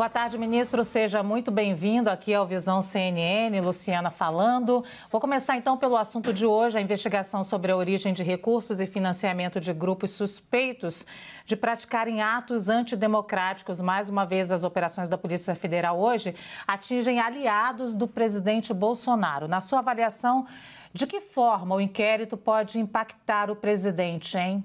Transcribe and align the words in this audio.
Boa 0.00 0.08
tarde, 0.08 0.38
ministro. 0.38 0.82
Seja 0.82 1.22
muito 1.22 1.50
bem-vindo 1.50 2.08
aqui 2.08 2.32
ao 2.32 2.46
Visão 2.46 2.80
CNN. 2.80 3.60
Luciana 3.60 4.10
falando. 4.10 4.82
Vou 5.10 5.20
começar 5.20 5.58
então 5.58 5.76
pelo 5.76 5.94
assunto 5.94 6.32
de 6.32 6.46
hoje: 6.46 6.78
a 6.78 6.80
investigação 6.80 7.44
sobre 7.44 7.70
a 7.70 7.76
origem 7.76 8.14
de 8.14 8.22
recursos 8.22 8.80
e 8.80 8.86
financiamento 8.86 9.60
de 9.60 9.74
grupos 9.74 10.12
suspeitos 10.12 11.04
de 11.44 11.54
praticarem 11.54 12.22
atos 12.22 12.70
antidemocráticos. 12.70 13.78
Mais 13.78 14.08
uma 14.08 14.24
vez, 14.24 14.50
as 14.50 14.64
operações 14.64 15.10
da 15.10 15.18
Polícia 15.18 15.54
Federal 15.54 16.00
hoje 16.00 16.34
atingem 16.66 17.20
aliados 17.20 17.94
do 17.94 18.08
presidente 18.08 18.72
Bolsonaro. 18.72 19.46
Na 19.48 19.60
sua 19.60 19.80
avaliação, 19.80 20.46
de 20.94 21.04
que 21.04 21.20
forma 21.20 21.74
o 21.74 21.80
inquérito 21.80 22.38
pode 22.38 22.80
impactar 22.80 23.50
o 23.50 23.54
presidente, 23.54 24.38
hein? 24.38 24.64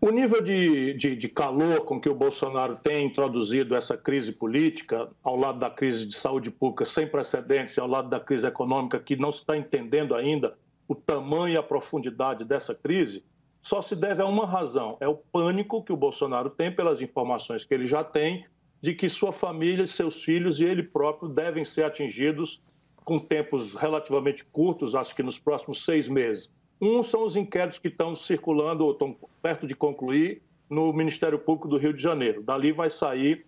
O 0.00 0.10
nível 0.10 0.42
de, 0.42 0.94
de, 0.94 1.14
de, 1.14 1.28
calor 1.28 1.84
com 1.84 2.00
que 2.00 2.08
o 2.08 2.14
Bolsonaro 2.14 2.76
tem 2.76 3.06
introduzido 3.06 3.76
essa 3.76 3.96
crise 3.96 4.32
política, 4.32 5.08
ao 5.22 5.36
lado 5.36 5.60
da 5.60 5.70
crise 5.70 6.04
de 6.06 6.14
saúde 6.16 6.50
pública 6.50 6.84
sem 6.84 7.06
precedentes, 7.06 7.78
ao 7.78 7.86
lado 7.86 8.08
da 8.08 8.18
crise 8.18 8.46
econômica, 8.46 8.98
que 8.98 9.14
não 9.14 9.30
se 9.30 9.38
está 9.38 9.56
entendendo 9.56 10.14
ainda 10.14 10.56
o 10.88 10.94
tamanho 10.94 11.54
e 11.54 11.56
a 11.56 11.62
profundidade 11.62 12.44
dessa 12.44 12.74
crise, 12.74 13.24
só 13.62 13.80
se 13.80 13.94
deve 13.94 14.20
a 14.20 14.26
uma 14.26 14.44
razão: 14.44 14.96
é 15.00 15.06
o 15.06 15.14
pânico 15.14 15.82
que 15.82 15.92
o 15.92 15.96
Bolsonaro 15.96 16.50
tem 16.50 16.74
pelas 16.74 17.00
informações 17.00 17.64
que 17.64 17.72
ele 17.72 17.86
já 17.86 18.02
tem 18.02 18.44
de 18.80 18.92
que 18.92 19.08
sua 19.08 19.32
família, 19.32 19.86
seus 19.86 20.24
filhos 20.24 20.60
e 20.60 20.64
ele 20.64 20.82
próprio 20.82 21.28
devem 21.28 21.64
ser 21.64 21.84
atingidos 21.84 22.60
com 23.04 23.18
tempos 23.18 23.74
relativamente 23.74 24.44
curtos, 24.44 24.94
acho 24.94 25.14
que 25.14 25.22
nos 25.22 25.38
próximos 25.38 25.84
seis 25.84 26.08
meses 26.08 26.50
um 26.82 27.00
são 27.00 27.24
os 27.24 27.36
inquéritos 27.36 27.78
que 27.78 27.86
estão 27.86 28.12
circulando 28.16 28.84
ou 28.84 28.90
estão 28.90 29.16
perto 29.40 29.68
de 29.68 29.74
concluir 29.76 30.42
no 30.68 30.92
Ministério 30.92 31.38
Público 31.38 31.68
do 31.68 31.76
Rio 31.76 31.92
de 31.92 32.02
Janeiro. 32.02 32.42
Dali 32.42 32.72
vai 32.72 32.90
sair, 32.90 33.46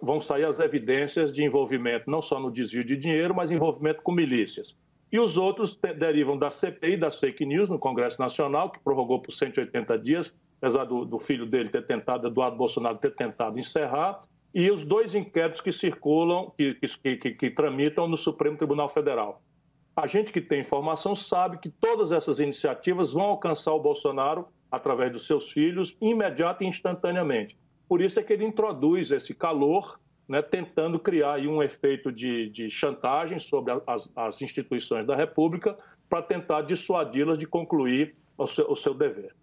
vão 0.00 0.20
sair 0.20 0.44
as 0.44 0.60
evidências 0.60 1.32
de 1.32 1.42
envolvimento 1.42 2.08
não 2.08 2.22
só 2.22 2.38
no 2.38 2.52
desvio 2.52 2.84
de 2.84 2.96
dinheiro, 2.96 3.34
mas 3.34 3.50
envolvimento 3.50 4.00
com 4.02 4.12
milícias. 4.12 4.78
E 5.10 5.18
os 5.18 5.36
outros 5.36 5.76
derivam 5.98 6.38
da 6.38 6.50
CPI, 6.50 6.96
das 6.96 7.18
fake 7.18 7.44
news 7.44 7.68
no 7.68 7.80
Congresso 7.80 8.20
Nacional, 8.20 8.70
que 8.70 8.78
prorrogou 8.78 9.20
por 9.20 9.32
180 9.32 9.98
dias, 9.98 10.32
apesar 10.58 10.84
do, 10.84 11.04
do 11.04 11.18
filho 11.18 11.46
dele 11.46 11.70
ter 11.70 11.84
tentado, 11.84 12.28
Eduardo 12.28 12.56
Bolsonaro, 12.56 12.98
ter 12.98 13.14
tentado 13.14 13.58
encerrar, 13.58 14.20
e 14.54 14.70
os 14.70 14.84
dois 14.84 15.14
inquéritos 15.14 15.60
que 15.60 15.72
circulam, 15.72 16.52
que, 16.56 16.74
que, 16.74 17.16
que, 17.16 17.30
que 17.32 17.50
tramitam 17.50 18.06
no 18.06 18.16
Supremo 18.16 18.56
Tribunal 18.56 18.88
Federal. 18.88 19.42
A 19.98 20.06
gente 20.06 20.32
que 20.32 20.40
tem 20.40 20.60
informação 20.60 21.16
sabe 21.16 21.58
que 21.58 21.68
todas 21.68 22.12
essas 22.12 22.38
iniciativas 22.38 23.14
vão 23.14 23.24
alcançar 23.24 23.72
o 23.72 23.80
Bolsonaro 23.80 24.46
através 24.70 25.10
dos 25.10 25.26
seus 25.26 25.50
filhos, 25.50 25.96
imediata 26.00 26.62
e 26.62 26.68
instantaneamente. 26.68 27.58
Por 27.88 28.00
isso 28.00 28.20
é 28.20 28.22
que 28.22 28.32
ele 28.32 28.44
introduz 28.44 29.10
esse 29.10 29.34
calor, 29.34 29.98
né, 30.28 30.40
tentando 30.40 31.00
criar 31.00 31.40
um 31.40 31.60
efeito 31.60 32.12
de, 32.12 32.48
de 32.48 32.70
chantagem 32.70 33.40
sobre 33.40 33.72
as, 33.88 34.08
as, 34.14 34.40
instituições 34.40 35.04
da 35.04 35.16
República 35.16 35.76
para 36.08 36.22
tentar 36.22 36.62
dissuadi-las 36.62 37.36
de 37.36 37.48
concluir 37.48 38.14
o 38.36 38.46
seu, 38.46 38.70
o 38.70 38.76
seu 38.76 38.94
dever. 38.94 39.34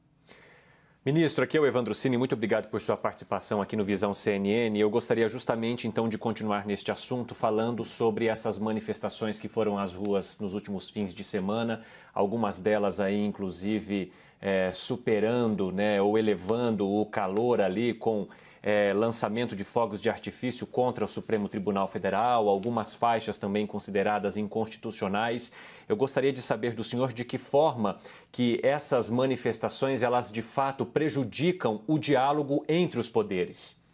Ministro, 1.05 1.43
aqui 1.43 1.55
é 1.55 1.59
o 1.61 1.67
Evandro 1.67 1.93
Cini, 1.93 2.17
muito 2.17 2.33
obrigado 2.33 2.67
por 2.67 2.81
sua 2.81 2.97
participação 2.97 3.61
aqui 3.61 3.75
no 3.75 3.85
Visão 3.85 4.11
CNN. 4.11 4.75
Eu 4.75 4.89
gostaria 4.89 5.29
justamente 5.29 5.87
então 5.87 6.09
de 6.09 6.17
continuar 6.17 6.65
neste 6.65 6.91
assunto 6.91 7.35
falando 7.35 7.85
sobre 7.85 8.25
essas 8.25 8.57
manifestações 8.57 9.39
que 9.39 9.47
foram 9.47 9.77
às 9.77 9.93
ruas 9.93 10.39
nos 10.39 10.55
últimos 10.55 10.89
fins 10.89 11.13
de 11.13 11.23
semana, 11.23 11.83
algumas 12.11 12.57
delas 12.57 12.99
aí 12.99 13.23
inclusive 13.23 14.11
é, 14.41 14.71
superando 14.71 15.71
né, 15.71 16.01
ou 16.01 16.17
elevando 16.17 16.89
o 16.89 17.05
calor 17.05 17.61
ali 17.61 17.93
com 17.93 18.27
é, 18.65 18.91
lançamento 18.93 19.55
de 19.55 19.63
fogos 19.63 20.01
de 20.01 20.09
artifício 20.09 20.65
contra 20.65 21.05
o 21.05 21.07
Supremo 21.07 21.47
Tribunal 21.47 21.87
Federal, 21.87 22.49
algumas 22.49 22.95
faixas 22.95 23.37
também 23.37 23.67
consideradas 23.67 24.37
inconstitucionais. 24.37 25.51
Eu 25.87 25.95
gostaria 25.95 26.33
de 26.33 26.41
saber 26.41 26.73
do 26.73 26.83
senhor 26.83 27.13
de 27.13 27.23
que 27.23 27.37
forma 27.37 27.99
que 28.31 28.59
essas 28.63 29.07
manifestações 29.07 30.01
elas 30.01 30.31
de 30.31 30.41
fato 30.41 30.83
prejudicam 30.83 31.83
o 31.85 31.99
diálogo 31.99 32.65
entre 32.67 32.99
os 32.99 33.07
poderes. 33.07 33.85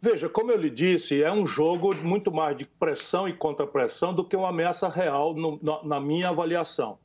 Veja, 0.00 0.28
como 0.28 0.50
eu 0.50 0.58
lhe 0.58 0.68
disse, 0.68 1.22
é 1.22 1.30
um 1.30 1.46
jogo 1.46 1.94
muito 1.94 2.32
mais 2.32 2.56
de 2.56 2.66
pressão 2.66 3.28
e 3.28 3.32
contrapressão 3.32 4.12
do 4.12 4.24
que 4.24 4.34
uma 4.36 4.48
ameaça 4.48 4.88
real 4.88 5.32
no, 5.32 5.60
na 5.84 6.00
minha 6.00 6.30
avaliação. 6.30 6.98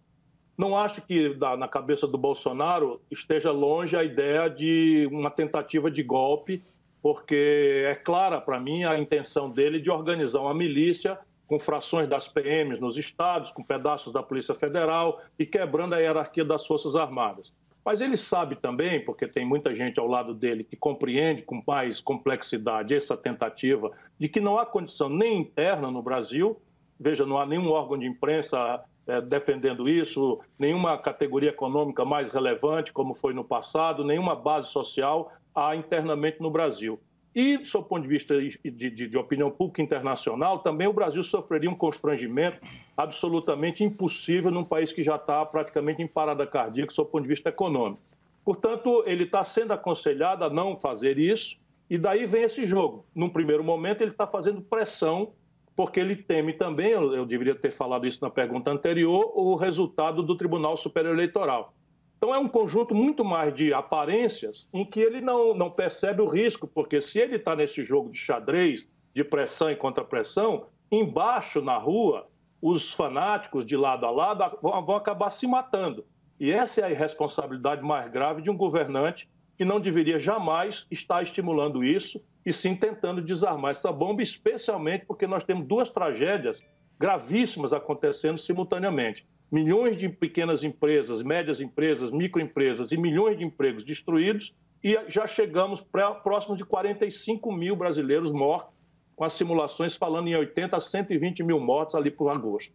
Não 0.58 0.76
acho 0.76 1.06
que 1.06 1.36
na 1.58 1.68
cabeça 1.68 2.08
do 2.08 2.18
Bolsonaro 2.18 3.00
esteja 3.12 3.52
longe 3.52 3.96
a 3.96 4.04
ideia 4.04 4.50
de 4.50 5.08
uma 5.12 5.30
tentativa 5.30 5.92
de 5.92 6.02
golpe, 6.02 6.64
porque 7.02 7.84
é 7.86 7.94
clara 7.94 8.42
para 8.42 8.60
mim 8.60 8.84
a 8.84 8.98
intenção 8.98 9.52
dele 9.52 9.80
de 9.80 9.92
organizar 9.92 10.42
uma 10.42 10.56
milícia 10.56 11.20
com 11.46 11.60
frações 11.60 12.10
das 12.10 12.28
PMs 12.28 12.80
nos 12.80 12.98
estados, 12.98 13.52
com 13.52 13.64
pedaços 13.64 14.12
da 14.12 14.24
Polícia 14.24 14.56
Federal 14.56 15.22
e 15.38 15.46
quebrando 15.46 15.94
a 15.94 16.00
hierarquia 16.00 16.44
das 16.44 16.66
Forças 16.66 16.96
Armadas. 16.96 17.54
Mas 17.86 18.02
ele 18.02 18.18
sabe 18.18 18.56
também, 18.58 19.06
porque 19.06 19.28
tem 19.28 19.46
muita 19.46 19.74
gente 19.74 20.00
ao 20.00 20.08
lado 20.08 20.34
dele 20.34 20.64
que 20.64 20.76
compreende 20.76 21.44
com 21.44 21.64
mais 21.66 22.02
complexidade 22.02 22.94
essa 22.96 23.16
tentativa, 23.16 23.92
de 24.20 24.28
que 24.28 24.42
não 24.42 24.60
há 24.60 24.66
condição 24.66 25.08
nem 25.08 25.40
interna 25.40 25.90
no 25.90 26.02
Brasil, 26.02 26.60
veja, 27.00 27.26
não 27.26 27.38
há 27.40 27.46
nenhum 27.46 27.70
órgão 27.70 27.98
de 27.98 28.06
imprensa 28.06 28.84
é, 29.08 29.22
defendendo 29.22 29.88
isso, 29.88 30.40
nenhuma 30.60 30.98
categoria 30.98 31.50
econômica 31.50 32.04
mais 32.04 32.30
relevante, 32.30 32.92
como 32.92 33.14
foi 33.14 33.34
no 33.34 33.44
passado, 33.44 34.04
nenhuma 34.04 34.36
base 34.36 34.70
social 34.70 35.32
há 35.56 35.76
internamente 35.76 36.42
no 36.42 36.52
Brasil. 36.52 37.00
E, 37.34 37.58
do 37.58 37.68
seu 37.68 37.84
ponto 37.84 38.02
de 38.02 38.08
vista 38.08 38.36
de, 38.40 38.60
de, 38.64 38.90
de, 38.90 39.18
opinião 39.18 39.52
pública 39.52 39.82
internacional, 39.82 40.60
também 40.60 40.88
o 40.88 40.94
Brasil 40.94 41.22
sofreria 41.22 41.70
um 41.70 41.76
constrangimento 41.76 42.60
absolutamente 42.96 43.84
impossível 43.84 44.50
num 44.50 44.64
país 44.64 44.92
que 44.92 45.04
já 45.04 45.18
está 45.18 45.46
praticamente 45.46 46.02
em 46.02 46.08
parada 46.08 46.48
cardíaca, 46.48 46.88
do 46.88 46.94
seu 46.94 47.06
ponto 47.06 47.22
de 47.22 47.30
vista 47.30 47.50
econômico. 47.50 48.02
Portanto, 48.44 49.04
ele 49.06 49.26
está 49.26 49.44
sendo 49.44 49.72
aconselhado 49.72 50.44
a 50.44 50.50
não 50.50 50.80
fazer 50.80 51.20
isso, 51.20 51.60
e 51.90 51.98
daí 51.98 52.26
vem 52.26 52.44
esse 52.44 52.66
jogo. 52.66 53.06
Num 53.14 53.30
primeiro 53.30 53.64
momento, 53.64 54.02
ele 54.02 54.12
está 54.12 54.26
fazendo 54.26 54.62
pressão 54.62 55.32
porque 55.78 56.00
ele 56.00 56.16
teme 56.16 56.54
também, 56.54 56.90
eu, 56.90 57.14
eu 57.14 57.24
deveria 57.24 57.54
ter 57.54 57.70
falado 57.70 58.08
isso 58.08 58.18
na 58.24 58.32
pergunta 58.32 58.72
anterior, 58.72 59.32
o 59.36 59.56
resultado 59.56 60.24
do 60.24 60.36
Tribunal 60.36 60.76
Superior 60.76 61.14
Eleitoral. 61.14 61.72
Então 62.18 62.34
é 62.34 62.40
um 62.40 62.48
conjunto 62.48 62.96
muito 62.96 63.24
mais 63.24 63.54
de 63.54 63.72
aparências 63.72 64.68
em 64.74 64.84
que 64.84 65.00
ele 65.00 65.22
não, 65.22 65.54
não 65.54 65.70
percebe 65.70 66.20
o 66.20 66.26
risco, 66.26 66.68
porque 66.68 67.00
se 67.00 67.20
ele 67.20 67.36
está 67.36 67.56
nesse 67.56 67.84
jogo 67.84 68.10
de 68.10 68.18
xadrez, 68.18 68.88
de 69.14 69.24
pressão 69.24 69.70
e 69.70 69.76
contrapressão, 69.76 70.66
embaixo 70.92 71.62
na 71.62 71.78
rua, 71.78 72.28
os 72.60 72.92
fanáticos 72.92 73.64
de 73.64 73.78
lado 73.78 74.08
a 74.08 74.10
lado 74.10 74.58
vão, 74.60 74.84
vão 74.84 74.96
acabar 74.96 75.30
se 75.30 75.46
matando. 75.46 76.04
E 76.40 76.52
essa 76.52 76.82
é 76.82 76.86
a 76.86 76.90
irresponsabilidade 76.90 77.84
mais 77.84 78.12
grave 78.12 78.42
de 78.42 78.50
um 78.50 78.58
governante 78.58 79.30
que 79.58 79.66
não 79.66 79.80
deveria 79.80 80.20
jamais 80.20 80.86
estar 80.92 81.24
estimulando 81.24 81.84
isso 81.84 82.24
e 82.46 82.54
sim 82.54 82.76
tentando 82.76 83.22
desarmar 83.22 83.72
essa 83.72 83.92
bomba, 83.92 84.22
especialmente 84.22 85.06
porque 85.06 85.26
nós 85.26 85.44
temos 85.44 85.68
duas 85.68 85.90
tragédias 85.90 86.64
gravíssimas 87.00 87.74
acontecendo 87.74 88.38
simultaneamente. 88.38 89.26
Milhões 89.52 89.98
de 89.98 90.10
pequenas 90.10 90.64
empresas, 90.64 91.24
médias 91.24 91.60
empresas, 91.60 92.12
microempresas 92.12 92.92
e 92.92 92.98
milhões 92.98 93.38
de 93.38 93.46
empregos 93.46 93.84
destruídos 93.84 94.54
e 94.84 94.98
já 95.08 95.26
chegamos 95.26 95.82
próximos 95.82 96.58
de 96.58 96.66
45 96.66 97.52
mil 97.52 97.76
brasileiros 97.76 98.32
mortos, 98.32 98.74
com 99.16 99.24
as 99.24 99.34
simulações 99.34 99.96
falando 99.96 100.28
em 100.28 100.36
80 100.36 100.78
a 100.78 100.80
120 100.80 101.44
mil 101.44 101.60
mortos 101.60 101.96
ali 101.96 102.12
por 102.12 102.30
agosto. 102.30 102.74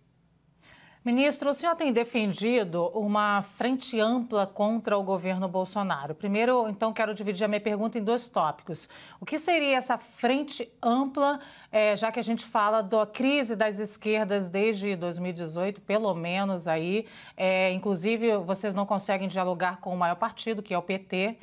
Ministro, 1.04 1.50
o 1.50 1.54
senhor 1.54 1.74
tem 1.74 1.92
defendido 1.92 2.86
uma 2.94 3.42
frente 3.42 3.98
ampla 3.98 4.46
contra 4.46 4.96
o 4.96 5.02
governo 5.02 5.48
Bolsonaro. 5.48 6.14
Primeiro, 6.14 6.68
então, 6.68 6.92
quero 6.92 7.12
dividir 7.12 7.42
a 7.42 7.48
minha 7.48 7.60
pergunta 7.60 7.98
em 7.98 8.04
dois 8.04 8.28
tópicos. 8.28 8.88
O 9.20 9.26
que 9.26 9.36
seria 9.36 9.76
essa 9.76 9.98
frente 9.98 10.72
ampla, 10.80 11.40
é, 11.72 11.96
já 11.96 12.12
que 12.12 12.20
a 12.20 12.22
gente 12.22 12.44
fala 12.44 12.84
da 12.84 13.04
crise 13.04 13.56
das 13.56 13.80
esquerdas 13.80 14.48
desde 14.48 14.94
2018, 14.94 15.80
pelo 15.80 16.14
menos 16.14 16.68
aí, 16.68 17.04
é, 17.36 17.72
inclusive 17.72 18.36
vocês 18.36 18.72
não 18.72 18.86
conseguem 18.86 19.26
dialogar 19.26 19.80
com 19.80 19.92
o 19.92 19.98
maior 19.98 20.14
partido, 20.14 20.62
que 20.62 20.72
é 20.72 20.78
o 20.78 20.82
PT. 20.82 21.36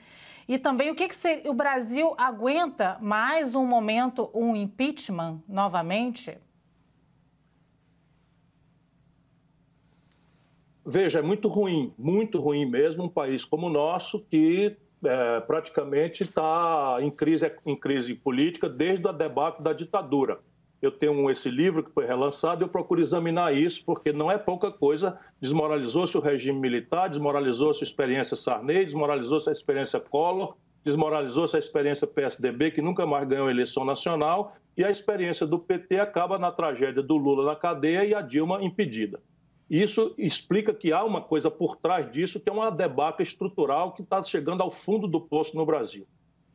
E 0.47 0.57
também 0.57 0.89
o 0.89 0.95
que, 0.95 1.09
que 1.09 1.49
o 1.49 1.53
Brasil 1.53 2.15
aguenta 2.17 2.97
mais 3.01 3.55
um 3.55 3.65
momento, 3.65 4.31
um 4.33 4.55
impeachment 4.55 5.43
novamente? 5.49 6.37
Veja, 10.89 11.19
é 11.19 11.21
muito 11.21 11.47
ruim, 11.47 11.93
muito 11.97 12.39
ruim 12.39 12.65
mesmo 12.65 13.03
um 13.03 13.09
país 13.09 13.45
como 13.45 13.67
o 13.67 13.69
nosso 13.69 14.19
que 14.29 14.75
é, 15.05 15.39
praticamente 15.41 16.23
está 16.23 16.97
em 16.99 17.09
crise, 17.09 17.51
em 17.65 17.75
crise 17.75 18.15
política 18.15 18.67
desde 18.67 19.07
o 19.07 19.13
debate 19.13 19.61
da 19.61 19.71
ditadura. 19.71 20.39
eu 20.81 20.91
tenho 20.91 21.29
esse 21.29 21.49
livro 21.49 21.83
que 21.83 21.91
foi 21.91 22.05
relançado, 22.05 22.63
eu 22.63 22.69
procuro 22.69 23.01
examinar 23.01 23.53
isso, 23.53 23.83
porque 23.85 24.13
não 24.13 24.31
é 24.31 24.37
pouca 24.37 24.71
coisa. 24.71 25.19
Desmoralizou-se 25.41 26.17
o 26.17 26.21
regime 26.21 26.57
militar, 26.57 27.09
desmoralizou-se 27.09 27.83
a 27.83 27.87
experiência 27.87 28.35
Sarney, 28.35 28.85
desmoralizou-se 28.85 29.49
a 29.49 29.51
experiência 29.51 29.99
Collor, 29.99 30.55
desmoralizou-se 30.83 31.55
a 31.55 31.59
experiência 31.59 32.07
PSDB, 32.07 32.71
que 32.71 32.81
nunca 32.81 33.05
mais 33.05 33.27
ganhou 33.27 33.49
eleição 33.49 33.83
nacional, 33.83 34.53
e 34.77 34.83
a 34.83 34.89
experiência 34.89 35.45
do 35.45 35.59
PT 35.59 35.99
acaba 35.99 36.39
na 36.39 36.51
tragédia 36.51 37.03
do 37.03 37.17
Lula 37.17 37.45
na 37.45 37.55
cadeia 37.57 38.05
e 38.05 38.13
a 38.13 38.21
Dilma 38.21 38.63
impedida. 38.63 39.19
Isso 39.69 40.15
explica 40.17 40.73
que 40.73 40.91
há 40.91 41.03
uma 41.03 41.21
coisa 41.21 41.51
por 41.51 41.75
trás 41.75 42.11
disso, 42.11 42.39
que 42.39 42.49
é 42.49 42.51
uma 42.51 42.71
debacle 42.71 43.21
estrutural 43.21 43.91
que 43.91 44.01
está 44.01 44.23
chegando 44.23 44.61
ao 44.63 44.71
fundo 44.71 45.07
do 45.07 45.21
poço 45.21 45.55
no 45.55 45.65
Brasil. 45.65 46.07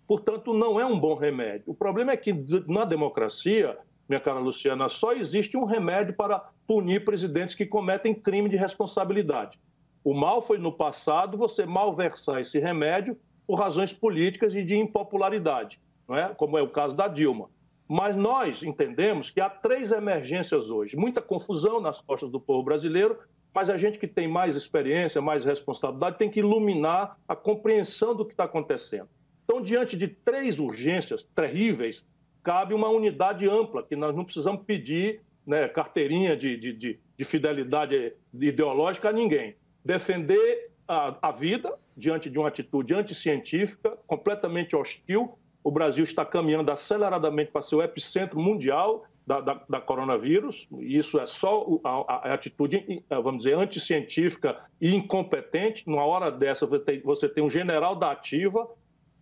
Portanto, 0.06 0.52
não 0.52 0.80
é 0.80 0.84
um 0.84 0.98
bom 0.98 1.14
remédio. 1.14 1.62
O 1.66 1.74
problema 1.74 2.12
é 2.12 2.16
que 2.16 2.32
na 2.66 2.84
democracia, 2.84 3.78
minha 4.08 4.20
cara 4.20 4.40
Luciana, 4.40 4.88
só 4.88 5.12
existe 5.12 5.56
um 5.56 5.64
remédio 5.64 6.14
para 6.14 6.50
punir 6.66 7.04
presidentes 7.04 7.54
que 7.54 7.64
cometem 7.64 8.14
crime 8.14 8.48
de 8.48 8.56
responsabilidade. 8.56 9.58
O 10.02 10.12
mal 10.12 10.42
foi 10.42 10.58
no 10.58 10.72
passado 10.72 11.38
você 11.38 11.64
malversar 11.64 12.40
esse 12.40 12.58
remédio 12.58 13.16
por 13.46 13.58
razões 13.58 13.92
políticas 13.92 14.54
e 14.54 14.62
de 14.62 14.76
impopularidade, 14.76 15.80
não 16.08 16.16
é? 16.16 16.34
como 16.34 16.58
é 16.58 16.62
o 16.62 16.68
caso 16.68 16.96
da 16.96 17.08
Dilma. 17.08 17.48
Mas 17.88 18.16
nós 18.16 18.62
entendemos 18.62 19.30
que 19.30 19.40
há 19.40 19.48
três 19.50 19.92
emergências 19.92 20.70
hoje. 20.70 20.96
Muita 20.96 21.20
confusão 21.20 21.80
nas 21.80 22.00
costas 22.00 22.30
do 22.30 22.40
povo 22.40 22.62
brasileiro, 22.62 23.18
mas 23.54 23.70
a 23.70 23.76
gente 23.76 23.98
que 23.98 24.06
tem 24.08 24.26
mais 24.26 24.56
experiência, 24.56 25.20
mais 25.20 25.44
responsabilidade, 25.44 26.18
tem 26.18 26.30
que 26.30 26.40
iluminar 26.40 27.18
a 27.28 27.36
compreensão 27.36 28.14
do 28.14 28.24
que 28.24 28.32
está 28.32 28.44
acontecendo. 28.44 29.08
Então, 29.44 29.60
diante 29.60 29.96
de 29.96 30.08
três 30.08 30.58
urgências 30.58 31.22
terríveis, 31.34 32.04
cabe 32.42 32.74
uma 32.74 32.88
unidade 32.88 33.48
ampla, 33.48 33.82
que 33.82 33.94
nós 33.94 34.14
não 34.16 34.24
precisamos 34.24 34.64
pedir 34.64 35.20
né, 35.46 35.68
carteirinha 35.68 36.36
de, 36.36 36.56
de, 36.56 36.72
de, 36.72 37.00
de 37.16 37.24
fidelidade 37.24 38.14
ideológica 38.32 39.10
a 39.10 39.12
ninguém. 39.12 39.54
Defender 39.84 40.70
a, 40.88 41.28
a 41.28 41.30
vida 41.30 41.78
diante 41.96 42.28
de 42.28 42.38
uma 42.38 42.48
atitude 42.48 42.94
anticientífica, 42.94 43.96
completamente 44.06 44.74
hostil. 44.74 45.38
O 45.64 45.70
Brasil 45.70 46.04
está 46.04 46.26
caminhando 46.26 46.70
aceleradamente 46.70 47.50
para 47.50 47.62
ser 47.62 47.76
o 47.76 47.82
epicentro 47.82 48.38
mundial 48.38 49.06
da, 49.26 49.40
da, 49.40 49.60
da 49.66 49.80
coronavírus. 49.80 50.68
Isso 50.78 51.18
é 51.18 51.26
só 51.26 51.80
a, 51.82 51.90
a, 52.28 52.34
atitude, 52.34 53.02
vamos 53.08 53.44
dizer, 53.44 53.56
anticientífica 53.56 54.60
e 54.78 54.94
incompetente. 54.94 55.88
Numa 55.88 56.04
hora 56.04 56.30
dessa, 56.30 56.66
você 56.66 56.84
tem, 56.84 57.00
você 57.00 57.28
tem 57.28 57.42
um 57.42 57.48
general 57.48 57.96
da 57.96 58.12
ativa 58.12 58.68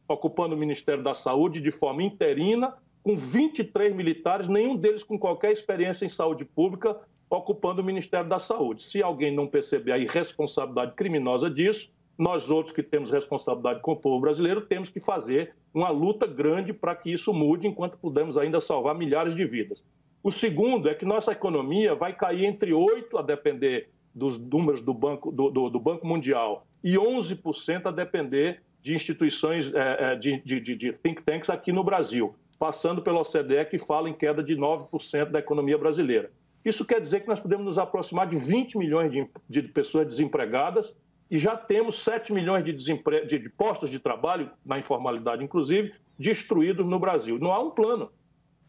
ocupando 0.09 0.55
o 0.56 0.59
Ministério 0.59 1.03
da 1.03 1.15
Saúde 1.15 1.61
de 1.61 1.71
forma 1.71 2.03
interina, 2.03 2.75
com 3.03 3.17
23 3.17 3.95
militares, 3.95 4.49
nenhum 4.49 4.77
deles 4.77 5.03
com 5.03 5.19
qualquer 5.19 5.53
experiência 5.53 6.05
em 6.05 6.09
saúde 6.09 6.45
pública, 6.45 7.00
ocupando 7.31 7.81
o 7.81 7.85
Ministério 7.85 8.29
da 8.29 8.38
Saúde. 8.38 8.83
Se 8.83 9.03
alguém 9.03 9.35
não 9.35 9.47
perceber 9.47 9.93
a 9.93 9.99
irresponsabilidade 9.99 10.95
criminosa 10.95 11.49
disso, 11.49 11.93
nós 12.19 12.50
outros 12.50 12.75
que 12.75 12.83
temos 12.83 13.11
responsabilidade 13.11 13.81
com 13.81 13.93
o 13.93 13.97
povo 13.97 14.21
brasileiro 14.21 14.61
temos 14.61 14.91
que 14.91 15.00
fazer 15.00 15.55
uma 15.75 15.91
luta 15.91 16.27
grande 16.27 16.73
para 16.73 16.95
que 16.95 17.13
isso 17.13 17.33
mude 17.33 17.67
enquanto 17.67 17.99
pudermos 17.99 18.37
ainda 18.37 18.61
salvar 18.61 18.95
milhares 18.95 19.35
de 19.35 19.45
vidas. 19.45 19.83
O 20.23 20.31
segundo 20.31 20.89
é 20.89 20.95
que 20.95 21.05
nossa 21.05 21.33
economia 21.33 21.95
vai 21.95 22.15
cair 22.15 22.45
entre 22.45 22.71
8%, 22.71 23.19
a 23.19 23.23
depender 23.23 23.89
dos 24.15 24.39
números 24.39 24.81
do 24.81 24.93
Banco, 24.95 25.33
do, 25.33 25.51
do, 25.51 25.71
do 25.71 25.81
banco 25.81 26.07
Mundial, 26.07 26.67
e 26.85 26.95
11% 26.95 27.87
a 27.87 27.91
depender 27.91 28.61
de 28.83 28.95
instituições, 28.95 29.73
é, 29.75 30.17
de, 30.17 30.41
de, 30.45 30.61
de 30.61 30.93
think 30.93 31.23
tanks 31.23 31.49
aqui 31.49 31.73
no 31.73 31.83
Brasil, 31.83 32.35
passando 32.59 33.01
pela 33.01 33.21
OCDE, 33.21 33.65
que 33.71 33.79
fala 33.79 34.09
em 34.09 34.15
queda 34.15 34.43
de 34.43 34.57
9% 34.57 35.31
da 35.31 35.39
economia 35.39 35.79
brasileira. 35.79 36.31
Isso 36.65 36.85
quer 36.85 37.01
dizer 37.01 37.21
que 37.21 37.29
nós 37.29 37.41
podemos 37.41 37.65
nos 37.65 37.79
aproximar 37.79 38.29
de 38.29 38.37
20 38.37 38.79
milhões 38.79 39.11
de, 39.11 39.27
de 39.49 39.63
pessoas 39.63 40.07
desempregadas 40.07 40.95
e 41.32 41.38
já 41.38 41.56
temos 41.56 41.99
7 42.00 42.31
milhões 42.31 42.62
de, 42.62 42.75
desempre... 42.75 43.25
de 43.25 43.49
postos 43.49 43.88
de 43.88 43.99
trabalho, 43.99 44.50
na 44.62 44.79
informalidade 44.79 45.43
inclusive, 45.43 45.94
destruídos 46.19 46.87
no 46.87 46.99
Brasil. 46.99 47.38
Não 47.38 47.50
há 47.50 47.58
um 47.58 47.70
plano 47.70 48.11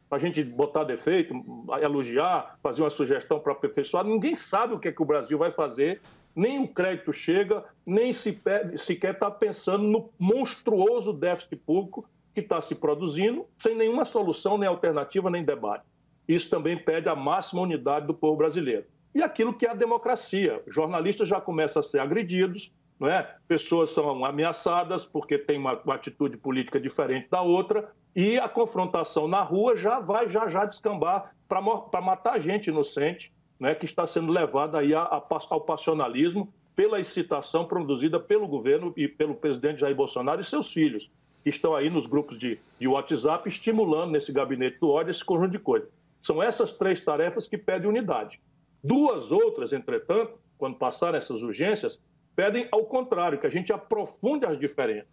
para 0.08 0.18
a 0.18 0.22
gente 0.22 0.42
botar 0.46 0.86
defeito, 0.86 1.36
elogiar, 1.82 2.58
fazer 2.64 2.82
uma 2.82 2.90
sugestão 2.90 3.38
para 3.38 3.52
aperfeiçoar. 3.52 4.06
Ninguém 4.06 4.34
sabe 4.34 4.76
o 4.76 4.80
que, 4.80 4.88
é 4.88 4.94
que 4.94 5.02
o 5.02 5.06
Brasil 5.06 5.38
vai 5.38 5.52
fazer, 5.52 6.00
nem 6.34 6.64
o 6.64 6.68
crédito 6.68 7.12
chega, 7.12 7.66
nem 7.86 8.14
sequer 8.14 8.72
está 9.14 9.30
pensando 9.30 9.84
no 9.84 10.10
monstruoso 10.18 11.12
déficit 11.12 11.58
público 11.58 12.08
que 12.34 12.40
está 12.40 12.62
se 12.62 12.76
produzindo, 12.76 13.46
sem 13.58 13.76
nenhuma 13.76 14.06
solução, 14.06 14.58
nem 14.58 14.70
alternativa, 14.70 15.30
nem 15.30 15.44
debate. 15.44 15.84
Isso 16.26 16.50
também 16.50 16.78
pede 16.78 17.10
a 17.10 17.16
máxima 17.16 17.62
unidade 17.62 18.08
do 18.08 18.14
povo 18.14 18.38
brasileiro. 18.38 18.86
E 19.14 19.22
aquilo 19.22 19.54
que 19.54 19.66
é 19.66 19.70
a 19.70 19.76
democracia. 19.76 20.62
Jornalistas 20.68 21.28
já 21.28 21.40
começam 21.40 21.80
a 21.80 21.84
ser 21.84 22.00
agredidos, 22.00 22.72
não 23.00 23.08
é? 23.08 23.36
pessoas 23.48 23.90
são 23.90 24.24
ameaçadas 24.24 25.06
porque 25.06 25.38
têm 25.38 25.58
uma, 25.58 25.80
uma 25.80 25.96
atitude 25.96 26.38
política 26.38 26.80
diferente 26.80 27.30
da 27.30 27.42
outra, 27.42 27.92
e 28.16 28.38
a 28.38 28.48
confrontação 28.48 29.28
na 29.28 29.42
rua 29.42 29.76
já 29.76 30.00
vai 30.00 30.30
já 30.30 30.48
já 30.48 30.66
descambar 30.66 31.34
para 31.48 32.02
matar 32.02 32.40
gente 32.40 32.68
inocente, 32.68 33.34
né, 33.60 33.74
que 33.76 33.86
está 33.86 34.06
sendo 34.06 34.32
levada 34.32 34.80
aí 34.80 34.94
a, 34.94 35.02
a, 35.02 35.24
ao 35.50 35.62
passionalismo 35.62 36.52
pela 36.76 37.00
excitação 37.00 37.66
produzida 37.66 38.20
pelo 38.20 38.48
governo 38.48 38.94
e 38.98 39.08
pelo 39.08 39.36
presidente 39.36 39.82
Jair 39.82 39.96
Bolsonaro 39.96 40.42
e 40.42 40.44
seus 40.44 40.72
filhos, 40.72 41.12
que 41.44 41.50
estão 41.50 41.76
aí 41.76 41.90
nos 41.90 42.08
grupos 42.08 42.38
de, 42.38 42.60
de 42.80 42.88
WhatsApp 42.88 43.48
estimulando 43.48 44.12
nesse 44.12 44.32
gabinete 44.32 44.80
do 44.80 44.90
ódio 44.90 45.12
esse 45.12 45.24
conjunto 45.24 45.52
de 45.52 45.60
coisas. 45.60 45.90
São 46.22 46.42
essas 46.42 46.72
três 46.72 47.02
tarefas 47.02 47.46
que 47.46 47.58
pedem 47.58 47.90
unidade. 47.90 48.40
Duas 48.84 49.32
outras, 49.32 49.72
entretanto, 49.72 50.38
quando 50.58 50.78
passarem 50.78 51.18
essas 51.18 51.42
urgências, 51.42 52.02
pedem 52.36 52.68
ao 52.72 52.86
contrário, 52.86 53.40
que 53.40 53.48
a 53.48 53.50
gente 53.50 53.72
aprofunde 53.72 54.46
as 54.46 54.60
diferenças. 54.60 55.08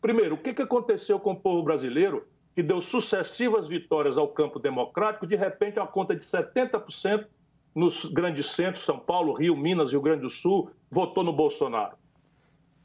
Primeiro, 0.00 0.34
o 0.34 0.38
que 0.38 0.60
aconteceu 0.60 1.18
com 1.18 1.32
o 1.32 1.40
povo 1.40 1.62
brasileiro 1.62 2.26
que 2.54 2.62
deu 2.62 2.80
sucessivas 2.80 3.66
vitórias 3.66 4.16
ao 4.16 4.28
campo 4.28 4.58
democrático, 4.58 5.26
de 5.26 5.34
repente 5.34 5.80
a 5.80 5.86
conta 5.86 6.14
de 6.14 6.22
70% 6.22 7.26
nos 7.74 8.04
grandes 8.04 8.46
centros, 8.46 8.84
São 8.84 8.98
Paulo, 8.98 9.32
Rio, 9.32 9.56
Minas, 9.56 9.90
Rio 9.90 10.00
Grande 10.00 10.22
do 10.22 10.30
Sul, 10.30 10.70
votou 10.90 11.24
no 11.24 11.32
Bolsonaro. 11.32 11.96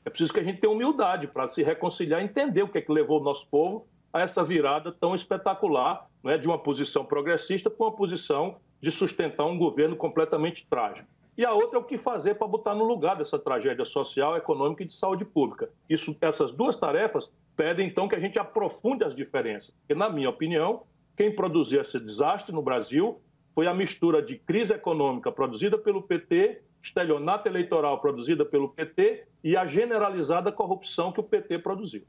É 0.03 0.09
preciso 0.09 0.33
que 0.33 0.39
a 0.39 0.43
gente 0.43 0.59
tenha 0.59 0.73
humildade 0.73 1.27
para 1.27 1.47
se 1.47 1.61
reconciliar, 1.61 2.23
entender 2.23 2.63
o 2.63 2.67
que 2.67 2.79
é 2.79 2.81
que 2.81 2.91
levou 2.91 3.21
o 3.21 3.23
nosso 3.23 3.47
povo 3.47 3.85
a 4.11 4.21
essa 4.21 4.43
virada 4.43 4.91
tão 4.91 5.13
espetacular 5.13 6.07
né, 6.23 6.37
de 6.37 6.47
uma 6.47 6.57
posição 6.57 7.05
progressista 7.05 7.69
para 7.69 7.85
uma 7.85 7.95
posição 7.95 8.57
de 8.81 8.91
sustentar 8.91 9.45
um 9.45 9.57
governo 9.57 9.95
completamente 9.95 10.65
trágico. 10.67 11.07
E 11.37 11.45
a 11.45 11.53
outra 11.53 11.77
é 11.77 11.81
o 11.81 11.85
que 11.85 11.97
fazer 11.97 12.35
para 12.35 12.47
botar 12.47 12.75
no 12.75 12.83
lugar 12.83 13.15
dessa 13.15 13.39
tragédia 13.39 13.85
social, 13.85 14.35
econômica 14.35 14.83
e 14.83 14.85
de 14.85 14.93
saúde 14.93 15.23
pública. 15.23 15.69
Isso, 15.89 16.15
essas 16.19 16.51
duas 16.51 16.75
tarefas 16.75 17.31
pedem, 17.55 17.87
então, 17.87 18.07
que 18.09 18.15
a 18.15 18.19
gente 18.19 18.37
aprofunde 18.37 19.05
as 19.05 19.15
diferenças. 19.15 19.73
Porque, 19.79 19.95
na 19.95 20.09
minha 20.09 20.29
opinião, 20.29 20.83
quem 21.15 21.33
produziu 21.33 21.79
esse 21.79 21.99
desastre 21.99 22.53
no 22.53 22.61
Brasil 22.61 23.21
foi 23.55 23.67
a 23.67 23.73
mistura 23.73 24.21
de 24.21 24.37
crise 24.37 24.73
econômica 24.73 25.31
produzida 25.31 25.77
pelo 25.77 26.01
PT, 26.01 26.61
estelionato 26.81 27.47
eleitoral 27.47 27.99
produzida 27.99 28.45
pelo 28.45 28.69
PT 28.69 29.25
e 29.43 29.55
a 29.55 29.65
generalizada 29.65 30.51
corrupção 30.51 31.11
que 31.11 31.19
o 31.19 31.23
PT 31.23 31.59
produziu. 31.59 32.03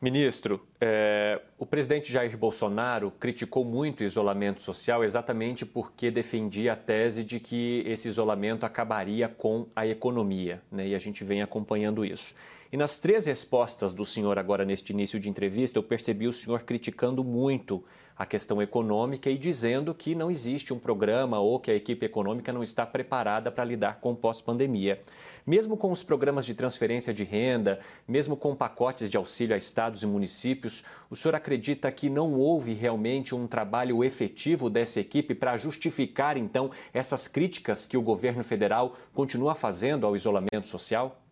Ministro, 0.00 0.64
é, 0.80 1.40
o 1.58 1.66
presidente 1.66 2.12
Jair 2.12 2.38
Bolsonaro 2.38 3.10
criticou 3.18 3.64
muito 3.64 4.00
o 4.00 4.04
isolamento 4.04 4.60
social 4.60 5.02
exatamente 5.02 5.66
porque 5.66 6.08
defendia 6.08 6.74
a 6.74 6.76
tese 6.76 7.24
de 7.24 7.40
que 7.40 7.82
esse 7.84 8.06
isolamento 8.06 8.64
acabaria 8.64 9.28
com 9.28 9.66
a 9.74 9.84
economia, 9.88 10.62
né? 10.70 10.86
e 10.86 10.94
a 10.94 11.00
gente 11.00 11.24
vem 11.24 11.42
acompanhando 11.42 12.04
isso. 12.04 12.36
E 12.70 12.76
nas 12.76 13.00
três 13.00 13.26
respostas 13.26 13.92
do 13.92 14.04
senhor 14.04 14.38
agora 14.38 14.64
neste 14.64 14.92
início 14.92 15.18
de 15.18 15.28
entrevista, 15.28 15.80
eu 15.80 15.82
percebi 15.82 16.28
o 16.28 16.32
senhor 16.32 16.62
criticando 16.62 17.24
muito 17.24 17.82
a 18.18 18.26
questão 18.26 18.60
econômica 18.60 19.30
e 19.30 19.38
dizendo 19.38 19.94
que 19.94 20.14
não 20.14 20.30
existe 20.30 20.74
um 20.74 20.78
programa 20.78 21.38
ou 21.38 21.60
que 21.60 21.70
a 21.70 21.74
equipe 21.74 22.04
econômica 22.04 22.52
não 22.52 22.64
está 22.64 22.84
preparada 22.84 23.50
para 23.50 23.64
lidar 23.64 24.00
com 24.00 24.14
pós-pandemia. 24.14 25.00
Mesmo 25.46 25.76
com 25.76 25.92
os 25.92 26.02
programas 26.02 26.44
de 26.44 26.52
transferência 26.52 27.14
de 27.14 27.22
renda, 27.22 27.78
mesmo 28.08 28.36
com 28.36 28.56
pacotes 28.56 29.08
de 29.08 29.16
auxílio 29.16 29.54
a 29.54 29.58
estados 29.58 30.02
e 30.02 30.06
municípios, 30.06 30.82
o 31.08 31.14
senhor 31.14 31.36
acredita 31.36 31.92
que 31.92 32.10
não 32.10 32.34
houve 32.34 32.72
realmente 32.72 33.34
um 33.34 33.46
trabalho 33.46 34.02
efetivo 34.02 34.68
dessa 34.68 34.98
equipe 34.98 35.34
para 35.34 35.56
justificar, 35.56 36.36
então, 36.36 36.70
essas 36.92 37.28
críticas 37.28 37.86
que 37.86 37.96
o 37.96 38.02
governo 38.02 38.42
federal 38.42 38.96
continua 39.14 39.54
fazendo 39.54 40.04
ao 40.04 40.16
isolamento 40.16 40.66
social? 40.66 41.27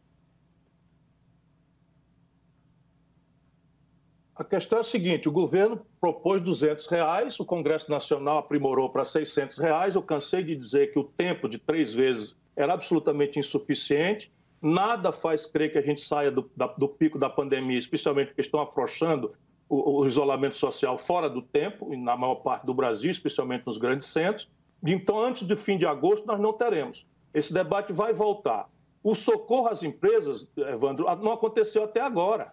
A 4.36 4.44
questão 4.44 4.78
é 4.78 4.80
a 4.82 4.84
seguinte: 4.84 5.28
o 5.28 5.32
governo 5.32 5.80
propôs 5.98 6.42
200 6.42 6.86
reais, 6.88 7.40
o 7.40 7.44
Congresso 7.44 7.90
Nacional 7.90 8.38
aprimorou 8.38 8.90
para 8.90 9.04
600 9.04 9.56
reais. 9.56 9.94
Eu 9.94 10.02
cansei 10.02 10.42
de 10.42 10.54
dizer 10.54 10.92
que 10.92 10.98
o 10.98 11.04
tempo 11.04 11.48
de 11.48 11.58
três 11.58 11.94
vezes 11.94 12.36
era 12.54 12.74
absolutamente 12.74 13.38
insuficiente. 13.38 14.30
Nada 14.60 15.10
faz 15.10 15.46
crer 15.46 15.72
que 15.72 15.78
a 15.78 15.82
gente 15.82 16.00
saia 16.02 16.30
do, 16.30 16.50
da, 16.54 16.66
do 16.66 16.88
pico 16.88 17.18
da 17.18 17.30
pandemia, 17.30 17.78
especialmente 17.78 18.28
porque 18.28 18.42
estão 18.42 18.60
afrouxando 18.60 19.32
o, 19.68 20.00
o 20.00 20.06
isolamento 20.06 20.56
social 20.56 20.98
fora 20.98 21.30
do 21.30 21.40
tempo, 21.40 21.94
na 21.96 22.16
maior 22.16 22.36
parte 22.36 22.66
do 22.66 22.74
Brasil, 22.74 23.10
especialmente 23.10 23.66
nos 23.66 23.78
grandes 23.78 24.06
centros. 24.06 24.50
Então, 24.84 25.18
antes 25.18 25.46
do 25.46 25.56
fim 25.56 25.78
de 25.78 25.86
agosto, 25.86 26.26
nós 26.26 26.40
não 26.40 26.52
teremos. 26.52 27.06
Esse 27.32 27.52
debate 27.52 27.92
vai 27.92 28.12
voltar. 28.12 28.68
O 29.02 29.14
socorro 29.14 29.68
às 29.68 29.82
empresas, 29.82 30.46
Evandro, 30.56 31.06
não 31.22 31.32
aconteceu 31.32 31.84
até 31.84 32.00
agora. 32.00 32.52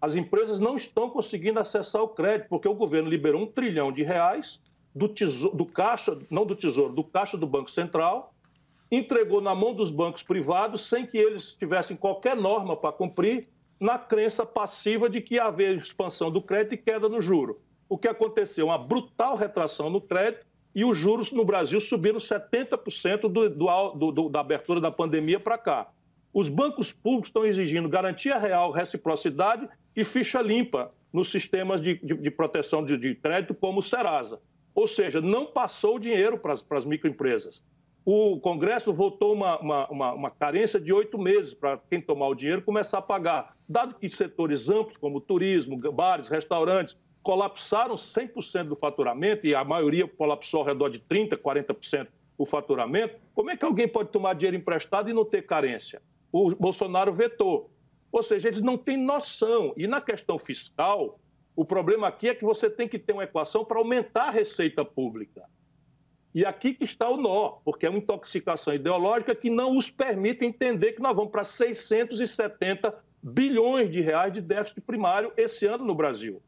As 0.00 0.14
empresas 0.14 0.60
não 0.60 0.76
estão 0.76 1.10
conseguindo 1.10 1.58
acessar 1.58 2.02
o 2.02 2.08
crédito, 2.08 2.48
porque 2.48 2.68
o 2.68 2.74
governo 2.74 3.10
liberou 3.10 3.42
um 3.42 3.46
trilhão 3.46 3.90
de 3.90 4.02
reais 4.02 4.60
do, 4.94 5.08
tesouro, 5.08 5.56
do 5.56 5.66
caixa, 5.66 6.18
não 6.30 6.46
do 6.46 6.54
tesouro, 6.54 6.92
do 6.92 7.02
caixa 7.02 7.36
do 7.36 7.46
Banco 7.46 7.70
Central, 7.70 8.32
entregou 8.90 9.40
na 9.40 9.54
mão 9.54 9.74
dos 9.74 9.90
bancos 9.90 10.22
privados 10.22 10.88
sem 10.88 11.06
que 11.06 11.18
eles 11.18 11.54
tivessem 11.54 11.96
qualquer 11.96 12.36
norma 12.36 12.76
para 12.76 12.92
cumprir, 12.92 13.48
na 13.80 13.98
crença 13.98 14.44
passiva 14.44 15.08
de 15.08 15.20
que 15.20 15.38
haver 15.38 15.76
expansão 15.76 16.30
do 16.30 16.42
crédito 16.42 16.74
e 16.74 16.78
queda 16.78 17.08
no 17.08 17.20
juro. 17.20 17.60
O 17.88 17.96
que 17.96 18.08
aconteceu? 18.08 18.66
Uma 18.66 18.78
brutal 18.78 19.36
retração 19.36 19.88
no 19.88 20.00
crédito 20.00 20.44
e 20.74 20.84
os 20.84 20.96
juros 20.96 21.30
no 21.32 21.44
Brasil 21.44 21.80
subiram 21.80 22.18
70% 22.18 23.20
do, 23.22 23.48
do, 23.48 24.10
do, 24.10 24.28
da 24.28 24.40
abertura 24.40 24.80
da 24.80 24.90
pandemia 24.90 25.38
para 25.38 25.56
cá. 25.56 25.88
Os 26.32 26.48
bancos 26.48 26.92
públicos 26.92 27.28
estão 27.28 27.44
exigindo 27.44 27.88
garantia 27.88 28.38
real, 28.38 28.70
reciprocidade 28.70 29.68
e 29.98 30.04
ficha 30.04 30.40
limpa 30.40 30.92
nos 31.12 31.28
sistemas 31.28 31.80
de, 31.80 31.96
de, 31.96 32.14
de 32.14 32.30
proteção 32.30 32.84
de, 32.84 32.96
de, 32.96 33.16
crédito, 33.16 33.52
como 33.52 33.80
o 33.80 33.82
Serasa. 33.82 34.40
Ou 34.72 34.86
seja, 34.86 35.20
não 35.20 35.46
passou 35.46 35.96
o 35.96 35.98
dinheiro 35.98 36.38
para 36.38 36.52
as, 36.52 36.84
microempresas. 36.84 37.64
O 38.04 38.38
Congresso 38.38 38.92
votou 38.92 39.32
uma, 39.32 39.58
uma, 39.58 39.88
uma, 39.88 40.12
uma 40.12 40.30
carência 40.30 40.78
de 40.78 40.92
oito 40.92 41.18
meses 41.18 41.52
para 41.52 41.80
quem 41.90 42.00
tomar 42.00 42.28
o 42.28 42.34
dinheiro 42.34 42.62
começar 42.62 42.98
a 42.98 43.02
pagar. 43.02 43.56
Dado 43.68 43.94
que 43.94 44.08
setores 44.08 44.70
amplos, 44.70 44.96
como 44.96 45.20
turismo, 45.20 45.76
bares, 45.92 46.28
restaurantes, 46.28 46.96
colapsaram 47.20 47.96
100% 47.96 48.68
do 48.68 48.76
faturamento, 48.76 49.48
e 49.48 49.54
a 49.54 49.64
maioria 49.64 50.06
colapsou 50.06 50.60
ao 50.60 50.66
redor 50.66 50.90
de 50.90 51.00
30%, 51.00 51.38
40% 51.38 52.06
o 52.38 52.46
faturamento, 52.46 53.16
como 53.34 53.50
é 53.50 53.56
que 53.56 53.64
alguém 53.64 53.88
pode 53.88 54.10
tomar 54.10 54.34
dinheiro 54.34 54.56
emprestado 54.56 55.10
e 55.10 55.12
não 55.12 55.24
ter 55.24 55.44
carência? 55.44 56.00
O 56.30 56.54
Bolsonaro 56.54 57.12
vetou. 57.12 57.68
Ou 58.10 58.22
seja, 58.22 58.48
eles 58.48 58.62
não 58.62 58.76
têm 58.76 58.96
noção. 58.96 59.72
E 59.76 59.86
na 59.86 60.00
questão 60.00 60.38
fiscal, 60.38 61.18
o 61.54 61.64
problema 61.64 62.08
aqui 62.08 62.28
é 62.28 62.34
que 62.34 62.44
você 62.44 62.70
tem 62.70 62.88
que 62.88 62.98
ter 62.98 63.12
uma 63.12 63.24
equação 63.24 63.64
para 63.64 63.78
aumentar 63.78 64.28
a 64.28 64.30
receita 64.30 64.84
pública. 64.84 65.42
E 66.34 66.44
aqui 66.44 66.74
que 66.74 66.84
está 66.84 67.08
o 67.08 67.16
nó, 67.16 67.58
porque 67.64 67.86
é 67.86 67.90
uma 67.90 67.98
intoxicação 67.98 68.74
ideológica 68.74 69.34
que 69.34 69.50
não 69.50 69.76
os 69.76 69.90
permite 69.90 70.44
entender 70.44 70.92
que 70.92 71.02
nós 71.02 71.16
vamos 71.16 71.32
para 71.32 71.42
670 71.42 72.94
bilhões 73.22 73.90
de 73.90 74.00
reais 74.00 74.32
de 74.32 74.40
déficit 74.40 74.80
primário 74.82 75.32
esse 75.36 75.66
ano 75.66 75.84
no 75.84 75.94
Brasil. 75.94 76.40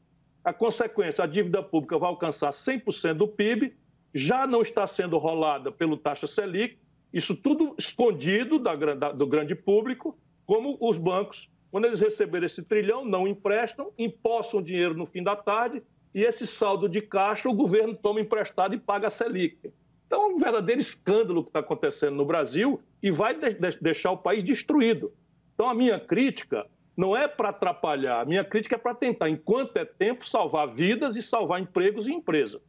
A 0.44 0.52
consequência, 0.52 1.24
a 1.24 1.26
dívida 1.26 1.62
pública 1.62 1.98
vai 1.98 2.08
alcançar 2.08 2.50
100% 2.50 3.14
do 3.14 3.28
PIB, 3.28 3.74
já 4.14 4.46
não 4.46 4.62
está 4.62 4.86
sendo 4.86 5.18
rolada 5.18 5.70
pelo 5.70 5.96
taxa 5.96 6.26
Selic, 6.26 6.78
isso 7.12 7.36
tudo 7.36 7.74
escondido 7.76 8.58
da, 8.58 8.74
do 9.12 9.26
grande 9.26 9.54
público, 9.54 10.16
como 10.50 10.76
os 10.80 10.98
bancos, 10.98 11.48
quando 11.70 11.84
eles 11.84 12.00
receberem 12.00 12.46
esse 12.46 12.64
trilhão, 12.64 13.04
não 13.04 13.28
emprestam, 13.28 13.92
empossam 13.96 14.60
dinheiro 14.60 14.96
no 14.96 15.06
fim 15.06 15.22
da 15.22 15.36
tarde 15.36 15.80
e 16.12 16.24
esse 16.24 16.44
saldo 16.44 16.88
de 16.88 17.00
caixa 17.00 17.48
o 17.48 17.54
governo 17.54 17.94
toma 17.94 18.20
emprestado 18.20 18.74
e 18.74 18.78
paga 18.80 19.06
a 19.06 19.10
Selic. 19.10 19.72
Então, 20.08 20.24
é 20.24 20.26
um 20.26 20.38
verdadeiro 20.38 20.80
escândalo 20.80 21.44
que 21.44 21.50
está 21.50 21.60
acontecendo 21.60 22.16
no 22.16 22.24
Brasil 22.24 22.82
e 23.00 23.12
vai 23.12 23.32
de 23.38 23.78
deixar 23.80 24.10
o 24.10 24.16
país 24.16 24.42
destruído. 24.42 25.12
Então, 25.54 25.68
a 25.68 25.74
minha 25.74 26.00
crítica 26.00 26.66
não 26.96 27.16
é 27.16 27.28
para 27.28 27.50
atrapalhar, 27.50 28.20
a 28.20 28.24
minha 28.24 28.44
crítica 28.44 28.74
é 28.74 28.78
para 28.78 28.92
tentar, 28.92 29.30
enquanto 29.30 29.76
é 29.76 29.84
tempo, 29.84 30.26
salvar 30.26 30.66
vidas 30.66 31.14
e 31.14 31.22
salvar 31.22 31.60
empregos 31.60 32.08
e 32.08 32.12
empresas. 32.12 32.60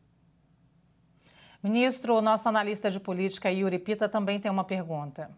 Ministro, 1.64 2.14
o 2.14 2.22
nosso 2.22 2.48
analista 2.48 2.92
de 2.92 3.00
política, 3.00 3.50
Yuri 3.50 3.80
Pita, 3.80 4.08
também 4.08 4.40
tem 4.40 4.52
uma 4.52 4.64
pergunta. 4.64 5.32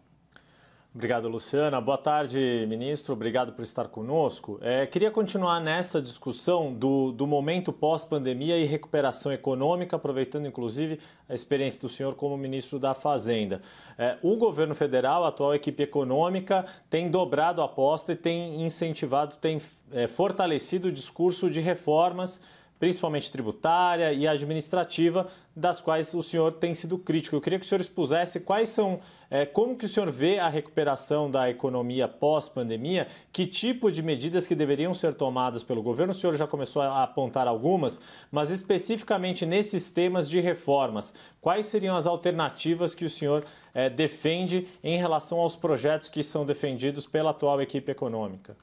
Obrigado, 0.94 1.26
Luciana. 1.26 1.80
Boa 1.80 1.98
tarde, 1.98 2.64
ministro. 2.68 3.14
Obrigado 3.14 3.52
por 3.52 3.62
estar 3.62 3.88
conosco. 3.88 4.60
É, 4.62 4.86
queria 4.86 5.10
continuar 5.10 5.58
nessa 5.58 6.00
discussão 6.00 6.72
do, 6.72 7.10
do 7.10 7.26
momento 7.26 7.72
pós-pandemia 7.72 8.56
e 8.58 8.64
recuperação 8.64 9.32
econômica, 9.32 9.96
aproveitando 9.96 10.46
inclusive 10.46 11.00
a 11.28 11.34
experiência 11.34 11.80
do 11.80 11.88
senhor 11.88 12.14
como 12.14 12.36
ministro 12.36 12.78
da 12.78 12.94
Fazenda. 12.94 13.60
É, 13.98 14.18
o 14.22 14.36
governo 14.36 14.72
federal, 14.72 15.24
a 15.24 15.28
atual 15.30 15.52
equipe 15.52 15.82
econômica, 15.82 16.64
tem 16.88 17.10
dobrado 17.10 17.60
a 17.60 17.64
aposta 17.64 18.12
e 18.12 18.16
tem 18.16 18.62
incentivado, 18.62 19.34
tem 19.38 19.60
é, 19.90 20.06
fortalecido 20.06 20.86
o 20.86 20.92
discurso 20.92 21.50
de 21.50 21.58
reformas 21.58 22.40
principalmente 22.84 23.32
tributária 23.32 24.12
e 24.12 24.28
administrativa, 24.28 25.26
das 25.56 25.80
quais 25.80 26.12
o 26.12 26.22
senhor 26.22 26.52
tem 26.52 26.74
sido 26.74 26.98
crítico. 26.98 27.34
Eu 27.34 27.40
queria 27.40 27.58
que 27.58 27.64
o 27.64 27.66
senhor 27.66 27.80
expusesse 27.80 28.40
quais 28.40 28.68
são, 28.68 29.00
é, 29.30 29.46
como 29.46 29.74
que 29.74 29.86
o 29.86 29.88
senhor 29.88 30.10
vê 30.10 30.38
a 30.38 30.50
recuperação 30.50 31.30
da 31.30 31.48
economia 31.48 32.06
pós-pandemia, 32.06 33.08
que 33.32 33.46
tipo 33.46 33.90
de 33.90 34.02
medidas 34.02 34.46
que 34.46 34.54
deveriam 34.54 34.92
ser 34.92 35.14
tomadas 35.14 35.62
pelo 35.62 35.82
governo. 35.82 36.12
O 36.12 36.14
senhor 36.14 36.36
já 36.36 36.46
começou 36.46 36.82
a 36.82 37.02
apontar 37.02 37.48
algumas, 37.48 37.98
mas 38.30 38.50
especificamente 38.50 39.46
nesses 39.46 39.90
temas 39.90 40.28
de 40.28 40.38
reformas, 40.38 41.14
quais 41.40 41.64
seriam 41.64 41.96
as 41.96 42.06
alternativas 42.06 42.94
que 42.94 43.06
o 43.06 43.10
senhor 43.10 43.46
é, 43.72 43.88
defende 43.88 44.68
em 44.82 44.98
relação 44.98 45.38
aos 45.38 45.56
projetos 45.56 46.10
que 46.10 46.22
são 46.22 46.44
defendidos 46.44 47.06
pela 47.06 47.30
atual 47.30 47.62
equipe 47.62 47.90
econômica? 47.90 48.54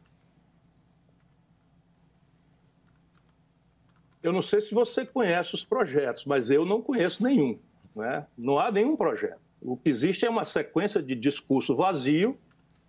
Eu 4.24 4.32
não 4.32 4.42
sei 4.42 4.62
se 4.62 4.74
você 4.74 5.06
conhece 5.06 5.56
os 5.56 5.63
projetos, 5.63 6.25
mas 6.25 6.51
eu 6.51 6.66
não 6.66 6.82
conheço 6.82 7.24
nenhum. 7.24 7.58
Né? 7.96 8.25
Não 8.38 8.60
há 8.60 8.72
nenhum 8.72 8.96
projeto. 8.96 9.40
O 9.62 9.75
que 9.75 9.90
existe 9.90 10.25
é 10.25 10.30
uma 10.30 10.46
sequência 10.46 11.01
de 11.01 11.16
discurso 11.16 11.75
vazio 11.75 12.38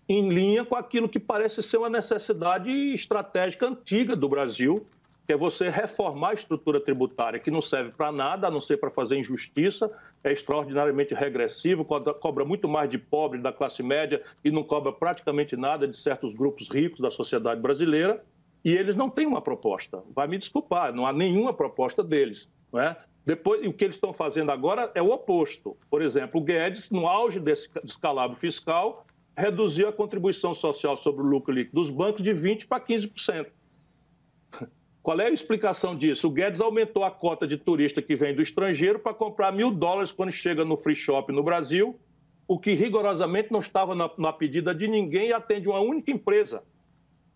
em 0.09 0.29
linha 0.29 0.65
com 0.65 0.75
aquilo 0.75 1.09
que 1.09 1.21
parece 1.21 1.62
ser 1.62 1.79
uma 1.79 1.89
necessidade 1.89 2.71
estratégica 2.95 3.67
antiga 3.67 4.17
do 4.17 4.29
Brasil, 4.29 4.85
que 5.27 5.33
é 5.33 5.37
você 5.37 5.71
reformar 5.71 6.31
a 6.31 6.35
estrutura 6.35 6.81
tributária, 6.81 7.39
que 7.39 7.51
não 7.51 7.62
serve 7.62 7.93
para 7.93 8.11
nada, 8.11 8.49
a 8.49 8.51
não 8.51 8.61
ser 8.61 8.79
para 8.79 8.91
fazer 8.91 9.17
injustiça, 9.17 9.91
é 10.25 10.33
extraordinariamente 10.33 11.15
regressivo, 11.15 11.85
cobra 11.85 12.45
muito 12.45 12.69
mais 12.69 12.91
de 12.91 12.99
pobre 12.99 13.41
da 13.41 13.53
classe 13.53 13.83
média 13.83 14.23
e 14.45 14.51
não 14.51 14.65
cobra 14.65 14.93
praticamente 14.93 15.57
nada 15.57 15.87
de 15.87 15.97
certos 15.97 16.35
grupos 16.35 16.69
ricos 16.69 17.01
da 17.01 17.11
sociedade 17.11 17.61
brasileira 17.61 18.23
e 18.64 18.71
eles 18.73 18.95
não 18.95 19.09
têm 19.09 19.26
uma 19.26 19.42
proposta. 19.42 20.02
Vai 20.14 20.28
me 20.28 20.38
desculpar, 20.38 20.95
não 20.95 21.07
há 21.07 21.12
nenhuma 21.12 21.52
proposta 21.52 22.02
deles. 22.02 22.50
Não 22.73 22.81
é? 22.81 22.97
Depois, 23.25 23.64
o 23.66 23.73
que 23.73 23.85
eles 23.85 23.97
estão 23.97 24.12
fazendo 24.12 24.50
agora 24.50 24.90
é 24.95 25.02
o 25.02 25.11
oposto. 25.11 25.76
Por 25.90 26.02
exemplo, 26.02 26.40
o 26.40 26.45
Guedes, 26.45 26.90
no 26.90 27.07
auge 27.07 27.38
desse 27.38 27.69
descalabro 27.83 28.37
fiscal, 28.37 29.07
reduziu 29.37 29.88
a 29.88 29.92
contribuição 29.92 30.54
social 30.54 30.97
sobre 30.97 31.23
o 31.23 31.26
lucro 31.26 31.52
líquido 31.52 31.75
dos 31.75 31.90
bancos 31.90 32.23
de 32.23 32.33
20% 32.33 32.66
para 32.66 32.85
15%. 32.85 33.47
Qual 35.02 35.19
é 35.19 35.26
a 35.26 35.31
explicação 35.31 35.97
disso? 35.97 36.28
O 36.28 36.31
Guedes 36.31 36.61
aumentou 36.61 37.02
a 37.04 37.11
cota 37.11 37.47
de 37.47 37.57
turista 37.57 38.00
que 38.00 38.14
vem 38.14 38.35
do 38.35 38.42
estrangeiro 38.42 39.00
para 39.00 39.12
comprar 39.12 39.52
mil 39.52 39.71
dólares 39.73 40.12
quando 40.12 40.31
chega 40.31 40.64
no 40.64 40.76
free 40.76 40.95
shop 40.95 41.33
no 41.33 41.42
Brasil, 41.42 41.99
o 42.47 42.59
que 42.59 42.73
rigorosamente 42.75 43.50
não 43.50 43.59
estava 43.59 43.95
na, 43.95 44.11
na 44.16 44.33
pedida 44.33 44.73
de 44.73 44.87
ninguém 44.87 45.28
e 45.28 45.33
atende 45.33 45.69
uma 45.69 45.81
única 45.81 46.11
empresa 46.11 46.62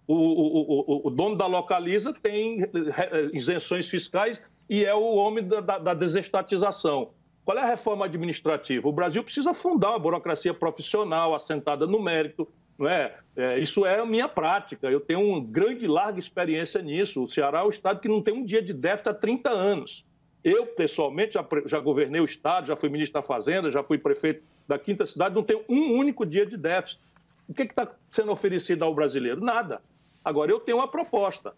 o, 0.07 0.15
o, 0.15 1.09
o, 1.09 1.11
dono 1.11 1.37
da 1.37 1.47
Localiza 1.47 2.13
tem 2.13 2.63
eh, 2.63 3.31
isenções 3.33 3.89
fiscais 3.89 4.41
e 4.69 4.85
é 4.85 4.95
o 4.95 5.15
homem 5.15 5.47
da, 5.47 5.61
da, 5.61 5.79
da 5.79 5.95
desestatização. 5.95 7.11
Qual 7.45 7.59
é 7.59 7.63
a 7.63 7.67
reforma 7.67 8.05
administrativa? 8.05 8.89
O 8.89 8.93
Brasil 8.93 9.23
precisa 9.23 9.55
fundar 9.55 9.91
uma 9.91 9.99
burocracia 9.99 10.53
profissional, 10.53 11.35
assentada 11.35 11.87
no 11.87 12.03
mérito. 12.03 12.49
Não 12.79 12.89
é? 12.89 13.15
é? 13.37 13.59
isso 13.59 13.87
é 13.87 14.01
a 14.01 14.07
minha 14.07 14.29
prática. 14.29 14.89
Eu 14.91 15.01
tenho 15.01 15.21
uma 15.21 15.41
grande 15.41 15.87
larga 15.87 16.19
experiência 16.19 16.83
nisso. 16.83 17.23
O 17.23 17.27
Ceará 17.27 17.61
é 17.61 17.63
o 17.63 17.69
estado 17.69 18.01
que 18.01 18.09
não 18.09 18.21
tem 18.21 18.35
um 18.35 18.45
dia 18.45 18.63
de 18.63 18.73
déficit 18.73 19.11
há 19.11 19.15
30 19.15 19.51
anos. 19.51 20.05
Eu, 20.43 20.67
pessoalmente, 20.67 21.35
já, 21.35 21.47
já 21.67 21.81
governei 21.81 22.21
o 22.21 22.25
estado, 22.25 22.67
já 22.67 22.77
fui 22.77 22.89
ministro 22.89 23.21
da 23.21 23.27
Fazenda, 23.27 23.71
já 23.71 23.83
fui 23.83 23.99
prefeito 23.99 24.45
da 24.69 24.79
quinta 24.79 25.05
cidade, 25.07 25.35
não 25.35 25.43
tenho 25.43 25.63
um 25.69 25.99
único 25.99 26.25
dia 26.25 26.47
de 26.47 26.57
déficit. 26.57 27.01
O 27.49 27.55
que 27.55 27.63
está 27.63 27.89
sendo 28.11 28.33
oferecido 28.33 28.85
ao 28.85 28.95
brasileiro? 28.95 29.41
Nada. 29.41 29.81
Agora, 30.27 30.51
eu 30.51 30.59
tenho 30.59 30.79
uma 30.79 30.89
proposta. 30.89 31.55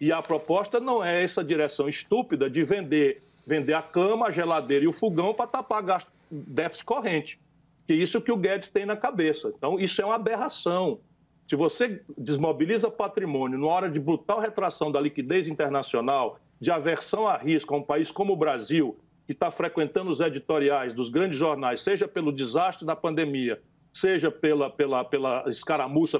E 0.00 0.12
a 0.12 0.22
proposta 0.22 0.78
não 0.78 1.02
é 1.02 1.24
essa 1.24 1.42
direção 1.42 1.88
estúpida 1.88 2.48
de 2.48 2.62
vender, 2.62 3.20
vender 3.44 3.74
a 3.74 3.82
cama, 3.82 4.28
a 4.28 4.30
geladeira 4.30 4.84
e 4.84 4.86
o 4.86 4.92
fogão 4.92 5.34
para 5.34 5.48
tapar 5.48 5.82
gasto, 5.82 6.08
déficit 6.30 6.84
corrente. 6.84 7.40
Que 7.84 7.94
isso 7.94 8.20
que 8.20 8.30
o 8.30 8.36
Guedes 8.36 8.68
tem 8.68 8.86
na 8.86 8.96
cabeça. 8.96 9.52
Então, 9.58 9.76
isso 9.80 10.00
é 10.00 10.04
uma 10.04 10.14
aberração. 10.14 11.00
Se 11.48 11.56
você 11.56 12.00
desmobiliza 12.16 12.88
patrimônio 12.88 13.58
numa 13.58 13.72
hora 13.72 13.90
de 13.90 13.98
brutal 13.98 14.38
retração 14.38 14.92
da 14.92 15.00
liquidez 15.00 15.48
internacional, 15.48 16.38
de 16.60 16.70
aversão 16.70 17.26
a 17.26 17.36
risco 17.36 17.74
a 17.74 17.78
um 17.78 17.82
país 17.82 18.12
como 18.12 18.34
o 18.34 18.36
Brasil, 18.36 18.96
que 19.26 19.32
está 19.32 19.50
frequentando 19.50 20.12
os 20.12 20.20
editoriais 20.20 20.94
dos 20.94 21.08
grandes 21.08 21.36
jornais, 21.36 21.82
seja 21.82 22.06
pelo 22.06 22.30
desastre 22.30 22.86
da 22.86 22.94
pandemia, 22.94 23.60
seja 23.92 24.30
pela, 24.30 24.70
pela, 24.70 25.04
pela 25.04 25.44
escaramuça 25.48 26.18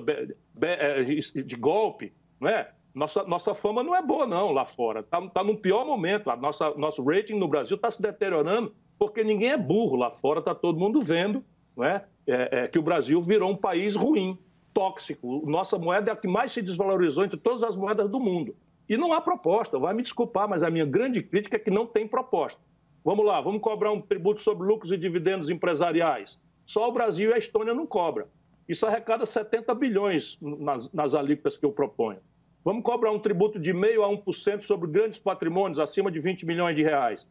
é, 0.60 1.02
de 1.02 1.56
golpe, 1.56 2.12
não 2.40 2.48
é? 2.48 2.70
Nossa, 2.94 3.24
nossa 3.24 3.54
fama 3.54 3.82
não 3.82 3.96
é 3.96 4.02
boa, 4.02 4.26
não, 4.26 4.52
lá 4.52 4.66
fora. 4.66 5.00
Está 5.00 5.26
tá 5.28 5.42
num 5.42 5.56
pior 5.56 5.86
momento. 5.86 6.28
A 6.28 6.36
nossa, 6.36 6.74
nosso 6.74 7.02
rating 7.02 7.38
no 7.38 7.48
Brasil 7.48 7.76
está 7.76 7.90
se 7.90 8.02
deteriorando 8.02 8.74
porque 8.98 9.24
ninguém 9.24 9.50
é 9.50 9.56
burro. 9.56 9.96
Lá 9.96 10.10
fora 10.10 10.40
está 10.40 10.54
todo 10.54 10.78
mundo 10.78 11.00
vendo 11.00 11.42
não 11.76 11.84
é? 11.84 12.04
É, 12.26 12.48
é, 12.52 12.68
que 12.68 12.78
o 12.78 12.82
Brasil 12.82 13.20
virou 13.20 13.50
um 13.50 13.56
país 13.56 13.96
ruim, 13.96 14.38
tóxico. 14.72 15.42
Nossa 15.46 15.78
moeda 15.78 16.10
é 16.10 16.12
a 16.12 16.16
que 16.16 16.28
mais 16.28 16.52
se 16.52 16.62
desvalorizou 16.62 17.24
entre 17.24 17.36
todas 17.36 17.62
as 17.62 17.76
moedas 17.76 18.08
do 18.08 18.20
mundo. 18.20 18.54
E 18.88 18.96
não 18.96 19.12
há 19.12 19.20
proposta. 19.20 19.78
Vai 19.78 19.94
me 19.94 20.02
desculpar, 20.02 20.48
mas 20.48 20.62
a 20.62 20.70
minha 20.70 20.84
grande 20.84 21.22
crítica 21.22 21.56
é 21.56 21.58
que 21.58 21.70
não 21.70 21.86
tem 21.86 22.06
proposta. 22.06 22.60
Vamos 23.04 23.26
lá, 23.26 23.40
vamos 23.40 23.60
cobrar 23.60 23.90
um 23.90 24.00
tributo 24.00 24.40
sobre 24.40 24.66
lucros 24.66 24.92
e 24.92 24.96
dividendos 24.96 25.50
empresariais. 25.50 26.40
Só 26.66 26.88
o 26.88 26.92
Brasil 26.92 27.30
e 27.30 27.34
a 27.34 27.38
Estônia 27.38 27.74
não 27.74 27.86
cobram. 27.86 28.26
Isso 28.68 28.86
arrecada 28.86 29.26
70 29.26 29.74
bilhões 29.74 30.38
nas, 30.40 30.92
nas 30.92 31.14
alíquotas 31.14 31.56
que 31.56 31.66
eu 31.66 31.72
proponho. 31.72 32.20
Vamos 32.64 32.84
cobrar 32.84 33.10
um 33.10 33.18
tributo 33.18 33.58
de 33.58 33.72
meio 33.72 34.04
a 34.04 34.08
1% 34.08 34.62
sobre 34.62 34.90
grandes 34.90 35.18
patrimônios 35.18 35.78
acima 35.78 36.10
de 36.10 36.20
20 36.20 36.46
milhões 36.46 36.76
de 36.76 36.82
reais. 36.82 37.26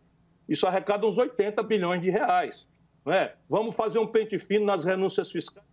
Isso 0.47 0.67
arrecada 0.67 1.05
uns 1.05 1.17
80 1.17 1.63
bilhões 1.63 2.01
de 2.01 2.09
reais. 2.09 2.67
Não 3.05 3.13
é? 3.13 3.35
Vamos 3.49 3.75
fazer 3.75 3.99
um 3.99 4.07
pente 4.07 4.37
fino 4.37 4.65
nas 4.65 4.83
renúncias 4.83 5.31
fiscais 5.31 5.71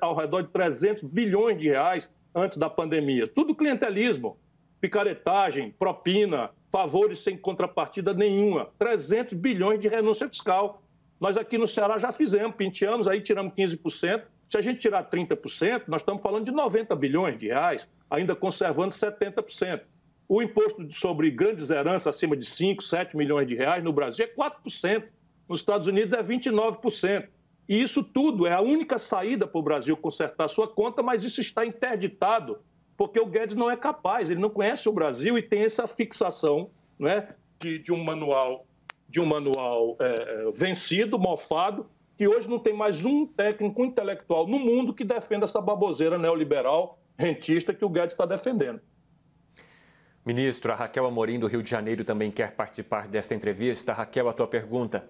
ao 0.00 0.14
redor 0.14 0.42
de 0.42 0.48
300 0.48 1.02
bilhões 1.04 1.58
de 1.58 1.68
reais 1.68 2.10
antes 2.34 2.56
da 2.56 2.68
pandemia. 2.68 3.26
Tudo 3.28 3.54
clientelismo, 3.54 4.36
picaretagem, 4.80 5.70
propina, 5.70 6.50
favores 6.70 7.20
sem 7.20 7.36
contrapartida 7.36 8.12
nenhuma. 8.12 8.70
300 8.78 9.34
bilhões 9.34 9.80
de 9.80 9.88
renúncia 9.88 10.28
fiscal. 10.28 10.82
Nós 11.20 11.36
aqui 11.36 11.56
no 11.56 11.68
Ceará 11.68 11.98
já 11.98 12.12
fizemos, 12.12 12.56
penteamos, 12.56 13.08
aí 13.08 13.20
tiramos 13.20 13.54
15%. 13.54 14.24
Se 14.48 14.58
a 14.58 14.60
gente 14.60 14.80
tirar 14.80 15.08
30%, 15.08 15.84
nós 15.88 16.02
estamos 16.02 16.22
falando 16.22 16.44
de 16.44 16.50
90 16.50 16.94
bilhões 16.96 17.38
de 17.38 17.48
reais, 17.48 17.88
ainda 18.10 18.34
conservando 18.34 18.92
70%. 18.92 19.80
O 20.28 20.42
imposto 20.42 20.90
sobre 20.92 21.30
grandes 21.30 21.70
heranças 21.70 22.08
acima 22.08 22.36
de 22.36 22.46
5, 22.46 22.82
7 22.82 23.16
milhões 23.16 23.46
de 23.46 23.54
reais 23.54 23.82
no 23.82 23.92
Brasil 23.92 24.26
é 24.26 24.28
4%. 24.28 25.04
Nos 25.48 25.60
Estados 25.60 25.86
Unidos 25.86 26.12
é 26.12 26.22
29%. 26.22 27.28
E 27.68 27.82
isso 27.82 28.02
tudo 28.02 28.46
é 28.46 28.52
a 28.52 28.60
única 28.60 28.98
saída 28.98 29.46
para 29.46 29.58
o 29.58 29.62
Brasil 29.62 29.96
consertar 29.96 30.48
sua 30.48 30.68
conta, 30.68 31.02
mas 31.02 31.24
isso 31.24 31.40
está 31.40 31.64
interditado, 31.64 32.58
porque 32.96 33.18
o 33.18 33.26
Guedes 33.26 33.56
não 33.56 33.70
é 33.70 33.76
capaz, 33.76 34.28
ele 34.28 34.40
não 34.40 34.50
conhece 34.50 34.88
o 34.88 34.92
Brasil 34.92 35.38
e 35.38 35.42
tem 35.42 35.64
essa 35.64 35.86
fixação 35.86 36.70
né, 36.98 37.26
de, 37.58 37.78
de 37.78 37.92
um 37.92 38.04
manual, 38.04 38.66
de 39.08 39.20
um 39.20 39.26
manual 39.26 39.96
é, 40.00 40.50
vencido, 40.52 41.18
mofado, 41.18 41.86
que 42.16 42.28
hoje 42.28 42.48
não 42.48 42.58
tem 42.58 42.74
mais 42.74 43.04
um 43.04 43.26
técnico 43.26 43.84
intelectual 43.84 44.46
no 44.46 44.58
mundo 44.58 44.94
que 44.94 45.04
defenda 45.04 45.44
essa 45.44 45.60
baboseira 45.60 46.16
neoliberal 46.18 46.98
rentista 47.18 47.72
que 47.72 47.84
o 47.84 47.88
Guedes 47.88 48.12
está 48.12 48.26
defendendo. 48.26 48.80
Ministro, 50.24 50.72
a 50.72 50.74
Raquel 50.74 51.06
Amorim 51.06 51.38
do 51.38 51.46
Rio 51.46 51.62
de 51.62 51.70
Janeiro 51.70 52.04
também 52.04 52.30
quer 52.30 52.52
participar 52.52 53.06
desta 53.06 53.34
entrevista. 53.34 53.92
Raquel, 53.92 54.28
a 54.28 54.32
tua 54.32 54.46
pergunta. 54.46 55.06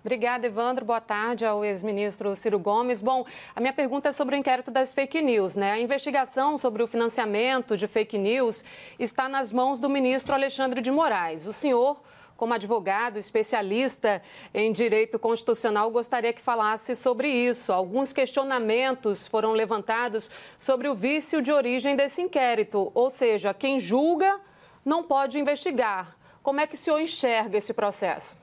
Obrigada, 0.00 0.46
Evandro. 0.46 0.84
Boa 0.84 1.00
tarde 1.00 1.44
ao 1.44 1.64
ex-ministro 1.64 2.36
Ciro 2.36 2.58
Gomes. 2.58 3.00
Bom, 3.00 3.24
a 3.56 3.60
minha 3.60 3.72
pergunta 3.72 4.10
é 4.10 4.12
sobre 4.12 4.36
o 4.36 4.38
inquérito 4.38 4.70
das 4.70 4.92
fake 4.92 5.20
news. 5.20 5.56
Né? 5.56 5.72
A 5.72 5.80
investigação 5.80 6.56
sobre 6.56 6.82
o 6.82 6.86
financiamento 6.86 7.76
de 7.76 7.86
fake 7.88 8.16
news 8.16 8.64
está 8.98 9.28
nas 9.28 9.50
mãos 9.50 9.80
do 9.80 9.88
ministro 9.88 10.34
Alexandre 10.34 10.80
de 10.80 10.90
Moraes. 10.90 11.46
O 11.46 11.52
senhor 11.52 12.00
como 12.38 12.54
advogado 12.54 13.18
especialista 13.18 14.22
em 14.54 14.72
direito 14.72 15.18
constitucional, 15.18 15.90
gostaria 15.90 16.32
que 16.32 16.40
falasse 16.40 16.94
sobre 16.94 17.28
isso. 17.28 17.72
Alguns 17.72 18.12
questionamentos 18.12 19.26
foram 19.26 19.52
levantados 19.52 20.30
sobre 20.56 20.88
o 20.88 20.94
vício 20.94 21.42
de 21.42 21.50
origem 21.50 21.96
desse 21.96 22.22
inquérito, 22.22 22.92
ou 22.94 23.10
seja, 23.10 23.52
quem 23.52 23.80
julga 23.80 24.40
não 24.84 25.02
pode 25.02 25.36
investigar. 25.36 26.16
Como 26.40 26.60
é 26.60 26.66
que 26.68 26.76
o 26.76 26.78
senhor 26.78 27.00
enxerga 27.00 27.58
esse 27.58 27.74
processo? 27.74 28.38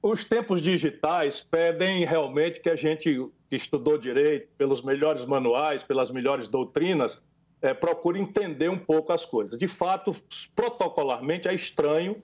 Os 0.00 0.24
tempos 0.24 0.62
digitais 0.62 1.42
pedem 1.42 2.04
realmente 2.06 2.60
que 2.60 2.70
a 2.70 2.76
gente 2.76 3.28
que 3.50 3.56
estudou 3.56 3.98
direito, 3.98 4.48
pelos 4.56 4.82
melhores 4.82 5.24
manuais, 5.24 5.82
pelas 5.82 6.12
melhores 6.12 6.46
doutrinas, 6.46 7.20
é, 7.62 7.72
procure 7.74 8.20
entender 8.20 8.68
um 8.68 8.78
pouco 8.78 9.12
as 9.12 9.24
coisas. 9.24 9.58
De 9.58 9.66
fato, 9.66 10.14
protocolarmente, 10.54 11.48
é 11.48 11.54
estranho 11.54 12.22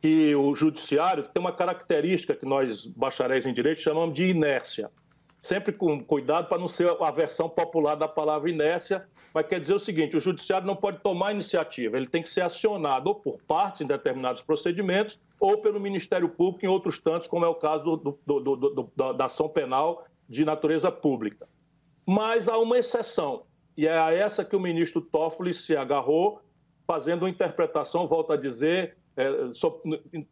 que 0.00 0.34
o 0.34 0.54
judiciário 0.54 1.24
tem 1.24 1.40
uma 1.40 1.52
característica 1.52 2.34
que 2.34 2.46
nós, 2.46 2.86
bacharéis 2.86 3.46
em 3.46 3.52
direito, 3.52 3.80
chamamos 3.80 4.14
de 4.14 4.28
inércia. 4.28 4.90
Sempre 5.40 5.72
com 5.72 6.02
cuidado 6.02 6.48
para 6.48 6.58
não 6.58 6.66
ser 6.66 6.90
a 7.00 7.10
versão 7.12 7.48
popular 7.48 7.94
da 7.94 8.08
palavra 8.08 8.50
inércia, 8.50 9.06
mas 9.32 9.46
quer 9.46 9.60
dizer 9.60 9.74
o 9.74 9.78
seguinte: 9.78 10.16
o 10.16 10.20
judiciário 10.20 10.66
não 10.66 10.74
pode 10.74 10.98
tomar 10.98 11.32
iniciativa, 11.32 11.96
ele 11.96 12.08
tem 12.08 12.22
que 12.22 12.28
ser 12.28 12.40
acionado 12.40 13.08
ou 13.08 13.14
por 13.14 13.40
partes 13.42 13.80
em 13.80 13.86
determinados 13.86 14.42
procedimentos 14.42 15.20
ou 15.38 15.58
pelo 15.58 15.78
Ministério 15.78 16.28
Público 16.28 16.66
em 16.66 16.68
outros 16.68 16.98
tantos, 16.98 17.28
como 17.28 17.44
é 17.44 17.48
o 17.48 17.54
caso 17.54 17.96
do, 17.96 18.18
do, 18.26 18.56
do, 18.56 19.12
da 19.12 19.26
ação 19.26 19.48
penal 19.48 20.04
de 20.28 20.44
natureza 20.44 20.90
pública. 20.90 21.48
Mas 22.04 22.48
há 22.48 22.58
uma 22.58 22.76
exceção. 22.76 23.44
E 23.78 23.86
é 23.86 23.96
a 23.96 24.12
essa 24.12 24.44
que 24.44 24.56
o 24.56 24.60
ministro 24.60 25.00
Toffoli 25.00 25.54
se 25.54 25.76
agarrou, 25.76 26.42
fazendo 26.84 27.22
uma 27.22 27.30
interpretação, 27.30 28.08
volto 28.08 28.32
a 28.32 28.36
dizer, 28.36 28.96
é, 29.16 29.30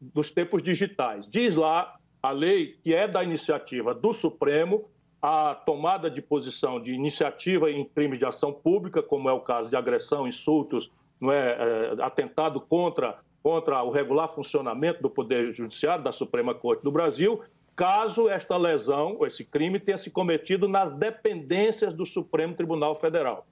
dos 0.01 0.33
tempos 0.33 0.65
digitais. 0.65 1.29
Diz 1.29 1.55
lá 1.55 1.97
a 2.21 2.33
lei 2.33 2.77
que 2.83 2.93
é 2.93 3.07
da 3.07 3.23
iniciativa 3.23 3.95
do 3.95 4.13
Supremo 4.13 4.83
a 5.23 5.55
tomada 5.55 6.11
de 6.11 6.21
posição 6.21 6.81
de 6.81 6.93
iniciativa 6.93 7.71
em 7.71 7.85
crimes 7.85 8.19
de 8.19 8.27
ação 8.27 8.53
pública, 8.53 9.01
como 9.01 9.29
é 9.29 9.33
o 9.33 9.41
caso 9.41 9.71
de 9.71 9.77
agressão, 9.77 10.27
insultos, 10.27 10.91
não 11.21 11.33
é, 11.33 11.53
é 11.53 12.03
atentado 12.03 12.61
contra, 12.61 13.17
contra 13.45 13.81
o 13.85 13.91
regular 13.91 14.29
funcionamento 14.29 15.01
do 15.01 15.09
Poder 15.09 15.53
Judiciário, 15.53 16.03
da 16.03 16.11
Suprema 16.11 16.53
Corte 16.53 16.83
do 16.83 16.91
Brasil, 16.91 17.41
caso 17.77 18.29
esta 18.29 18.57
lesão, 18.57 19.19
esse 19.27 19.45
crime, 19.45 19.79
tenha 19.79 19.99
se 19.99 20.11
cometido 20.11 20.67
nas 20.67 20.93
dependências 20.93 21.93
do 21.93 22.07
Supremo 22.07 22.55
Tribunal 22.55 22.97
Federal. 22.97 23.47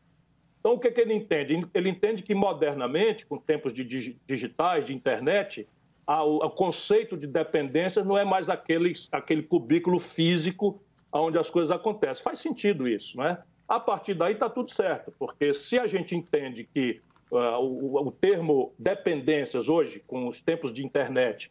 Então, 0.59 0.73
o 0.73 0.79
que, 0.79 0.91
que 0.91 1.01
ele 1.03 1.13
entende? 1.13 1.63
Ele 1.75 1.91
entende 1.91 2.23
que, 2.23 2.35
modernamente, 2.35 3.27
com 3.27 3.37
tempos 3.37 3.71
de 3.71 3.85
digitais, 4.27 4.87
de 4.87 4.95
internet, 4.95 5.69
o 6.07 6.49
conceito 6.49 7.19
de 7.19 7.27
dependência 7.27 8.03
não 8.03 8.17
é 8.17 8.25
mais 8.25 8.49
aquele, 8.49 8.95
aquele 9.13 9.43
cubículo 9.43 9.99
físico 9.99 10.81
onde 11.13 11.39
as 11.39 11.51
coisas 11.51 11.71
acontecem. 11.71 12.25
Faz 12.25 12.39
sentido 12.39 12.89
isso, 12.89 13.19
não 13.19 13.27
é? 13.27 13.43
A 13.69 13.79
partir 13.79 14.15
daí 14.15 14.33
está 14.33 14.49
tudo 14.49 14.71
certo, 14.71 15.13
porque 15.19 15.53
se 15.55 15.79
a 15.79 15.87
gente 15.87 16.17
entende 16.17 16.65
que 16.65 17.01
uh, 17.31 17.59
o, 17.61 18.09
o 18.09 18.11
termo 18.11 18.75
dependências 18.79 19.69
hoje, 19.69 20.03
com 20.07 20.29
os 20.29 20.43
tempos 20.43 20.73
de 20.73 20.85
internet, 20.85 21.51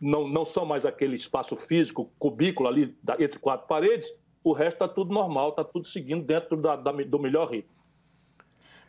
não, 0.00 0.28
não 0.28 0.44
são 0.44 0.64
mais 0.64 0.84
aquele 0.84 1.16
espaço 1.16 1.56
físico, 1.56 2.10
cubículo 2.18 2.68
ali 2.68 2.96
entre 3.18 3.38
quatro 3.38 3.66
paredes, 3.66 4.10
o 4.42 4.52
resto 4.52 4.84
está 4.84 4.88
tudo 4.88 5.12
normal, 5.12 5.50
está 5.50 5.64
tudo 5.64 5.86
seguindo 5.86 6.24
dentro 6.24 6.56
da, 6.56 6.76
da, 6.76 6.92
do 6.92 7.18
melhor 7.18 7.50
ritmo. 7.50 7.78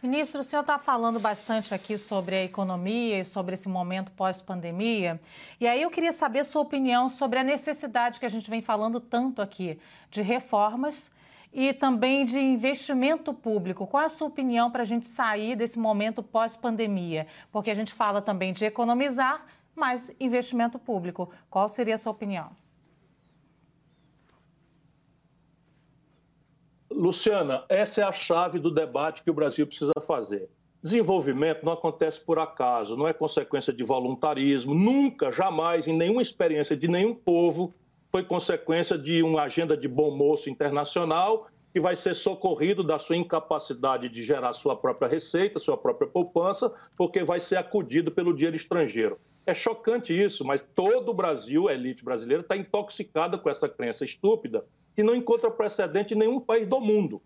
Ministro, 0.02 0.40
o 0.40 0.44
senhor 0.46 0.62
está 0.62 0.80
falando 0.80 1.20
bastante 1.20 1.74
aqui 1.74 1.98
sobre 1.98 2.34
a 2.34 2.44
economia 2.46 3.20
e 3.20 3.26
sobre 3.26 3.54
esse 3.54 3.68
momento 3.68 4.14
pós-pandemia. 4.14 5.20
E 5.60 5.68
aí 5.68 5.82
eu 5.82 5.92
queria 5.92 6.14
saber 6.14 6.46
sua 6.46 6.62
opinião 6.62 7.10
sobre 7.10 7.38
a 7.38 7.44
necessidade 7.44 8.18
que 8.18 8.26
a 8.26 8.30
gente 8.30 8.50
vem 8.50 8.62
falando 8.62 9.02
tanto 9.02 9.42
aqui 9.42 9.78
de 10.10 10.22
reformas 10.22 11.12
e 11.52 11.74
também 11.74 12.24
de 12.24 12.40
investimento 12.40 13.34
público. 13.34 13.86
Qual 13.88 14.06
a 14.06 14.08
sua 14.08 14.28
opinião 14.28 14.72
para 14.72 14.84
a 14.84 14.86
gente 14.86 15.06
sair 15.06 15.58
desse 15.58 15.78
momento 15.78 16.24
pós-pandemia? 16.24 17.28
Porque 17.52 17.70
a 17.70 17.76
gente 17.76 17.92
fala 17.92 18.22
também 18.22 18.54
de 18.54 18.64
economizar, 18.64 19.46
mais 19.80 20.14
investimento 20.20 20.78
público. 20.78 21.32
Qual 21.50 21.70
seria 21.70 21.96
a 21.96 21.98
sua 21.98 22.12
opinião? 22.12 22.52
Luciana, 26.92 27.64
essa 27.70 28.02
é 28.02 28.04
a 28.04 28.12
chave 28.12 28.60
do 28.60 28.70
debate 28.70 29.24
que 29.24 29.32
o 29.32 29.34
Brasil 29.34 29.66
precisa 29.66 29.94
fazer. 30.06 30.50
Desenvolvimento 30.82 31.66
não 31.66 31.74
acontece 31.74 32.20
por 32.20 32.40
acaso, 32.40 32.98
não 32.98 33.08
é 33.08 33.14
consequência 33.14 33.72
de 33.72 33.84
voluntarismo, 33.84 34.74
nunca, 34.74 35.32
jamais, 35.32 35.88
em 35.88 35.96
nenhuma 35.96 36.22
experiência 36.22 36.76
de 36.76 36.88
nenhum 36.88 37.14
povo, 37.14 37.74
foi 38.12 38.24
consequência 38.24 38.98
de 38.98 39.22
uma 39.22 39.44
agenda 39.44 39.78
de 39.78 39.88
bom 39.88 40.16
moço 40.16 40.50
internacional 40.50 41.48
que 41.72 41.80
vai 41.80 41.96
ser 41.96 42.16
socorrido 42.16 42.84
da 42.84 42.98
sua 42.98 43.16
incapacidade 43.16 44.10
de 44.10 44.24
gerar 44.24 44.54
sua 44.54 44.76
própria 44.76 45.08
receita, 45.08 45.60
sua 45.60 45.78
própria 45.78 46.10
poupança, 46.10 46.74
porque 46.98 47.24
vai 47.24 47.40
ser 47.40 47.58
acudido 47.58 48.12
pelo 48.12 48.34
dinheiro 48.34 48.56
estrangeiro. 48.56 49.20
É 49.50 49.54
chocante 49.56 50.14
isso, 50.16 50.46
mas 50.46 50.62
todo 50.62 51.10
o 51.10 51.14
Brasil, 51.14 51.68
a 51.68 51.74
elite 51.74 52.06
brasileira, 52.06 52.44
está 52.44 52.56
intoxicada 52.56 53.36
com 53.36 53.50
essa 53.50 53.68
crença 53.68 54.06
estúpida 54.06 54.64
que 54.96 55.02
não 55.02 55.16
encontra 55.16 55.50
precedente 55.50 56.14
em 56.14 56.18
nenhum 56.18 56.40
país 56.40 56.68
do 56.68 56.80
mundo. 56.80 57.20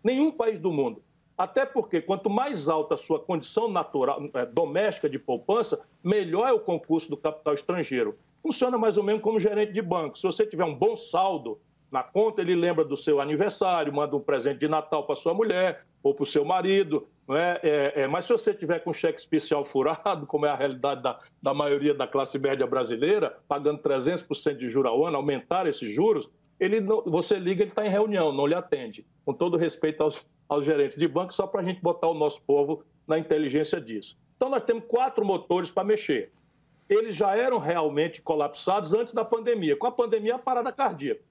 Nenhum 0.00 0.30
país 0.30 0.56
do 0.60 0.70
mundo. 0.70 1.02
Até 1.36 1.66
porque, 1.66 2.00
quanto 2.00 2.30
mais 2.30 2.68
alta 2.68 2.94
a 2.94 2.96
sua 2.96 3.18
condição 3.18 3.66
natural, 3.66 4.20
é, 4.34 4.46
doméstica 4.46 5.10
de 5.10 5.18
poupança, 5.18 5.84
melhor 6.00 6.48
é 6.48 6.52
o 6.52 6.60
concurso 6.60 7.10
do 7.10 7.16
capital 7.16 7.54
estrangeiro. 7.54 8.16
Funciona 8.40 8.78
mais 8.78 8.96
ou 8.96 9.02
menos 9.02 9.20
como 9.20 9.40
gerente 9.40 9.72
de 9.72 9.82
banco. 9.82 10.16
Se 10.16 10.22
você 10.22 10.46
tiver 10.46 10.64
um 10.64 10.76
bom 10.76 10.94
saldo 10.94 11.58
na 11.90 12.04
conta, 12.04 12.40
ele 12.40 12.54
lembra 12.54 12.84
do 12.84 12.96
seu 12.96 13.20
aniversário, 13.20 13.92
manda 13.92 14.14
um 14.14 14.20
presente 14.20 14.60
de 14.60 14.68
Natal 14.68 15.02
para 15.04 15.16
sua 15.16 15.34
mulher 15.34 15.84
ou 16.04 16.14
para 16.14 16.22
o 16.22 16.26
seu 16.26 16.44
marido. 16.44 17.08
Não 17.26 17.36
é? 17.36 17.58
É, 17.62 17.92
é, 18.02 18.06
mas 18.06 18.26
se 18.26 18.32
você 18.32 18.52
tiver 18.52 18.80
com 18.80 18.92
cheque 18.92 19.18
especial 19.18 19.64
furado, 19.64 20.26
como 20.28 20.46
é 20.46 20.50
a 20.50 20.56
realidade 20.56 21.02
da, 21.02 21.18
da 21.42 21.54
maioria 21.54 21.94
da 21.94 22.06
classe 22.06 22.38
média 22.38 22.66
brasileira, 22.66 23.38
pagando 23.48 23.80
300% 23.80 24.56
de 24.56 24.68
juros 24.68 24.90
ao 24.90 25.06
ano, 25.06 25.16
aumentar 25.16 25.66
esses 25.66 25.90
juros, 25.92 26.28
ele 26.60 26.80
não, 26.80 27.02
você 27.04 27.38
liga, 27.38 27.62
ele 27.62 27.70
está 27.70 27.84
em 27.84 27.90
reunião, 27.90 28.32
não 28.32 28.46
lhe 28.46 28.54
atende. 28.54 29.06
Com 29.24 29.32
todo 29.32 29.56
respeito 29.56 30.02
aos, 30.02 30.24
aos 30.48 30.64
gerentes 30.64 30.96
de 30.96 31.08
banco, 31.08 31.32
só 31.32 31.46
para 31.46 31.62
a 31.62 31.64
gente 31.64 31.80
botar 31.80 32.08
o 32.08 32.14
nosso 32.14 32.40
povo 32.42 32.84
na 33.06 33.18
inteligência 33.18 33.80
disso. 33.80 34.16
Então, 34.36 34.48
nós 34.48 34.62
temos 34.62 34.84
quatro 34.86 35.24
motores 35.24 35.70
para 35.70 35.84
mexer. 35.84 36.32
Eles 36.88 37.16
já 37.16 37.34
eram 37.34 37.58
realmente 37.58 38.20
colapsados 38.20 38.92
antes 38.92 39.14
da 39.14 39.24
pandemia. 39.24 39.76
Com 39.76 39.86
a 39.86 39.92
pandemia, 39.92 40.34
a 40.34 40.38
parada 40.38 40.70
cardíaca. 40.70 41.22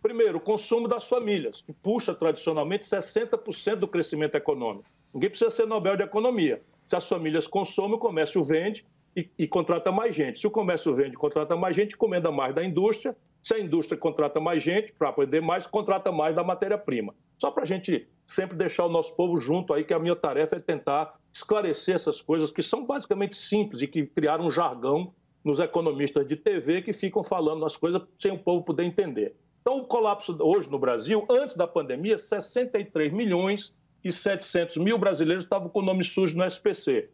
Primeiro, 0.00 0.38
o 0.38 0.40
consumo 0.40 0.88
das 0.88 1.06
famílias, 1.06 1.60
que 1.60 1.72
puxa 1.72 2.14
tradicionalmente 2.14 2.86
60% 2.86 3.76
do 3.76 3.88
crescimento 3.88 4.34
econômico. 4.36 4.88
Ninguém 5.12 5.30
precisa 5.30 5.50
ser 5.50 5.66
Nobel 5.66 5.96
de 5.96 6.02
Economia. 6.02 6.62
Se 6.88 6.96
as 6.96 7.08
famílias 7.08 7.46
consomem, 7.46 7.94
o 7.94 7.98
comércio 7.98 8.42
vende 8.42 8.84
e, 9.16 9.28
e 9.38 9.46
contrata 9.46 9.90
mais 9.90 10.14
gente. 10.14 10.38
Se 10.38 10.46
o 10.46 10.50
comércio 10.50 10.94
vende 10.94 11.14
e 11.14 11.18
contrata 11.18 11.56
mais 11.56 11.74
gente, 11.74 11.94
encomenda 11.94 12.30
mais 12.30 12.54
da 12.54 12.64
indústria. 12.64 13.16
Se 13.42 13.54
a 13.54 13.58
indústria 13.58 13.98
contrata 13.98 14.38
mais 14.38 14.62
gente, 14.62 14.92
para 14.92 15.12
poder 15.12 15.40
mais, 15.40 15.66
contrata 15.66 16.12
mais 16.12 16.36
da 16.36 16.44
matéria-prima. 16.44 17.14
Só 17.38 17.50
para 17.50 17.62
a 17.62 17.66
gente 17.66 18.06
sempre 18.26 18.56
deixar 18.56 18.84
o 18.84 18.88
nosso 18.88 19.16
povo 19.16 19.38
junto 19.38 19.72
aí, 19.72 19.82
que 19.82 19.94
a 19.94 19.98
minha 19.98 20.14
tarefa 20.14 20.56
é 20.56 20.60
tentar 20.60 21.18
esclarecer 21.32 21.94
essas 21.94 22.20
coisas 22.20 22.52
que 22.52 22.62
são 22.62 22.84
basicamente 22.84 23.36
simples 23.36 23.80
e 23.82 23.86
que 23.86 24.06
criaram 24.06 24.44
um 24.46 24.50
jargão 24.50 25.14
nos 25.42 25.58
economistas 25.58 26.26
de 26.26 26.36
TV 26.36 26.82
que 26.82 26.92
ficam 26.92 27.24
falando 27.24 27.64
as 27.64 27.76
coisas 27.76 28.02
sem 28.18 28.32
o 28.32 28.38
povo 28.38 28.62
poder 28.62 28.84
entender. 28.84 29.34
Então, 29.62 29.78
o 29.78 29.84
colapso 29.84 30.36
hoje 30.40 30.70
no 30.70 30.78
Brasil, 30.78 31.24
antes 31.30 31.56
da 31.56 31.66
pandemia, 31.66 32.18
63 32.18 33.12
milhões 33.12 33.74
e 34.02 34.12
700 34.12 34.76
mil 34.78 34.98
brasileiros 34.98 35.44
estavam 35.44 35.68
com 35.68 35.80
o 35.80 35.84
nome 35.84 36.04
sujo 36.04 36.36
no 36.36 36.44
SPC. 36.44 37.10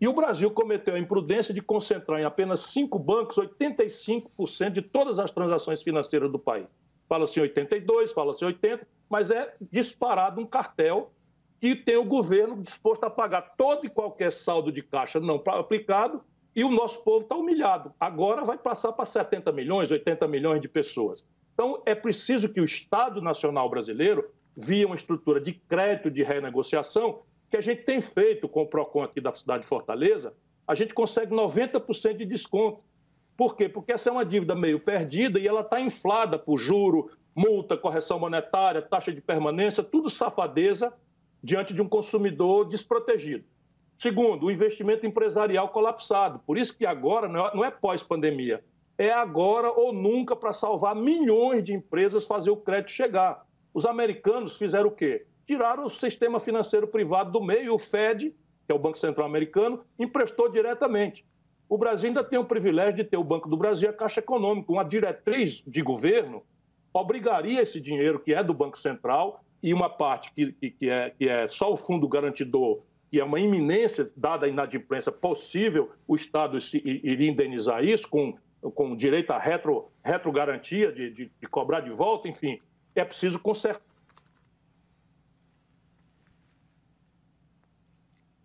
E 0.00 0.08
o 0.08 0.14
Brasil 0.14 0.50
cometeu 0.50 0.94
a 0.94 0.98
imprudência 0.98 1.52
de 1.52 1.60
concentrar 1.60 2.20
em 2.20 2.24
apenas 2.24 2.60
cinco 2.60 2.98
bancos 2.98 3.36
85% 3.36 4.70
de 4.70 4.82
todas 4.82 5.18
as 5.18 5.30
transações 5.30 5.82
financeiras 5.82 6.30
do 6.30 6.38
país. 6.38 6.66
Fala-se 7.08 7.40
82, 7.40 8.12
fala-se 8.12 8.44
80, 8.44 8.86
mas 9.08 9.30
é 9.30 9.54
disparado 9.60 10.40
um 10.40 10.46
cartel 10.46 11.12
que 11.60 11.76
tem 11.76 11.96
o 11.96 12.04
governo 12.04 12.62
disposto 12.62 13.04
a 13.04 13.10
pagar 13.10 13.54
todo 13.56 13.84
e 13.84 13.90
qualquer 13.90 14.32
saldo 14.32 14.72
de 14.72 14.82
caixa 14.82 15.20
não 15.20 15.42
aplicado 15.46 16.22
e 16.56 16.64
o 16.64 16.70
nosso 16.70 17.04
povo 17.04 17.22
está 17.22 17.36
humilhado. 17.36 17.92
Agora 18.00 18.42
vai 18.42 18.56
passar 18.56 18.92
para 18.92 19.04
70 19.04 19.52
milhões, 19.52 19.90
80 19.90 20.26
milhões 20.26 20.60
de 20.60 20.68
pessoas. 20.68 21.24
Então, 21.52 21.82
é 21.84 21.94
preciso 21.94 22.48
que 22.48 22.60
o 22.60 22.64
Estado 22.64 23.20
Nacional 23.20 23.68
Brasileiro, 23.68 24.30
via 24.56 24.86
uma 24.86 24.96
estrutura 24.96 25.40
de 25.40 25.52
crédito 25.52 26.10
de 26.10 26.22
renegociação, 26.22 27.22
que 27.50 27.56
a 27.56 27.60
gente 27.60 27.82
tem 27.82 28.00
feito 28.00 28.48
com 28.48 28.62
o 28.62 28.66
PROCON 28.66 29.02
aqui 29.02 29.20
da 29.20 29.34
cidade 29.34 29.62
de 29.62 29.68
Fortaleza, 29.68 30.34
a 30.66 30.74
gente 30.74 30.94
consegue 30.94 31.34
90% 31.34 32.16
de 32.16 32.24
desconto. 32.24 32.82
Por 33.36 33.56
quê? 33.56 33.68
Porque 33.68 33.92
essa 33.92 34.08
é 34.08 34.12
uma 34.12 34.24
dívida 34.24 34.54
meio 34.54 34.78
perdida 34.78 35.38
e 35.38 35.48
ela 35.48 35.62
está 35.62 35.80
inflada 35.80 36.38
por 36.38 36.58
juro, 36.58 37.10
multa, 37.34 37.76
correção 37.76 38.18
monetária, 38.18 38.82
taxa 38.82 39.12
de 39.12 39.20
permanência, 39.20 39.82
tudo 39.82 40.08
safadeza 40.08 40.92
diante 41.42 41.72
de 41.72 41.80
um 41.80 41.88
consumidor 41.88 42.68
desprotegido. 42.68 43.44
Segundo, 43.98 44.46
o 44.46 44.50
investimento 44.50 45.06
empresarial 45.06 45.68
colapsado. 45.68 46.38
Por 46.46 46.56
isso 46.56 46.76
que 46.76 46.86
agora 46.86 47.28
não 47.28 47.64
é, 47.64 47.68
é 47.68 47.70
pós-pandemia, 47.70 48.64
é 48.96 49.10
agora 49.10 49.70
ou 49.70 49.92
nunca 49.92 50.36
para 50.36 50.52
salvar 50.52 50.94
milhões 50.94 51.64
de 51.64 51.74
empresas 51.74 52.26
fazer 52.26 52.50
o 52.50 52.56
crédito 52.56 52.92
chegar. 52.92 53.44
Os 53.72 53.86
americanos 53.86 54.56
fizeram 54.56 54.88
o 54.88 54.92
quê? 54.92 55.26
Tiraram 55.46 55.84
o 55.84 55.90
sistema 55.90 56.38
financeiro 56.40 56.86
privado 56.86 57.30
do 57.30 57.42
meio, 57.42 57.74
o 57.74 57.78
Fed, 57.78 58.34
que 58.66 58.72
é 58.72 58.74
o 58.74 58.78
Banco 58.78 58.98
Central 58.98 59.26
Americano, 59.26 59.82
emprestou 59.98 60.48
diretamente. 60.48 61.24
O 61.68 61.78
Brasil 61.78 62.08
ainda 62.08 62.24
tem 62.24 62.38
o 62.38 62.44
privilégio 62.44 62.96
de 62.96 63.04
ter 63.04 63.16
o 63.16 63.24
Banco 63.24 63.48
do 63.48 63.56
Brasil 63.56 63.88
e 63.88 63.90
a 63.90 63.96
Caixa 63.96 64.20
Econômica. 64.20 64.72
Uma 64.72 64.84
diretriz 64.84 65.62
de 65.66 65.82
governo 65.82 66.42
obrigaria 66.92 67.62
esse 67.62 67.80
dinheiro, 67.80 68.18
que 68.18 68.34
é 68.34 68.42
do 68.42 68.52
Banco 68.52 68.78
Central, 68.78 69.44
e 69.62 69.72
uma 69.72 69.88
parte 69.88 70.32
que, 70.32 70.52
que, 70.52 70.90
é, 70.90 71.10
que 71.10 71.28
é 71.28 71.48
só 71.48 71.72
o 71.72 71.76
fundo 71.76 72.08
garantidor, 72.08 72.80
que 73.10 73.20
é 73.20 73.24
uma 73.24 73.38
iminência, 73.38 74.08
dada 74.16 74.46
a 74.46 74.48
inadimplência 74.48 75.12
possível, 75.12 75.90
o 76.08 76.14
Estado 76.14 76.58
iria 76.74 77.30
indenizar 77.30 77.84
isso 77.84 78.08
com 78.08 78.36
com 78.74 78.94
direito 78.94 79.30
à 79.30 79.38
retro, 79.38 79.90
retrogarantia 80.04 80.92
de, 80.92 81.10
de, 81.10 81.32
de 81.40 81.48
cobrar 81.48 81.80
de 81.80 81.90
volta, 81.90 82.28
enfim, 82.28 82.58
é 82.94 83.04
preciso 83.04 83.38
consertar. 83.38 83.82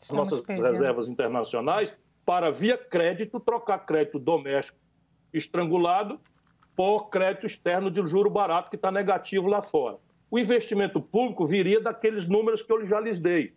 Estamos 0.01 0.29
nossas 0.29 0.45
perdendo. 0.45 0.67
reservas 0.67 1.08
internacionais 1.08 1.93
para, 2.25 2.51
via 2.51 2.77
crédito, 2.77 3.39
trocar 3.39 3.79
crédito 3.86 4.19
doméstico 4.19 4.77
estrangulado 5.34 6.19
por 6.75 7.10
crédito 7.10 7.45
externo 7.45 7.89
de 7.89 8.05
juro 8.05 8.29
barato 8.29 8.69
que 8.69 8.75
está 8.75 8.91
negativo 8.91 9.47
lá 9.47 9.62
fora. 9.62 9.97
O 10.29 10.38
investimento 10.38 11.01
público 11.01 11.47
viria 11.47 11.79
daqueles 11.79 12.27
números 12.27 12.62
que 12.62 12.71
eu 12.71 12.86
já 12.86 12.99
lhes 12.99 13.19
dei. 13.19 13.53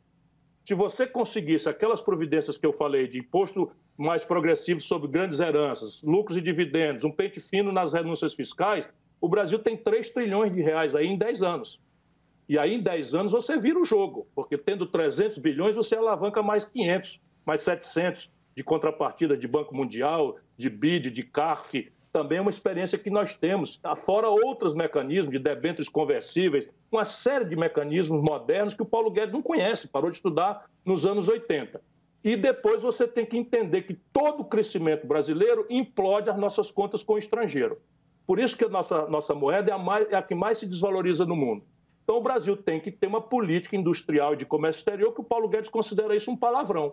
Se 0.64 0.74
você 0.74 1.06
conseguisse 1.06 1.68
aquelas 1.68 2.00
providências 2.00 2.56
que 2.56 2.66
eu 2.66 2.72
falei 2.72 3.08
de 3.08 3.18
imposto 3.18 3.70
mais 3.96 4.24
progressivo 4.24 4.80
sobre 4.80 5.08
grandes 5.08 5.40
heranças, 5.40 6.02
lucros 6.02 6.36
e 6.36 6.40
dividendos, 6.40 7.04
um 7.04 7.10
pente 7.10 7.40
fino 7.40 7.72
nas 7.72 7.92
renúncias 7.92 8.34
fiscais, 8.34 8.88
o 9.20 9.28
Brasil 9.28 9.58
tem 9.58 9.76
3 9.76 10.10
trilhões 10.10 10.52
de 10.52 10.60
reais 10.60 10.94
aí 10.94 11.06
em 11.06 11.18
10 11.18 11.42
anos. 11.42 11.80
E 12.48 12.58
aí 12.58 12.74
em 12.74 12.80
10 12.80 13.14
anos 13.14 13.32
você 13.32 13.56
vira 13.56 13.78
o 13.78 13.84
jogo, 13.84 14.26
porque 14.34 14.56
tendo 14.56 14.86
300 14.86 15.38
bilhões 15.38 15.76
você 15.76 15.96
alavanca 15.96 16.42
mais 16.42 16.64
500, 16.64 17.20
mais 17.44 17.62
700 17.62 18.30
de 18.56 18.64
contrapartida 18.64 19.36
de 19.36 19.46
Banco 19.46 19.76
Mundial, 19.76 20.36
de 20.56 20.70
BID, 20.70 21.10
de 21.10 21.22
CARF, 21.22 21.92
também 22.10 22.38
é 22.38 22.40
uma 22.40 22.50
experiência 22.50 22.98
que 22.98 23.10
nós 23.10 23.34
temos, 23.34 23.80
fora 23.98 24.28
outros 24.28 24.74
mecanismos 24.74 25.30
de 25.30 25.38
debêntures 25.38 25.88
conversíveis, 25.88 26.68
uma 26.90 27.04
série 27.04 27.44
de 27.44 27.54
mecanismos 27.54 28.22
modernos 28.22 28.74
que 28.74 28.82
o 28.82 28.86
Paulo 28.86 29.10
Guedes 29.10 29.32
não 29.32 29.42
conhece, 29.42 29.86
parou 29.86 30.10
de 30.10 30.16
estudar 30.16 30.68
nos 30.84 31.06
anos 31.06 31.28
80. 31.28 31.80
E 32.24 32.34
depois 32.34 32.82
você 32.82 33.06
tem 33.06 33.24
que 33.24 33.36
entender 33.36 33.82
que 33.82 33.94
todo 34.12 34.40
o 34.40 34.44
crescimento 34.44 35.06
brasileiro 35.06 35.66
implode 35.70 36.30
as 36.30 36.36
nossas 36.36 36.70
contas 36.70 37.04
com 37.04 37.14
o 37.14 37.18
estrangeiro. 37.18 37.78
Por 38.28 38.38
isso 38.38 38.58
que 38.58 38.64
a 38.66 38.68
nossa, 38.68 39.06
nossa 39.06 39.34
moeda 39.34 39.70
é 39.70 39.74
a, 39.74 39.78
mais, 39.78 40.06
é 40.10 40.14
a 40.14 40.22
que 40.22 40.34
mais 40.34 40.58
se 40.58 40.66
desvaloriza 40.66 41.24
no 41.24 41.34
mundo. 41.34 41.64
Então 42.04 42.18
o 42.18 42.20
Brasil 42.20 42.54
tem 42.58 42.78
que 42.78 42.90
ter 42.90 43.06
uma 43.06 43.22
política 43.22 43.74
industrial 43.74 44.34
e 44.34 44.36
de 44.36 44.44
comércio 44.44 44.80
exterior 44.80 45.14
que 45.14 45.22
o 45.22 45.24
Paulo 45.24 45.48
Guedes 45.48 45.70
considera 45.70 46.14
isso 46.14 46.30
um 46.30 46.36
palavrão. 46.36 46.92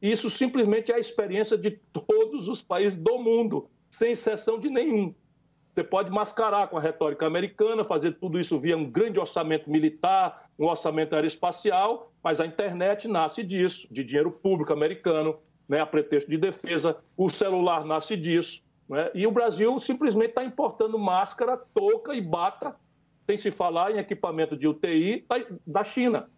E 0.00 0.12
isso 0.12 0.30
simplesmente 0.30 0.92
é 0.92 0.94
a 0.94 1.00
experiência 1.00 1.58
de 1.58 1.72
todos 1.92 2.46
os 2.46 2.62
países 2.62 2.96
do 2.96 3.18
mundo, 3.18 3.68
sem 3.90 4.12
exceção 4.12 4.60
de 4.60 4.70
nenhum. 4.70 5.12
Você 5.74 5.82
pode 5.82 6.08
mascarar 6.08 6.68
com 6.68 6.78
a 6.78 6.80
retórica 6.80 7.26
americana, 7.26 7.82
fazer 7.82 8.12
tudo 8.12 8.38
isso 8.38 8.56
via 8.56 8.76
um 8.76 8.88
grande 8.88 9.18
orçamento 9.18 9.68
militar, 9.68 10.48
um 10.56 10.66
orçamento 10.66 11.16
aeroespacial, 11.16 12.12
mas 12.22 12.40
a 12.40 12.46
internet 12.46 13.08
nasce 13.08 13.42
disso, 13.42 13.88
de 13.90 14.04
dinheiro 14.04 14.30
público 14.30 14.72
americano, 14.72 15.36
né, 15.68 15.80
a 15.80 15.86
pretexto 15.86 16.30
de 16.30 16.38
defesa. 16.38 16.96
O 17.16 17.28
celular 17.28 17.84
nasce 17.84 18.16
disso. 18.16 18.62
Né? 18.88 19.10
E 19.14 19.26
o 19.26 19.32
Brasil 19.32 19.78
simplesmente 19.78 20.30
está 20.30 20.44
importando 20.44 20.98
máscara, 20.98 21.56
touca 21.56 22.14
e 22.14 22.20
bata, 22.20 22.76
sem 23.26 23.36
se 23.36 23.50
falar 23.50 23.92
em 23.92 23.98
equipamento 23.98 24.56
de 24.56 24.68
UTI, 24.68 25.26
da 25.66 25.82
China. 25.82 26.30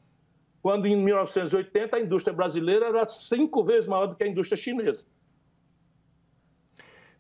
Quando 0.62 0.86
em 0.86 0.96
1980 0.96 1.96
a 1.96 2.00
indústria 2.00 2.34
brasileira 2.34 2.86
era 2.86 3.06
cinco 3.06 3.62
vezes 3.62 3.86
maior 3.86 4.06
do 4.06 4.16
que 4.16 4.24
a 4.24 4.28
indústria 4.28 4.56
chinesa. 4.56 5.04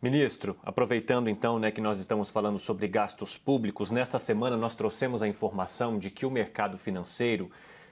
Ministro, 0.00 0.56
aproveitando 0.62 1.28
então 1.28 1.58
né, 1.58 1.72
que 1.72 1.80
nós 1.80 1.98
estamos 1.98 2.30
falando 2.30 2.58
sobre 2.58 2.86
gastos 2.86 3.36
públicos, 3.36 3.90
nesta 3.90 4.18
semana 4.18 4.56
nós 4.56 4.76
trouxemos 4.76 5.22
a 5.24 5.28
informação 5.28 5.98
de 5.98 6.08
que 6.08 6.24
o 6.24 6.30
mercado 6.30 6.78
financeiro 6.78 7.50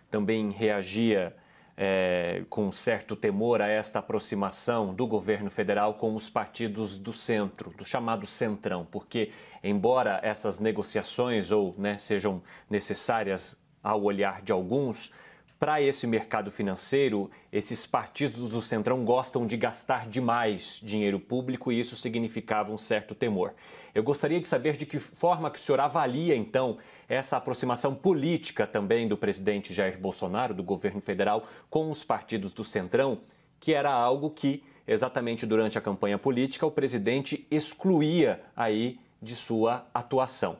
também 0.08 0.50
reagia 0.50 1.36
é, 1.76 2.42
com 2.48 2.72
certo 2.72 3.14
temor 3.14 3.60
a 3.60 3.68
esta 3.68 3.98
aproximação 3.98 4.94
do 4.94 5.06
governo 5.06 5.50
federal 5.50 5.94
com 5.94 6.14
os 6.14 6.30
partidos 6.30 6.96
do 6.96 7.12
centro, 7.12 7.70
do 7.70 7.84
chamado 7.84 8.26
centrão, 8.26 8.86
porque, 8.90 9.30
embora 9.62 10.18
essas 10.22 10.58
negociações 10.58 11.50
ou 11.50 11.74
né, 11.76 11.98
sejam 11.98 12.42
necessárias 12.70 13.60
ao 13.82 14.02
olhar 14.02 14.40
de 14.40 14.52
alguns, 14.52 15.12
para 15.58 15.80
esse 15.80 16.06
mercado 16.06 16.50
financeiro, 16.50 17.30
esses 17.50 17.86
partidos 17.86 18.50
do 18.50 18.60
Centrão 18.60 19.04
gostam 19.04 19.46
de 19.46 19.56
gastar 19.56 20.06
demais 20.06 20.78
dinheiro 20.82 21.18
público 21.18 21.72
e 21.72 21.80
isso 21.80 21.96
significava 21.96 22.70
um 22.70 22.76
certo 22.76 23.14
temor. 23.14 23.54
Eu 23.96 24.02
gostaria 24.02 24.38
de 24.38 24.46
saber 24.46 24.76
de 24.76 24.84
que 24.84 24.98
forma 24.98 25.50
que 25.50 25.58
o 25.58 25.62
senhor 25.62 25.80
avalia, 25.80 26.36
então, 26.36 26.76
essa 27.08 27.38
aproximação 27.38 27.94
política 27.94 28.66
também 28.66 29.08
do 29.08 29.16
presidente 29.16 29.72
Jair 29.72 29.98
Bolsonaro, 29.98 30.52
do 30.52 30.62
governo 30.62 31.00
federal, 31.00 31.44
com 31.70 31.90
os 31.90 32.04
partidos 32.04 32.52
do 32.52 32.62
Centrão, 32.62 33.20
que 33.58 33.72
era 33.72 33.90
algo 33.90 34.28
que, 34.28 34.62
exatamente 34.86 35.46
durante 35.46 35.78
a 35.78 35.80
campanha 35.80 36.18
política, 36.18 36.66
o 36.66 36.70
presidente 36.70 37.46
excluía 37.50 38.42
aí 38.54 39.00
de 39.22 39.34
sua 39.34 39.86
atuação. 39.94 40.58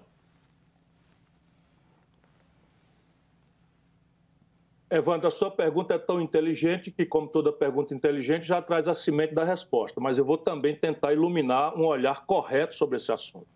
Evandro, 4.88 5.26
a 5.26 5.30
sua 5.32 5.50
pergunta 5.50 5.94
é 5.94 5.98
tão 5.98 6.20
inteligente 6.20 6.92
que, 6.92 7.04
como 7.04 7.26
toda 7.26 7.52
pergunta 7.52 7.92
inteligente, 7.92 8.46
já 8.46 8.62
traz 8.62 8.86
a 8.86 8.94
semente 8.94 9.34
da 9.34 9.42
resposta, 9.42 10.00
mas 10.00 10.16
eu 10.16 10.24
vou 10.24 10.38
também 10.38 10.76
tentar 10.76 11.12
iluminar 11.12 11.76
um 11.76 11.84
olhar 11.86 12.24
correto 12.24 12.74
sobre 12.76 12.96
esse 12.96 13.10
assunto. 13.10 13.48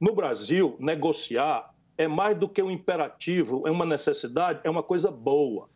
No 0.00 0.14
Brasil, 0.14 0.76
negociar 0.78 1.74
é 1.98 2.08
mais 2.08 2.38
do 2.38 2.48
que 2.48 2.62
um 2.62 2.70
imperativo, 2.70 3.68
é 3.68 3.70
uma 3.70 3.84
necessidade, 3.84 4.60
é 4.64 4.70
uma 4.70 4.82
coisa 4.82 5.10
boa. 5.10 5.68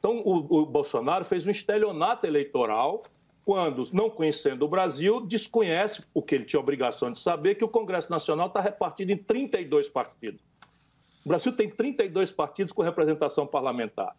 Então, 0.00 0.20
o, 0.24 0.62
o 0.62 0.66
Bolsonaro 0.66 1.24
fez 1.24 1.46
um 1.46 1.50
estelionato 1.50 2.26
eleitoral 2.26 3.04
quando, 3.44 3.84
não 3.92 4.10
conhecendo 4.10 4.64
o 4.64 4.68
Brasil, 4.68 5.24
desconhece 5.24 6.04
o 6.12 6.20
que 6.20 6.34
ele 6.34 6.44
tinha 6.44 6.58
obrigação 6.58 7.12
de 7.12 7.20
saber, 7.20 7.54
que 7.54 7.64
o 7.64 7.68
Congresso 7.68 8.10
Nacional 8.10 8.48
está 8.48 8.60
repartido 8.60 9.12
em 9.12 9.16
32 9.16 9.88
partidos. 9.88 10.42
O 11.26 11.28
Brasil 11.28 11.50
tem 11.50 11.68
32 11.68 12.30
partidos 12.30 12.72
com 12.72 12.82
representação 12.82 13.48
parlamentar. 13.48 14.14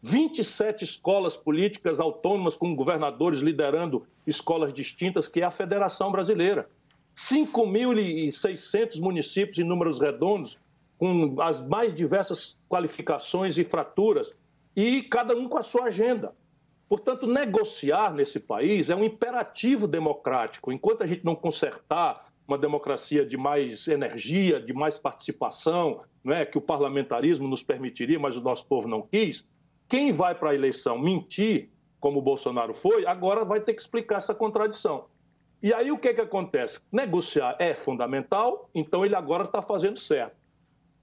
27 0.00 0.84
escolas 0.84 1.36
políticas 1.36 1.98
autônomas 1.98 2.54
com 2.54 2.76
governadores 2.76 3.40
liderando 3.40 4.06
escolas 4.24 4.72
distintas, 4.72 5.26
que 5.26 5.40
é 5.40 5.44
a 5.44 5.50
Federação 5.50 6.12
Brasileira. 6.12 6.70
5.600 7.16 9.00
municípios 9.00 9.58
em 9.58 9.64
números 9.64 9.98
redondos, 9.98 10.56
com 10.96 11.42
as 11.42 11.60
mais 11.60 11.92
diversas 11.92 12.56
qualificações 12.68 13.58
e 13.58 13.64
fraturas, 13.64 14.32
e 14.76 15.02
cada 15.02 15.36
um 15.36 15.48
com 15.48 15.58
a 15.58 15.62
sua 15.64 15.86
agenda. 15.86 16.36
Portanto, 16.88 17.26
negociar 17.26 18.14
nesse 18.14 18.38
país 18.38 18.90
é 18.90 18.94
um 18.94 19.02
imperativo 19.02 19.88
democrático. 19.88 20.70
Enquanto 20.70 21.02
a 21.02 21.06
gente 21.08 21.24
não 21.24 21.34
consertar 21.34 22.23
uma 22.46 22.58
democracia 22.58 23.24
de 23.24 23.36
mais 23.36 23.88
energia, 23.88 24.60
de 24.60 24.72
mais 24.72 24.98
participação, 24.98 26.04
não 26.22 26.34
é 26.34 26.44
que 26.44 26.58
o 26.58 26.60
parlamentarismo 26.60 27.48
nos 27.48 27.62
permitiria, 27.62 28.18
mas 28.18 28.36
o 28.36 28.42
nosso 28.42 28.66
povo 28.66 28.86
não 28.86 29.02
quis. 29.02 29.46
Quem 29.88 30.12
vai 30.12 30.34
para 30.34 30.50
a 30.50 30.54
eleição 30.54 30.98
mentir, 30.98 31.70
como 31.98 32.18
o 32.18 32.22
Bolsonaro 32.22 32.74
foi, 32.74 33.06
agora 33.06 33.44
vai 33.44 33.60
ter 33.60 33.72
que 33.72 33.80
explicar 33.80 34.16
essa 34.16 34.34
contradição. 34.34 35.06
E 35.62 35.72
aí 35.72 35.90
o 35.90 35.98
que, 35.98 36.12
que 36.12 36.20
acontece? 36.20 36.78
Negociar 36.92 37.56
é 37.58 37.74
fundamental, 37.74 38.68
então 38.74 39.04
ele 39.04 39.14
agora 39.14 39.44
está 39.44 39.62
fazendo 39.62 39.98
certo. 39.98 40.36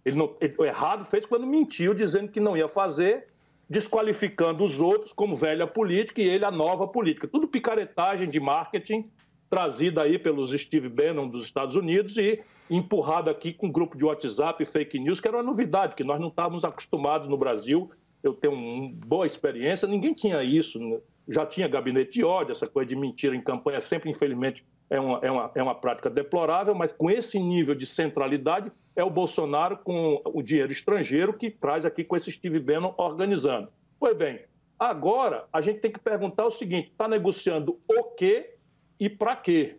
Ele 0.05 0.15
não, 0.15 0.35
ele, 0.39 0.55
o 0.57 0.65
errado 0.65 1.05
fez 1.05 1.25
quando 1.25 1.47
mentiu, 1.47 1.93
dizendo 1.93 2.31
que 2.31 2.39
não 2.39 2.55
ia 2.55 2.67
fazer, 2.67 3.27
desqualificando 3.67 4.63
os 4.63 4.79
outros 4.79 5.13
como 5.13 5.35
velha 5.35 5.65
política 5.65 6.21
e 6.21 6.27
ele 6.27 6.45
a 6.45 6.51
nova 6.51 6.87
política. 6.87 7.27
Tudo 7.27 7.47
picaretagem 7.47 8.29
de 8.29 8.39
marketing 8.39 9.09
trazida 9.51 10.03
aí 10.03 10.17
pelos 10.17 10.51
Steve 10.51 10.87
Bannon 10.87 11.27
dos 11.27 11.43
Estados 11.43 11.75
Unidos 11.75 12.15
e 12.15 12.39
empurrada 12.69 13.29
aqui 13.29 13.51
com 13.51 13.67
um 13.67 13.71
grupo 13.71 13.97
de 13.97 14.05
WhatsApp 14.05 14.63
fake 14.63 14.97
news, 14.97 15.19
que 15.19 15.27
era 15.27 15.35
uma 15.35 15.43
novidade, 15.43 15.93
que 15.93 16.05
nós 16.05 16.21
não 16.21 16.29
estávamos 16.29 16.63
acostumados 16.63 17.27
no 17.27 17.37
Brasil. 17.37 17.91
Eu 18.23 18.33
tenho 18.33 18.53
uma 18.53 18.93
boa 19.05 19.25
experiência, 19.25 19.85
ninguém 19.89 20.13
tinha 20.13 20.41
isso. 20.41 20.79
Né? 20.79 21.01
Já 21.27 21.45
tinha 21.45 21.67
gabinete 21.67 22.13
de 22.13 22.23
ódio, 22.23 22.53
essa 22.53 22.65
coisa 22.65 22.87
de 22.87 22.95
mentira 22.95 23.35
em 23.35 23.41
campanha 23.41 23.81
sempre, 23.81 24.09
infelizmente, 24.09 24.65
é 24.89 24.97
uma, 24.97 25.19
é 25.21 25.29
uma, 25.29 25.51
é 25.55 25.61
uma 25.61 25.75
prática 25.75 26.09
deplorável, 26.09 26.73
mas 26.73 26.93
com 26.93 27.11
esse 27.11 27.37
nível 27.37 27.75
de 27.75 27.85
centralidade, 27.85 28.71
é 28.95 29.03
o 29.03 29.09
Bolsonaro 29.09 29.77
com 29.79 30.21
o 30.25 30.41
dinheiro 30.41 30.71
estrangeiro 30.71 31.33
que 31.33 31.51
traz 31.51 31.85
aqui 31.85 32.05
com 32.05 32.15
esse 32.15 32.31
Steve 32.31 32.59
Bannon 32.59 32.93
organizando. 32.97 33.67
Pois 33.99 34.15
bem, 34.15 34.39
agora 34.79 35.45
a 35.51 35.59
gente 35.59 35.81
tem 35.81 35.91
que 35.91 35.99
perguntar 35.99 36.45
o 36.45 36.51
seguinte: 36.51 36.89
está 36.89 37.05
negociando 37.07 37.77
o 37.85 38.03
quê 38.15 38.55
e 39.01 39.09
para 39.09 39.35
quê? 39.35 39.77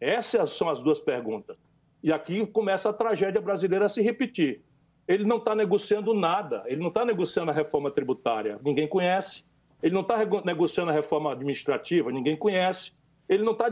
Essas 0.00 0.50
são 0.50 0.68
as 0.68 0.80
duas 0.80 0.98
perguntas. 0.98 1.56
E 2.02 2.12
aqui 2.12 2.44
começa 2.48 2.90
a 2.90 2.92
tragédia 2.92 3.40
brasileira 3.40 3.84
a 3.84 3.88
se 3.88 4.02
repetir. 4.02 4.60
Ele 5.06 5.24
não 5.24 5.36
está 5.36 5.54
negociando 5.54 6.12
nada, 6.12 6.64
ele 6.66 6.80
não 6.80 6.88
está 6.88 7.04
negociando 7.04 7.52
a 7.52 7.54
reforma 7.54 7.92
tributária, 7.92 8.58
ninguém 8.64 8.88
conhece. 8.88 9.44
Ele 9.80 9.94
não 9.94 10.00
está 10.00 10.16
negociando 10.44 10.90
a 10.90 10.92
reforma 10.92 11.30
administrativa, 11.30 12.10
ninguém 12.10 12.36
conhece. 12.36 12.92
Ele 13.28 13.44
não 13.44 13.52
está 13.52 13.70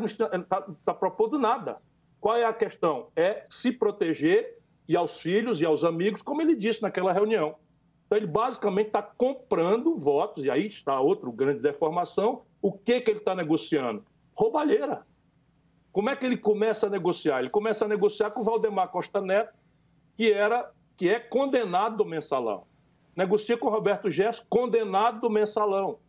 tá, 0.49 0.73
tá 0.85 0.95
propondo 0.95 1.41
nada. 1.41 1.79
Qual 2.21 2.37
é 2.37 2.45
a 2.45 2.53
questão? 2.53 3.09
É 3.17 3.47
se 3.51 3.73
proteger 3.73 4.59
e 4.89 4.97
aos 4.97 5.21
filhos 5.21 5.61
e 5.61 5.67
aos 5.67 5.83
amigos, 5.83 6.23
como 6.23 6.41
ele 6.41 6.55
disse 6.55 6.83
naquela 6.83 7.13
reunião. 7.13 7.57
Então, 8.07 8.17
ele 8.17 8.29
basicamente 8.29 8.89
está 8.89 9.03
comprando 9.03 9.97
votos, 9.97 10.45
e 10.45 10.51
aí 10.51 10.69
está 10.69 11.01
outra 11.01 11.29
grande 11.33 11.61
deformação. 11.61 12.43
O 12.63 12.71
que, 12.71 13.01
que 13.01 13.11
ele 13.11 13.19
está 13.19 13.35
negociando? 13.35 14.05
Roubalheira. 14.35 15.07
Como 15.93 16.11
é 16.11 16.17
que 16.17 16.27
ele 16.27 16.37
começa 16.37 16.87
a 16.87 16.91
negociar? 16.91 17.39
Ele 17.39 17.51
começa 17.51 17.85
a 17.85 17.89
negociar 17.89 18.31
com 18.31 18.41
o 18.41 18.45
Valdemar 18.45 18.89
Costa 18.89 19.21
Neto, 19.21 19.55
que, 20.17 20.33
era, 20.33 20.71
que 20.97 21.09
é 21.09 21.21
condenado 21.21 21.99
do 21.99 22.05
mensalão. 22.05 22.67
Negocia 23.17 23.57
com 23.57 23.69
o 23.69 23.71
Roberto 23.71 24.11
Gesso, 24.11 24.45
condenado 24.49 25.21
do 25.21 25.31
mensalão. 25.31 26.01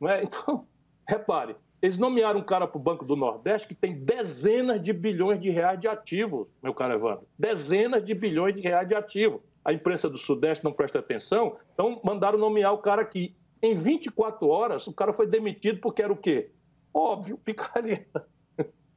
Não 0.00 0.08
é? 0.08 0.22
Então, 0.22 0.66
repare, 1.08 1.56
eles 1.82 1.98
nomearam 1.98 2.38
um 2.38 2.44
cara 2.44 2.68
para 2.68 2.78
o 2.78 2.82
Banco 2.82 3.04
do 3.04 3.16
Nordeste 3.16 3.66
que 3.66 3.74
tem 3.74 3.98
dezenas 3.98 4.80
de 4.80 4.92
bilhões 4.92 5.40
de 5.40 5.50
reais 5.50 5.80
de 5.80 5.88
ativos, 5.88 6.46
meu 6.62 6.72
caro 6.72 6.94
Evandro. 6.94 7.26
Dezenas 7.36 8.04
de 8.04 8.14
bilhões 8.14 8.54
de 8.54 8.60
reais 8.60 8.86
de 8.86 8.94
ativos. 8.94 9.40
A 9.64 9.72
imprensa 9.72 10.08
do 10.08 10.16
Sudeste 10.16 10.64
não 10.64 10.72
presta 10.72 11.00
atenção, 11.00 11.56
então 11.74 12.00
mandaram 12.04 12.38
nomear 12.38 12.72
o 12.72 12.78
cara 12.78 13.02
aqui. 13.02 13.34
Em 13.60 13.74
24 13.74 14.46
horas, 14.46 14.86
o 14.86 14.92
cara 14.92 15.12
foi 15.12 15.26
demitido 15.26 15.80
porque 15.80 16.02
era 16.02 16.12
o 16.12 16.16
quê? 16.16 16.50
Óbvio, 16.92 17.38
picareta. 17.38 18.26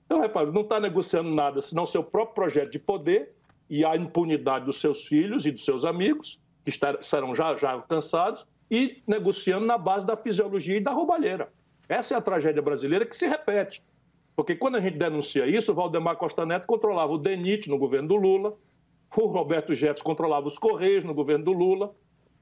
Então, 0.06 0.22
repare, 0.22 0.52
não 0.52 0.62
está 0.62 0.80
negociando 0.80 1.34
nada 1.34 1.62
senão 1.62 1.86
seu 1.86 2.04
próprio 2.04 2.36
projeto 2.36 2.72
de 2.72 2.80
poder 2.80 3.34
e 3.70 3.84
a 3.84 3.96
impunidade 3.96 4.66
dos 4.66 4.80
seus 4.80 5.06
filhos 5.06 5.46
e 5.46 5.52
dos 5.52 5.66
seus 5.66 5.84
amigos, 5.84 6.40
que 6.64 6.72
serão 7.02 7.34
já, 7.34 7.56
já 7.56 7.72
alcançados, 7.72 8.46
e 8.70 9.02
negociando 9.08 9.66
na 9.66 9.78
base 9.78 10.06
da 10.06 10.16
fisiologia 10.16 10.78
e 10.78 10.82
da 10.82 10.92
roubalheira. 10.92 11.52
Essa 11.88 12.16
é 12.16 12.18
a 12.18 12.22
tragédia 12.22 12.62
brasileira 12.62 13.06
que 13.06 13.16
se 13.16 13.28
repete. 13.28 13.84
Porque 14.36 14.56
quando 14.56 14.76
a 14.76 14.82
gente 14.82 14.98
denuncia 14.98 15.48
isso, 15.48 15.72
o 15.72 15.76
Valdemar 15.76 16.18
Costa 16.18 16.46
Neto 16.46 16.68
controlava 16.68 17.14
o 17.14 17.18
DENIT 17.18 17.70
no 17.70 17.78
governo 17.78 18.10
do 18.10 18.16
Lula, 18.16 18.58
o 19.16 19.28
Roberto 19.28 19.74
Jefferson 19.74 20.04
controlava 20.04 20.48
os 20.48 20.58
Correios 20.58 21.04
no 21.04 21.14
governo 21.14 21.46
do 21.46 21.54
Lula. 21.54 21.96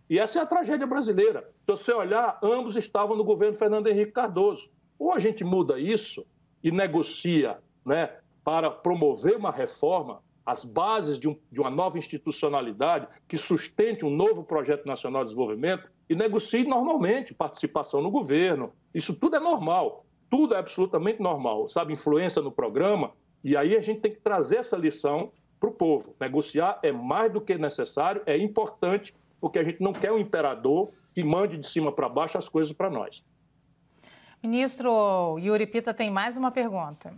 E 0.09 0.17
essa 0.17 0.39
é 0.39 0.41
a 0.41 0.45
tragédia 0.45 0.87
brasileira. 0.87 1.47
Se 1.59 1.67
você 1.67 1.93
olhar, 1.93 2.39
ambos 2.41 2.75
estavam 2.75 3.15
no 3.15 3.23
governo 3.23 3.55
Fernando 3.55 3.87
Henrique 3.87 4.11
Cardoso. 4.11 4.69
Ou 4.97 5.11
a 5.11 5.19
gente 5.19 5.43
muda 5.43 5.79
isso 5.79 6.25
e 6.63 6.71
negocia 6.71 7.57
né, 7.85 8.09
para 8.43 8.69
promover 8.69 9.37
uma 9.37 9.51
reforma, 9.51 10.21
as 10.45 10.65
bases 10.65 11.17
de, 11.17 11.29
um, 11.29 11.37
de, 11.51 11.59
uma 11.59 11.69
nova 11.69 11.97
institucionalidade 11.97 13.07
que 13.27 13.37
sustente 13.37 14.05
um 14.05 14.09
novo 14.09 14.43
projeto 14.43 14.85
nacional 14.85 15.23
de 15.23 15.29
desenvolvimento 15.29 15.89
e 16.09 16.15
negocie 16.15 16.65
normalmente 16.65 17.33
participação 17.33 18.01
no 18.01 18.11
governo. 18.11 18.73
Isso 18.93 19.17
tudo 19.17 19.37
é 19.37 19.39
normal, 19.39 20.05
tudo 20.29 20.53
é 20.53 20.57
absolutamente 20.57 21.21
normal, 21.21 21.69
sabe? 21.69 21.93
Influência 21.93 22.41
no 22.41 22.51
programa. 22.51 23.11
E 23.43 23.55
aí 23.55 23.75
a 23.75 23.81
gente 23.81 24.01
tem 24.01 24.11
que 24.11 24.19
trazer 24.19 24.57
essa 24.57 24.75
lição 24.75 25.31
para 25.59 25.69
o 25.69 25.73
povo. 25.73 26.13
Negociar 26.19 26.79
é 26.83 26.91
mais 26.91 27.31
do 27.31 27.39
que 27.39 27.57
necessário, 27.57 28.21
é 28.25 28.37
importante, 28.37 29.13
porque 29.39 29.59
a 29.59 29.63
gente 29.63 29.81
não 29.81 29.93
quer 29.93 30.11
um 30.11 30.17
imperador 30.17 30.91
que 31.13 31.23
mande 31.23 31.57
de 31.57 31.67
cima 31.67 31.91
para 31.91 32.09
baixo 32.09 32.37
as 32.37 32.49
coisas 32.49 32.73
para 32.73 32.89
nós. 32.89 33.23
Ministro 34.43 35.39
Yuri 35.39 35.65
Pita 35.65 35.93
tem 35.93 36.11
mais 36.11 36.35
uma 36.35 36.51
pergunta. 36.51 37.13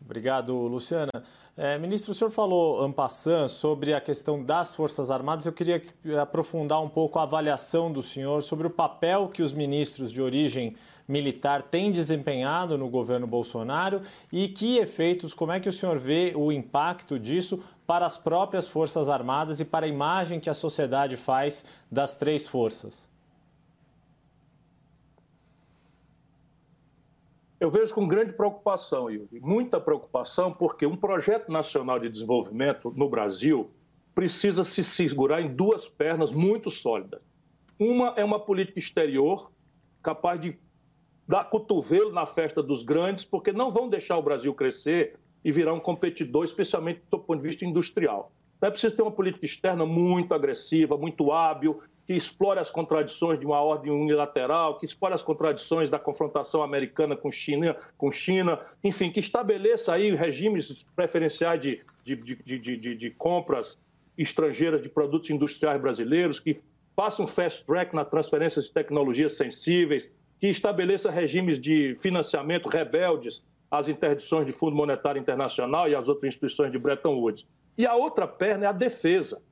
Obrigado, 0.00 0.54
Luciana. 0.54 1.12
É, 1.56 1.78
ministro, 1.78 2.12
o 2.12 2.14
senhor 2.14 2.30
falou, 2.30 2.82
ampassan, 2.82 3.48
sobre 3.48 3.92
a 3.92 4.00
questão 4.00 4.42
das 4.42 4.74
Forças 4.74 5.10
Armadas. 5.10 5.44
Eu 5.44 5.52
queria 5.52 5.82
aprofundar 6.22 6.82
um 6.82 6.88
pouco 6.88 7.18
a 7.18 7.22
avaliação 7.24 7.92
do 7.92 8.02
senhor 8.02 8.42
sobre 8.42 8.66
o 8.66 8.70
papel 8.70 9.28
que 9.28 9.42
os 9.42 9.52
ministros 9.52 10.10
de 10.10 10.22
origem 10.22 10.74
militar 11.06 11.62
têm 11.62 11.92
desempenhado 11.92 12.78
no 12.78 12.88
governo 12.88 13.26
Bolsonaro 13.26 14.00
e 14.32 14.48
que 14.48 14.78
efeitos, 14.78 15.34
como 15.34 15.52
é 15.52 15.60
que 15.60 15.68
o 15.68 15.72
senhor 15.72 15.98
vê 15.98 16.32
o 16.34 16.50
impacto 16.50 17.18
disso 17.18 17.62
para 17.86 18.06
as 18.06 18.16
próprias 18.16 18.66
Forças 18.66 19.10
Armadas 19.10 19.60
e 19.60 19.66
para 19.66 19.84
a 19.84 19.88
imagem 19.88 20.40
que 20.40 20.48
a 20.48 20.54
sociedade 20.54 21.14
faz 21.16 21.62
das 21.90 22.16
três 22.16 22.48
forças? 22.48 23.06
Eu 27.64 27.70
vejo 27.70 27.94
com 27.94 28.06
grande 28.06 28.34
preocupação, 28.34 29.10
Yuri, 29.10 29.40
muita 29.40 29.80
preocupação, 29.80 30.52
porque 30.52 30.84
um 30.84 30.94
projeto 30.94 31.50
nacional 31.50 31.98
de 31.98 32.10
desenvolvimento 32.10 32.92
no 32.94 33.08
Brasil 33.08 33.70
precisa 34.14 34.62
se 34.62 34.84
segurar 34.84 35.40
em 35.40 35.48
duas 35.48 35.88
pernas 35.88 36.30
muito 36.30 36.68
sólidas. 36.68 37.22
Uma 37.78 38.12
é 38.18 38.22
uma 38.22 38.38
política 38.38 38.78
exterior 38.78 39.50
capaz 40.02 40.38
de 40.42 40.58
dar 41.26 41.44
cotovelo 41.44 42.12
na 42.12 42.26
festa 42.26 42.62
dos 42.62 42.82
grandes, 42.82 43.24
porque 43.24 43.50
não 43.50 43.70
vão 43.70 43.88
deixar 43.88 44.18
o 44.18 44.22
Brasil 44.22 44.52
crescer 44.52 45.18
e 45.42 45.50
virar 45.50 45.72
um 45.72 45.80
competidor, 45.80 46.44
especialmente 46.44 47.00
do 47.10 47.18
ponto 47.18 47.38
de 47.40 47.48
vista 47.48 47.64
industrial. 47.64 48.30
Então, 48.64 48.70
é 48.70 48.72
preciso 48.72 48.96
ter 48.96 49.02
uma 49.02 49.12
política 49.12 49.44
externa 49.44 49.84
muito 49.84 50.32
agressiva, 50.32 50.96
muito 50.96 51.30
hábil, 51.30 51.82
que 52.06 52.14
explore 52.14 52.58
as 52.58 52.70
contradições 52.70 53.38
de 53.38 53.44
uma 53.44 53.60
ordem 53.60 53.92
unilateral, 53.92 54.78
que 54.78 54.86
explore 54.86 55.12
as 55.12 55.22
contradições 55.22 55.90
da 55.90 55.98
confrontação 55.98 56.62
americana 56.62 57.14
com 57.14 57.30
China, 57.30 57.76
com 57.98 58.10
China 58.10 58.58
enfim, 58.82 59.10
que 59.10 59.20
estabeleça 59.20 59.92
aí 59.92 60.14
regimes 60.14 60.82
preferenciais 60.96 61.60
de, 61.60 61.82
de, 62.02 62.16
de, 62.16 62.76
de, 62.78 62.94
de 62.94 63.10
compras 63.10 63.78
estrangeiras 64.16 64.80
de 64.80 64.88
produtos 64.88 65.28
industriais 65.28 65.78
brasileiros, 65.78 66.40
que 66.40 66.56
faça 66.96 67.22
um 67.22 67.26
fast 67.26 67.66
track 67.66 67.94
na 67.94 68.02
transferência 68.06 68.62
de 68.62 68.72
tecnologias 68.72 69.36
sensíveis, 69.36 70.10
que 70.40 70.48
estabeleça 70.48 71.10
regimes 71.10 71.60
de 71.60 71.94
financiamento 71.96 72.70
rebeldes 72.70 73.44
às 73.70 73.90
interdições 73.90 74.46
de 74.46 74.52
Fundo 74.52 74.74
Monetário 74.74 75.20
Internacional 75.20 75.86
e 75.86 75.94
às 75.94 76.08
outras 76.08 76.28
instituições 76.28 76.72
de 76.72 76.78
Bretton 76.78 77.16
Woods. 77.16 77.46
E 77.76 77.86
a 77.86 77.94
outra 77.94 78.26
perna 78.26 78.66
é 78.66 78.68
a 78.68 78.72
defesa. 78.72 79.42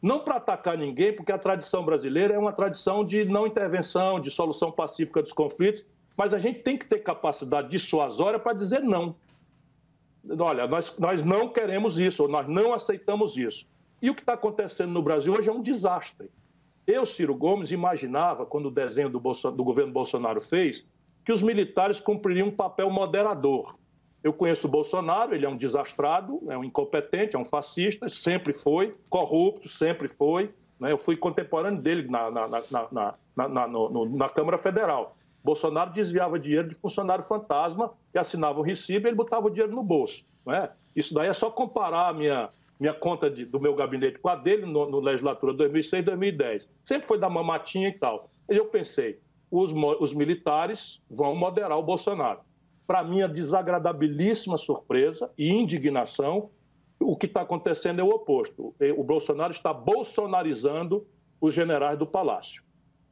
Não 0.00 0.20
para 0.20 0.36
atacar 0.36 0.78
ninguém, 0.78 1.14
porque 1.14 1.30
a 1.30 1.38
tradição 1.38 1.84
brasileira 1.84 2.34
é 2.34 2.38
uma 2.38 2.52
tradição 2.52 3.04
de 3.04 3.24
não 3.24 3.46
intervenção, 3.46 4.18
de 4.18 4.30
solução 4.30 4.72
pacífica 4.72 5.20
dos 5.20 5.32
conflitos, 5.32 5.84
mas 6.16 6.32
a 6.32 6.38
gente 6.38 6.60
tem 6.60 6.76
que 6.76 6.86
ter 6.86 7.00
capacidade 7.00 7.68
dissuasória 7.68 8.38
para 8.38 8.54
dizer 8.54 8.80
não. 8.82 9.14
Olha, 10.38 10.66
nós, 10.66 10.96
nós 10.98 11.24
não 11.24 11.48
queremos 11.48 11.98
isso, 11.98 12.26
nós 12.28 12.46
não 12.48 12.72
aceitamos 12.72 13.36
isso. 13.36 13.66
E 14.02 14.08
o 14.08 14.14
que 14.14 14.22
está 14.22 14.32
acontecendo 14.34 14.92
no 14.92 15.02
Brasil 15.02 15.32
hoje 15.32 15.48
é 15.48 15.52
um 15.52 15.60
desastre. 15.60 16.30
Eu, 16.86 17.04
Ciro 17.04 17.34
Gomes, 17.34 17.70
imaginava, 17.70 18.46
quando 18.46 18.66
o 18.66 18.70
desenho 18.70 19.10
do, 19.10 19.18
do 19.20 19.64
governo 19.64 19.92
Bolsonaro 19.92 20.40
fez, 20.40 20.86
que 21.24 21.32
os 21.32 21.42
militares 21.42 22.00
cumpririam 22.00 22.48
um 22.48 22.54
papel 22.54 22.90
moderador. 22.90 23.78
Eu 24.22 24.32
conheço 24.32 24.66
o 24.66 24.70
Bolsonaro, 24.70 25.34
ele 25.34 25.46
é 25.46 25.48
um 25.48 25.56
desastrado, 25.56 26.40
é 26.48 26.56
um 26.56 26.62
incompetente, 26.62 27.36
é 27.36 27.38
um 27.38 27.44
fascista, 27.44 28.08
sempre 28.08 28.52
foi, 28.52 28.94
corrupto, 29.08 29.68
sempre 29.68 30.08
foi. 30.08 30.52
Né? 30.78 30.92
Eu 30.92 30.98
fui 30.98 31.16
contemporâneo 31.16 31.80
dele 31.80 32.06
na, 32.08 32.30
na, 32.30 32.48
na, 32.48 33.48
na, 33.48 33.66
no, 33.66 34.16
na 34.16 34.28
Câmara 34.28 34.58
Federal. 34.58 35.16
Bolsonaro 35.42 35.90
desviava 35.90 36.38
dinheiro 36.38 36.68
de 36.68 36.74
funcionário 36.74 37.24
fantasma 37.24 37.92
e 38.14 38.18
assinava 38.18 38.60
um 38.60 38.62
recibo 38.62 39.06
e 39.06 39.08
ele 39.08 39.16
botava 39.16 39.46
o 39.46 39.50
dinheiro 39.50 39.74
no 39.74 39.82
bolso. 39.82 40.22
Né? 40.44 40.68
Isso 40.94 41.14
daí 41.14 41.28
é 41.28 41.32
só 41.32 41.50
comparar 41.50 42.08
a 42.08 42.12
minha, 42.12 42.50
minha 42.78 42.92
conta 42.92 43.30
de, 43.30 43.46
do 43.46 43.58
meu 43.58 43.74
gabinete 43.74 44.18
com 44.18 44.28
a 44.28 44.36
dele 44.36 44.66
no, 44.66 44.90
no 44.90 45.00
legislatura 45.00 45.54
2006 45.54 46.04
2010. 46.04 46.68
Sempre 46.84 47.08
foi 47.08 47.18
da 47.18 47.30
mamatinha 47.30 47.88
e 47.88 47.92
tal. 47.92 48.28
E 48.50 48.56
eu 48.56 48.66
pensei, 48.66 49.18
os, 49.50 49.72
os 49.98 50.12
militares 50.12 51.00
vão 51.10 51.34
moderar 51.34 51.78
o 51.78 51.82
Bolsonaro 51.82 52.40
para 52.90 53.04
minha 53.04 53.28
desagradabilíssima 53.28 54.58
surpresa 54.58 55.30
e 55.38 55.48
indignação, 55.48 56.50
o 56.98 57.16
que 57.16 57.26
está 57.26 57.42
acontecendo 57.42 58.00
é 58.00 58.02
o 58.02 58.08
oposto. 58.08 58.74
O 58.96 59.04
Bolsonaro 59.04 59.52
está 59.52 59.72
bolsonarizando 59.72 61.06
os 61.40 61.54
generais 61.54 61.96
do 61.96 62.04
Palácio, 62.04 62.64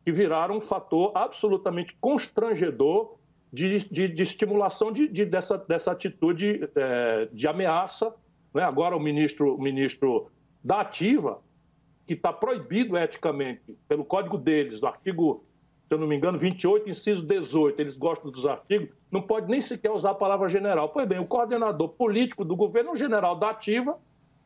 que 0.04 0.10
viraram 0.10 0.56
um 0.56 0.60
fator 0.60 1.12
absolutamente 1.14 1.96
constrangedor 2.00 3.18
de, 3.52 3.88
de, 3.88 4.08
de 4.08 4.20
estimulação 4.20 4.90
de, 4.90 5.06
de, 5.06 5.24
dessa, 5.24 5.56
dessa 5.56 5.92
atitude 5.92 6.68
é, 6.74 7.28
de 7.32 7.46
ameaça. 7.46 8.12
Né? 8.52 8.64
Agora, 8.64 8.96
o 8.96 9.00
ministro, 9.00 9.54
o 9.54 9.62
ministro 9.62 10.28
da 10.62 10.80
Ativa, 10.80 11.40
que 12.04 12.14
está 12.14 12.32
proibido 12.32 12.98
eticamente, 12.98 13.78
pelo 13.86 14.04
código 14.04 14.38
deles, 14.38 14.80
no 14.80 14.88
artigo 14.88 15.44
se 15.88 15.94
eu 15.94 15.98
não 15.98 16.06
me 16.06 16.14
engano, 16.14 16.36
28, 16.36 16.90
inciso 16.90 17.24
18, 17.24 17.80
eles 17.80 17.96
gostam 17.96 18.30
dos 18.30 18.44
artigos, 18.44 18.90
não 19.10 19.22
pode 19.22 19.50
nem 19.50 19.58
sequer 19.58 19.90
usar 19.90 20.10
a 20.10 20.14
palavra 20.14 20.46
general. 20.46 20.90
Pois 20.90 21.08
bem, 21.08 21.18
o 21.18 21.24
coordenador 21.24 21.88
político 21.88 22.44
do 22.44 22.54
governo 22.54 22.90
é 22.90 22.92
um 22.92 22.96
general 22.96 23.36
da 23.36 23.48
ativa 23.48 23.98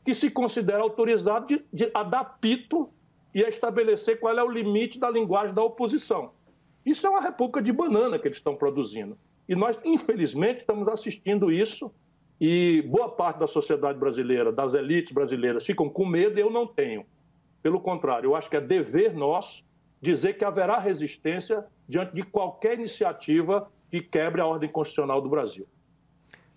que 0.05 0.15
se 0.15 0.31
considera 0.31 0.81
autorizado 0.81 1.47
de, 1.47 1.65
de, 1.73 1.91
a 1.93 2.05
dar 2.05 2.39
pito 2.41 2.89
e 3.35 3.45
a 3.45 3.49
estabelecer 3.49 4.21
qual 4.21 4.39
é 4.39 4.43
o 4.43 4.49
limite 4.49 5.01
da 5.01 5.11
linguagem 5.11 5.53
da 5.53 5.65
oposição. 5.65 6.31
Isso 6.87 7.05
é 7.09 7.11
uma 7.11 7.21
república 7.21 7.61
de 7.61 7.73
banana 7.73 8.21
que 8.21 8.29
eles 8.29 8.39
estão 8.39 8.55
produzindo. 8.55 9.19
E 9.49 9.57
nós, 9.57 9.77
infelizmente, 9.85 10.61
estamos 10.61 10.89
assistindo 10.89 11.51
isso 11.51 11.91
e 12.41 12.83
boa 12.83 13.09
parte 13.09 13.41
da 13.41 13.49
sociedade 13.49 13.99
brasileira, 13.99 14.53
das 14.53 14.75
elites 14.75 15.11
brasileiras, 15.11 15.67
ficam 15.67 15.89
com 15.89 16.07
medo 16.07 16.39
e 16.39 16.41
eu 16.41 16.51
não 16.51 16.69
tenho. 16.69 17.05
Pelo 17.61 17.81
contrário, 17.81 18.29
eu 18.29 18.37
acho 18.37 18.49
que 18.49 18.57
é 18.57 18.61
dever 18.61 19.13
nosso 19.13 19.65
dizer 20.03 20.35
que 20.35 20.45
haverá 20.45 20.79
resistência 20.79 21.65
diante 21.89 22.13
de 22.13 22.25
qualquer 22.25 22.75
iniciativa 22.75 23.71
que 23.89 24.01
quebre 24.03 24.41
a 24.41 24.47
ordem 24.47 24.69
constitucional 24.69 25.23
do 25.23 25.29
Brasil. 25.29 25.67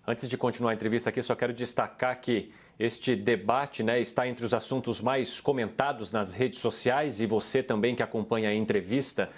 Antes 0.04 0.28
de 0.28 0.36
continuar 0.36 0.72
a 0.72 0.74
entrevista 0.74 1.10
aqui, 1.10 1.22
só 1.22 1.34
quero 1.34 1.52
destacar 1.52 2.20
que 2.20 2.52
este 2.78 3.16
debate 3.16 3.82
né, 3.82 4.00
está 4.00 4.26
entre 4.28 4.44
os 4.44 4.52
assuntos 4.52 5.00
mais 5.00 5.40
comentados 5.40 6.12
nas 6.12 6.34
redes 6.34 6.58
sociais 6.60 7.20
e 7.20 7.26
você 7.26 7.62
também 7.62 7.94
que 7.94 8.02
acompanha 8.02 8.50
a 8.50 8.54
entrevista 8.54 9.30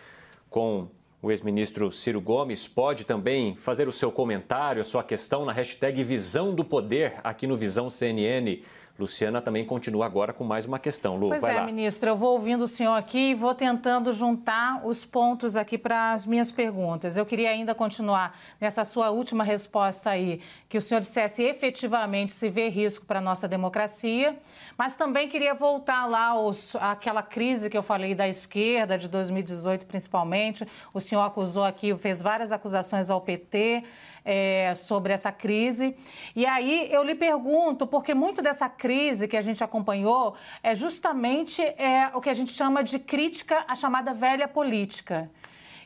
com 0.51 0.89
o 1.21 1.31
ex-ministro 1.31 1.91
Ciro 1.91 2.21
Gomes 2.21 2.69
pode 2.69 3.05
também 3.05 3.55
fazer 3.55 3.89
o 3.89 3.93
seu 3.93 4.13
comentário, 4.13 4.81
a 4.81 4.85
sua 4.85 5.03
questão 5.03 5.45
na 5.45 5.53
hashtag 5.53 6.05
Visão 6.05 6.55
do 6.55 6.65
Poder 6.65 7.15
aqui 7.25 7.47
no 7.47 7.57
Visão 7.57 7.91
CNN. 7.91 8.63
Luciana 8.99 9.41
também 9.41 9.65
continua 9.65 10.07
agora 10.07 10.33
com 10.33 10.43
mais 10.43 10.67
uma 10.67 10.77
questão. 10.77 11.17
Lu, 11.17 11.29
pois 11.29 11.41
vai 11.41 11.55
é, 11.55 11.61
lá. 11.61 11.65
ministro, 11.65 12.09
eu 12.09 12.17
vou 12.17 12.33
ouvindo 12.33 12.65
o 12.65 12.69
senhor 12.69 12.95
aqui 12.95 13.31
e 13.31 13.35
vou 13.35 13.55
tentando 13.55 14.13
juntar 14.13 14.85
os 14.85 15.05
pontos 15.05 15.57
aqui 15.57 15.79
para 15.79 16.13
as 16.13 16.27
minhas 16.27 16.51
perguntas. 16.51 17.17
Eu 17.17 17.25
queria 17.25 17.51
ainda 17.51 17.77
continuar 17.77 18.37
nessa 18.61 18.85
sua 18.85 19.11
última 19.11 19.45
resposta 19.45 20.11
aí, 20.11 20.41
que 20.69 20.77
o 20.77 20.81
senhor 20.81 20.99
dissesse 20.99 21.45
efetivamente 21.45 22.33
se 22.33 22.51
vê 22.51 22.69
risco 22.69 23.07
para 23.07 23.21
a 23.21 23.23
nossa 23.23 23.47
democracia, 23.47 24.37
mas 24.77 24.97
também 24.97 25.29
queria 25.29 25.55
voltar 25.55 26.05
lá 26.07 26.31
aos, 26.31 26.75
àquela 26.75 27.23
crise 27.23 27.71
que 27.71 27.79
eu 27.79 27.83
falei 27.85 28.17
da 28.17 28.29
esquerda, 28.29 28.99
de 28.99 29.07
2018 29.07 29.87
principalmente. 29.87 30.67
O 30.93 31.01
senhor 31.01 31.23
acusou 31.23 31.63
aqui, 31.63 31.97
fez 31.97 32.21
várias 32.21 32.51
acusações 32.51 33.11
ao 33.11 33.21
PT 33.21 33.85
é, 34.31 34.75
sobre 34.75 35.15
essa 35.15 35.33
crise. 35.33 35.97
E 36.37 36.45
aí 36.45 36.87
eu 36.93 37.03
lhe 37.03 37.15
pergunto, 37.15 37.87
porque 37.87 38.13
muito 38.13 38.43
dessa 38.43 38.69
crise 38.69 39.27
que 39.27 39.39
a 39.39 39.41
gente 39.41 39.65
acompanhou 39.65 40.35
é 40.63 40.75
justamente 40.75 41.63
é, 41.63 42.11
o 42.15 42.21
que 42.21 42.29
a 42.29 42.35
gente 42.35 42.53
chama 42.53 42.85
de 42.85 42.99
crítica 42.99 43.65
à 43.67 43.75
chamada 43.75 44.13
velha 44.13 44.47
política. 44.47 45.31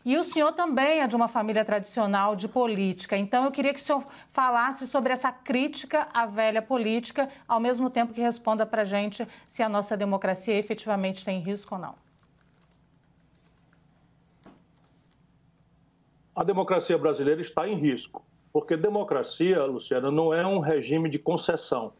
E 0.04 0.18
o 0.18 0.24
senhor 0.24 0.50
também 0.50 1.00
é 1.00 1.06
de 1.06 1.14
uma 1.14 1.28
família 1.28 1.64
tradicional 1.64 2.34
de 2.34 2.48
política. 2.48 3.16
Então, 3.16 3.44
eu 3.44 3.52
queria 3.52 3.72
que 3.72 3.78
o 3.78 3.82
senhor 3.82 4.02
falasse 4.30 4.88
sobre 4.88 5.12
essa 5.12 5.30
crítica 5.30 6.08
à 6.12 6.26
velha 6.26 6.60
política, 6.60 7.28
ao 7.46 7.60
mesmo 7.60 7.88
tempo 7.88 8.12
que 8.12 8.20
responda 8.20 8.66
para 8.66 8.82
a 8.82 8.84
gente 8.84 9.24
se 9.46 9.62
a 9.62 9.68
nossa 9.68 9.96
democracia 9.96 10.58
efetivamente 10.58 11.24
tem 11.24 11.38
risco 11.38 11.76
ou 11.76 11.80
não. 11.80 11.94
A 16.34 16.42
democracia 16.42 16.98
brasileira 16.98 17.40
está 17.40 17.68
em 17.68 17.76
risco. 17.76 18.24
Porque 18.52 18.76
democracia, 18.76 19.64
Luciana, 19.64 20.10
não 20.10 20.34
é 20.34 20.46
um 20.46 20.58
regime 20.58 21.08
de 21.08 21.18
concessão, 21.18 21.92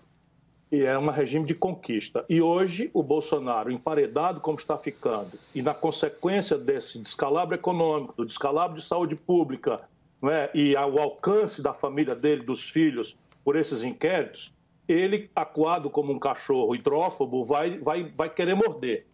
e 0.72 0.82
é 0.84 0.98
um 0.98 1.10
regime 1.10 1.44
de 1.44 1.54
conquista. 1.54 2.24
E 2.28 2.40
hoje, 2.40 2.90
o 2.94 3.02
Bolsonaro, 3.02 3.70
emparedado 3.70 4.40
como 4.40 4.58
está 4.58 4.78
ficando, 4.78 5.32
e 5.54 5.60
na 5.60 5.74
consequência 5.74 6.56
desse 6.56 6.98
descalabro 6.98 7.54
econômico, 7.54 8.16
do 8.16 8.24
descalabro 8.24 8.76
de 8.76 8.82
saúde 8.82 9.14
pública, 9.14 9.82
é? 10.24 10.50
e 10.54 10.74
o 10.74 10.98
alcance 10.98 11.60
da 11.60 11.74
família 11.74 12.14
dele, 12.14 12.42
dos 12.42 12.70
filhos, 12.70 13.16
por 13.44 13.56
esses 13.56 13.84
inquéritos, 13.84 14.52
ele, 14.88 15.30
acuado 15.34 15.90
como 15.90 16.12
um 16.12 16.18
cachorro 16.18 16.74
hidrófobo, 16.74 17.44
vai, 17.44 17.78
vai, 17.78 18.10
vai 18.16 18.30
querer 18.30 18.54
morder. 18.54 19.06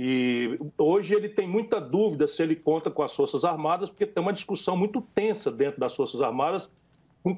E 0.00 0.56
hoje 0.78 1.12
ele 1.12 1.28
tem 1.28 1.48
muita 1.48 1.80
dúvida 1.80 2.28
se 2.28 2.40
ele 2.40 2.54
conta 2.54 2.88
com 2.88 3.02
as 3.02 3.12
Forças 3.12 3.44
Armadas, 3.44 3.90
porque 3.90 4.06
tem 4.06 4.22
uma 4.22 4.32
discussão 4.32 4.76
muito 4.76 5.02
tensa 5.12 5.50
dentro 5.50 5.80
das 5.80 5.96
Forças 5.96 6.20
Armadas, 6.20 6.70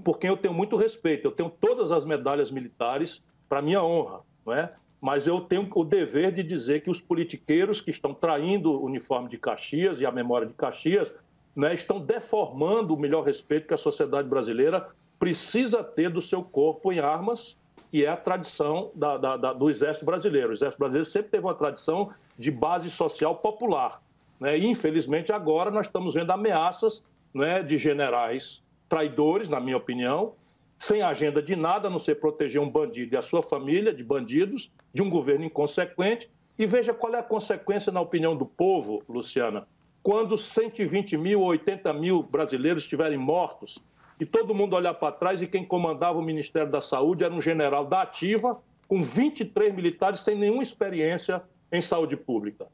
por 0.04 0.18
quem 0.18 0.28
eu 0.28 0.36
tenho 0.36 0.52
muito 0.52 0.76
respeito. 0.76 1.26
Eu 1.26 1.32
tenho 1.32 1.48
todas 1.48 1.90
as 1.90 2.04
medalhas 2.04 2.50
militares 2.50 3.22
para 3.48 3.62
minha 3.62 3.82
honra, 3.82 4.20
não 4.44 4.52
é? 4.52 4.74
Mas 5.00 5.26
eu 5.26 5.40
tenho 5.40 5.66
o 5.74 5.82
dever 5.82 6.30
de 6.30 6.42
dizer 6.42 6.82
que 6.82 6.90
os 6.90 7.00
politiqueiros 7.00 7.80
que 7.80 7.90
estão 7.90 8.12
traindo 8.12 8.70
o 8.72 8.84
uniforme 8.84 9.30
de 9.30 9.38
Caxias 9.38 10.02
e 10.02 10.04
a 10.04 10.12
memória 10.12 10.46
de 10.46 10.52
Caxias 10.52 11.14
né, 11.56 11.72
estão 11.72 11.98
deformando 11.98 12.94
o 12.94 12.98
melhor 12.98 13.24
respeito 13.24 13.66
que 13.66 13.72
a 13.72 13.78
sociedade 13.78 14.28
brasileira 14.28 14.86
precisa 15.18 15.82
ter 15.82 16.10
do 16.10 16.20
seu 16.20 16.42
corpo 16.42 16.92
em 16.92 16.98
armas 16.98 17.56
que 17.90 18.04
é 18.04 18.08
a 18.08 18.16
tradição 18.16 18.90
da, 18.94 19.16
da, 19.16 19.36
da, 19.36 19.52
do 19.52 19.68
Exército 19.68 20.06
Brasileiro. 20.06 20.50
O 20.50 20.52
Exército 20.52 20.78
Brasileiro 20.78 21.08
sempre 21.08 21.30
teve 21.30 21.44
uma 21.44 21.54
tradição 21.54 22.10
de 22.38 22.50
base 22.50 22.88
social 22.88 23.34
popular. 23.36 24.00
Né? 24.38 24.58
E, 24.58 24.66
infelizmente, 24.66 25.32
agora 25.32 25.70
nós 25.70 25.86
estamos 25.86 26.14
vendo 26.14 26.30
ameaças 26.30 27.02
né, 27.34 27.62
de 27.62 27.76
generais 27.76 28.62
traidores, 28.88 29.48
na 29.48 29.60
minha 29.60 29.76
opinião, 29.76 30.34
sem 30.78 31.02
agenda 31.02 31.42
de 31.42 31.54
nada, 31.54 31.88
a 31.88 31.90
não 31.90 31.98
ser 31.98 32.16
proteger 32.16 32.60
um 32.60 32.70
bandido 32.70 33.14
e 33.14 33.18
a 33.18 33.22
sua 33.22 33.42
família 33.42 33.92
de 33.92 34.02
bandidos, 34.02 34.70
de 34.94 35.02
um 35.02 35.10
governo 35.10 35.44
inconsequente. 35.44 36.30
E 36.58 36.66
veja 36.66 36.94
qual 36.94 37.14
é 37.14 37.18
a 37.18 37.22
consequência, 37.22 37.92
na 37.92 38.00
opinião 38.00 38.36
do 38.36 38.46
povo, 38.46 39.02
Luciana, 39.08 39.66
quando 40.02 40.38
120 40.38 41.16
mil 41.16 41.40
ou 41.40 41.48
80 41.48 41.92
mil 41.92 42.22
brasileiros 42.22 42.84
estiverem 42.84 43.18
mortos 43.18 43.78
e 44.20 44.26
todo 44.26 44.54
mundo 44.54 44.76
olhar 44.76 44.92
para 44.92 45.10
trás 45.10 45.40
e 45.40 45.46
quem 45.46 45.64
comandava 45.64 46.18
o 46.18 46.22
Ministério 46.22 46.70
da 46.70 46.82
Saúde 46.82 47.24
era 47.24 47.32
um 47.32 47.40
general 47.40 47.86
da 47.86 48.02
ativa, 48.02 48.60
com 48.86 49.02
23 49.02 49.74
militares 49.74 50.20
sem 50.20 50.36
nenhuma 50.36 50.62
experiência 50.62 51.42
em 51.72 51.80
saúde 51.80 52.18
pública. 52.18 52.66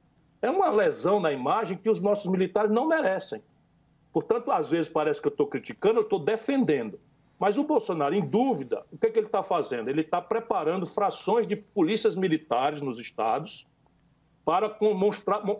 É 0.42 0.50
uma 0.50 0.68
lesão 0.68 1.20
na 1.20 1.32
imagem 1.32 1.78
que 1.78 1.88
os 1.88 2.00
nossos 2.00 2.28
militares 2.30 2.70
não 2.70 2.88
merecem. 2.88 3.40
Portanto, 4.12 4.50
às 4.50 4.70
vezes 4.70 4.90
parece 4.90 5.22
que 5.22 5.28
eu 5.28 5.30
estou 5.30 5.46
criticando, 5.46 6.00
eu 6.00 6.04
estou 6.04 6.18
defendendo. 6.18 6.98
Mas 7.38 7.58
o 7.58 7.64
Bolsonaro, 7.64 8.14
em 8.14 8.26
dúvida, 8.26 8.84
o 8.90 8.98
que, 8.98 9.06
é 9.06 9.10
que 9.10 9.18
ele 9.18 9.26
está 9.26 9.42
fazendo? 9.42 9.88
Ele 9.88 10.00
está 10.00 10.20
preparando 10.20 10.84
frações 10.86 11.46
de 11.46 11.54
polícias 11.54 12.16
militares 12.16 12.80
nos 12.80 12.98
estados 12.98 13.66
para 14.44 14.70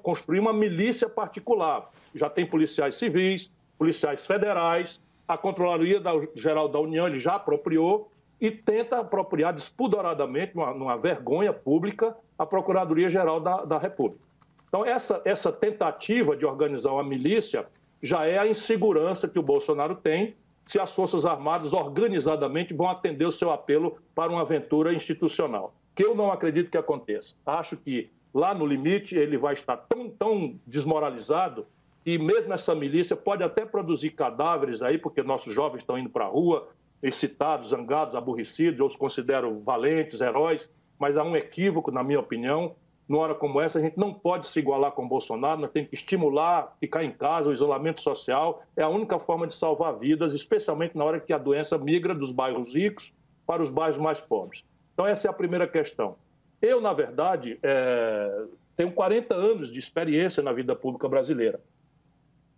construir 0.03 0.41
uma 0.41 0.53
milícia 0.53 1.09
particular. 1.09 1.91
Já 2.15 2.31
tem 2.31 2.47
policiais 2.47 2.95
civis, 2.95 3.51
policiais 3.79 4.27
federais, 4.27 5.01
a 5.27 5.37
Controladoria 5.37 6.01
Geral 6.35 6.69
da 6.69 6.79
União 6.79 7.07
ele 7.07 7.19
já 7.19 7.35
apropriou 7.35 8.11
e 8.41 8.51
tenta 8.51 8.99
apropriar 8.99 9.53
despudoradamente, 9.53 10.55
numa, 10.55 10.75
numa 10.75 10.97
vergonha 10.97 11.53
pública, 11.53 12.17
a 12.39 12.45
Procuradoria 12.45 13.09
Geral 13.09 13.41
da, 13.41 13.65
da 13.65 13.79
República. 13.79 14.25
Então, 14.69 14.85
essa, 14.85 15.23
essa 15.25 15.51
tentativa 15.51 16.37
de 16.37 16.45
organizar 16.45 16.93
uma 16.93 17.05
milícia 17.05 17.67
já 18.03 18.27
é 18.27 18.39
a 18.39 18.47
insegurança 18.47 19.27
que 19.27 19.39
o 19.39 19.43
Bolsonaro 19.43 19.95
tem 19.95 20.37
se 20.67 20.79
as 20.81 20.93
Forças 20.93 21.25
Armadas 21.25 21.73
organizadamente 21.73 22.75
vão 22.75 22.91
atender 22.91 23.25
o 23.25 23.33
seu 23.33 23.51
apelo 23.51 23.97
para 24.15 24.31
uma 24.31 24.43
aventura 24.43 24.93
institucional, 24.93 25.75
que 25.95 26.05
eu 26.05 26.15
não 26.15 26.31
acredito 26.31 26.71
que 26.71 26.77
aconteça. 26.77 27.37
Acho 27.47 27.77
que 27.77 28.11
lá 28.35 28.53
no 28.53 28.67
limite 28.67 29.17
ele 29.17 29.39
vai 29.39 29.55
estar 29.55 29.77
tão, 29.77 30.11
tão 30.11 30.59
desmoralizado 30.67 31.67
e 32.07 32.17
mesmo 32.19 32.55
essa 32.55 32.73
milícia 32.73 33.17
pode 33.17 33.43
até 33.43 33.67
produzir 33.67 34.11
cadáveres 34.11 34.81
aí, 34.81 34.97
porque 34.97 35.25
nossos 35.25 35.53
jovens 35.53 35.81
estão 35.81 35.99
indo 35.99 36.09
para 36.09 36.25
a 36.25 36.29
rua, 36.29 36.69
excitados, 37.03 37.71
zangados, 37.71 38.15
aborrecidos, 38.15 38.79
eu 38.79 38.87
os 38.87 38.97
considero 38.97 39.61
valentes, 39.61 40.21
heróis, 40.21 40.71
mas 40.97 41.17
há 41.17 41.25
um 41.25 41.37
equívoco, 41.37 41.91
na 41.91 42.05
minha 42.05 42.21
opinião, 42.21 42.77
numa 43.09 43.23
hora 43.23 43.35
como 43.35 43.61
essa, 43.61 43.81
a 43.81 43.83
gente 43.83 43.99
não 43.99 44.15
pode 44.15 44.47
se 44.47 44.61
igualar 44.61 44.93
com 44.93 45.07
Bolsonaro, 45.07 45.61
nós 45.61 45.71
temos 45.73 45.91
que 45.91 45.97
estimular, 45.97 46.77
ficar 46.79 47.03
em 47.03 47.11
casa, 47.11 47.51
o 47.51 47.53
isolamento 47.53 48.01
social 48.01 48.63
é 48.77 48.85
a 48.85 48.89
única 48.89 49.19
forma 49.19 49.45
de 49.45 49.55
salvar 49.55 49.93
vidas, 49.99 50.33
especialmente 50.33 50.97
na 50.97 51.05
hora 51.05 51.19
que 51.19 51.33
a 51.33 51.39
doença 51.39 51.77
migra 51.77 52.15
dos 52.15 52.31
bairros 52.31 52.73
ricos 52.73 53.13
para 53.45 53.61
os 53.61 53.71
bairros 53.71 53.99
mais 53.99 54.21
pobres. 54.21 54.65
Então, 54.95 55.07
essa 55.07 55.27
é 55.27 55.31
a 55.31 55.35
primeira 55.35 55.67
questão. 55.67 56.17
Eu, 56.63 56.81
na 56.81 56.93
verdade, 56.93 57.59
é... 57.65 58.45
tenho 58.77 58.93
40 58.93 59.35
anos 59.35 59.73
de 59.73 59.79
experiência 59.81 60.41
na 60.41 60.53
vida 60.53 60.75
pública 60.75 61.09
brasileira. 61.09 61.61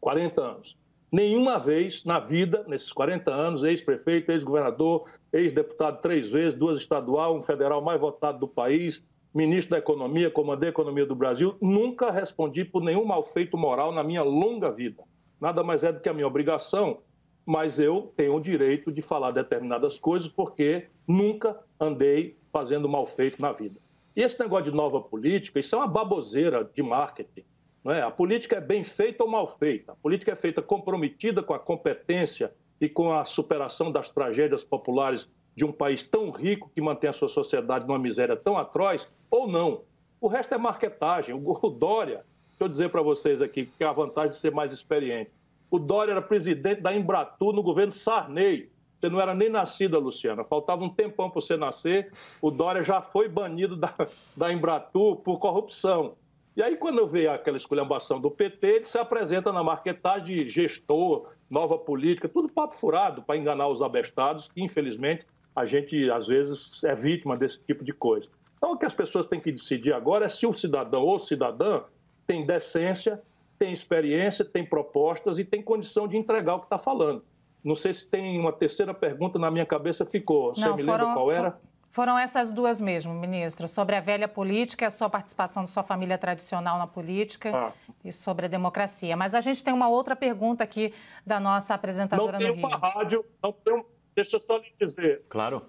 40 0.00 0.40
anos. 0.40 0.76
Nenhuma 1.10 1.58
vez 1.58 2.04
na 2.04 2.18
vida, 2.18 2.64
nesses 2.68 2.92
40 2.92 3.30
anos, 3.30 3.64
ex-prefeito, 3.64 4.30
ex-governador, 4.30 5.10
ex-deputado 5.32 6.02
três 6.02 6.30
vezes, 6.30 6.54
duas 6.58 6.78
estadual, 6.78 7.34
um 7.34 7.40
federal 7.40 7.80
mais 7.80 7.98
votado 7.98 8.38
do 8.38 8.48
país, 8.48 9.02
ministro 9.34 9.70
da 9.70 9.78
Economia, 9.78 10.30
comandei 10.30 10.68
a 10.68 10.70
economia 10.70 11.06
do 11.06 11.14
Brasil, 11.14 11.56
nunca 11.62 12.10
respondi 12.10 12.64
por 12.64 12.82
nenhum 12.82 13.06
malfeito 13.06 13.56
moral 13.56 13.90
na 13.90 14.04
minha 14.04 14.22
longa 14.22 14.70
vida. 14.70 15.02
Nada 15.40 15.62
mais 15.62 15.82
é 15.82 15.92
do 15.92 16.00
que 16.00 16.08
a 16.08 16.12
minha 16.12 16.26
obrigação, 16.26 16.98
mas 17.46 17.78
eu 17.78 18.12
tenho 18.14 18.34
o 18.34 18.40
direito 18.40 18.92
de 18.92 19.00
falar 19.00 19.30
determinadas 19.30 19.98
coisas 19.98 20.28
porque 20.28 20.88
nunca 21.06 21.58
andei 21.80 22.36
fazendo 22.52 22.88
malfeito 22.88 23.40
na 23.40 23.52
vida. 23.52 23.80
E 24.14 24.20
esse 24.20 24.38
negócio 24.40 24.70
de 24.70 24.76
nova 24.76 25.00
política, 25.00 25.58
isso 25.58 25.74
é 25.74 25.78
uma 25.78 25.86
baboseira 25.86 26.68
de 26.74 26.82
marketing. 26.82 27.44
É? 27.90 28.02
A 28.02 28.10
política 28.10 28.56
é 28.56 28.60
bem 28.60 28.84
feita 28.84 29.24
ou 29.24 29.30
mal 29.30 29.46
feita. 29.46 29.92
A 29.92 29.96
política 29.96 30.32
é 30.32 30.36
feita 30.36 30.60
comprometida 30.60 31.42
com 31.42 31.54
a 31.54 31.58
competência 31.58 32.52
e 32.80 32.88
com 32.88 33.12
a 33.12 33.24
superação 33.24 33.90
das 33.90 34.10
tragédias 34.10 34.64
populares 34.64 35.28
de 35.56 35.64
um 35.64 35.72
país 35.72 36.02
tão 36.02 36.30
rico 36.30 36.70
que 36.74 36.80
mantém 36.80 37.10
a 37.10 37.12
sua 37.12 37.28
sociedade 37.28 37.86
numa 37.86 37.98
miséria 37.98 38.36
tão 38.36 38.56
atroz, 38.56 39.08
ou 39.30 39.48
não. 39.48 39.82
O 40.20 40.28
resto 40.28 40.54
é 40.54 40.58
marketagem. 40.58 41.34
O 41.34 41.70
Dória, 41.70 42.24
deixa 42.48 42.64
eu 42.64 42.68
dizer 42.68 42.90
para 42.90 43.02
vocês 43.02 43.42
aqui, 43.42 43.66
que 43.66 43.82
é 43.82 43.86
a 43.86 43.92
vantagem 43.92 44.30
de 44.30 44.36
ser 44.36 44.52
mais 44.52 44.72
experiente. 44.72 45.30
O 45.70 45.78
Dória 45.78 46.12
era 46.12 46.22
presidente 46.22 46.80
da 46.80 46.94
Embratur 46.94 47.52
no 47.52 47.62
governo 47.62 47.92
Sarney. 47.92 48.70
Você 49.00 49.08
não 49.08 49.20
era 49.20 49.34
nem 49.34 49.48
nascida, 49.48 49.98
Luciana. 49.98 50.44
Faltava 50.44 50.84
um 50.84 50.88
tempão 50.88 51.30
para 51.30 51.40
você 51.40 51.56
nascer. 51.56 52.12
O 52.40 52.50
Dória 52.50 52.82
já 52.82 53.00
foi 53.00 53.28
banido 53.28 53.76
da, 53.76 53.94
da 54.36 54.48
por 54.92 55.38
corrupção. 55.38 56.14
E 56.58 56.62
aí, 56.62 56.76
quando 56.76 56.98
eu 56.98 57.06
vejo 57.06 57.30
aquela 57.30 57.56
esculhambação 57.56 58.20
do 58.20 58.32
PT, 58.32 58.66
ele 58.66 58.84
se 58.84 58.98
apresenta 58.98 59.52
na 59.52 59.62
marketagem 59.62 60.38
de 60.38 60.48
gestor, 60.48 61.28
nova 61.48 61.78
política, 61.78 62.28
tudo 62.28 62.48
papo 62.48 62.74
furado 62.74 63.22
para 63.22 63.36
enganar 63.36 63.68
os 63.68 63.80
abestados, 63.80 64.48
que 64.48 64.60
infelizmente 64.60 65.24
a 65.54 65.64
gente, 65.64 66.10
às 66.10 66.26
vezes, 66.26 66.82
é 66.82 66.96
vítima 66.96 67.36
desse 67.36 67.60
tipo 67.60 67.84
de 67.84 67.92
coisa. 67.92 68.28
Então, 68.56 68.72
o 68.72 68.76
que 68.76 68.84
as 68.84 68.92
pessoas 68.92 69.24
têm 69.24 69.38
que 69.38 69.52
decidir 69.52 69.92
agora 69.92 70.24
é 70.24 70.28
se 70.28 70.48
o 70.48 70.52
cidadão 70.52 71.04
ou 71.04 71.20
cidadã 71.20 71.84
tem 72.26 72.44
decência, 72.44 73.22
tem 73.56 73.72
experiência, 73.72 74.44
tem 74.44 74.66
propostas 74.66 75.38
e 75.38 75.44
tem 75.44 75.62
condição 75.62 76.08
de 76.08 76.16
entregar 76.16 76.56
o 76.56 76.58
que 76.58 76.66
está 76.66 76.76
falando. 76.76 77.22
Não 77.62 77.76
sei 77.76 77.92
se 77.92 78.08
tem 78.08 78.36
uma 78.36 78.52
terceira 78.52 78.92
pergunta 78.92 79.38
na 79.38 79.48
minha 79.48 79.64
cabeça, 79.64 80.04
ficou. 80.04 80.56
Você 80.56 80.62
Não, 80.62 80.74
me 80.74 80.82
foram, 80.82 80.98
lembra 80.98 81.14
qual 81.14 81.30
era? 81.30 81.60
Foram 81.98 82.16
essas 82.16 82.52
duas 82.52 82.80
mesmo, 82.80 83.12
ministro, 83.12 83.66
sobre 83.66 83.96
a 83.96 84.00
velha 84.00 84.28
política, 84.28 84.86
a 84.86 84.90
sua 84.90 85.10
participação 85.10 85.64
da 85.64 85.66
sua 85.66 85.82
família 85.82 86.16
tradicional 86.16 86.78
na 86.78 86.86
política 86.86 87.50
ah. 87.52 87.72
e 88.04 88.12
sobre 88.12 88.46
a 88.46 88.48
democracia. 88.48 89.16
Mas 89.16 89.34
a 89.34 89.40
gente 89.40 89.64
tem 89.64 89.74
uma 89.74 89.88
outra 89.88 90.14
pergunta 90.14 90.62
aqui 90.62 90.94
da 91.26 91.40
nossa 91.40 91.74
apresentadora 91.74 92.38
não 92.38 92.38
no 92.38 92.54
Rio. 92.54 92.62
Não 92.62 92.68
tem 92.68 92.78
uma 92.78 92.88
rádio, 92.88 93.24
não 93.42 93.50
tem, 93.52 93.84
Deixa 94.14 94.36
eu 94.36 94.40
só 94.40 94.58
lhe 94.58 94.72
dizer. 94.80 95.24
Claro. 95.28 95.62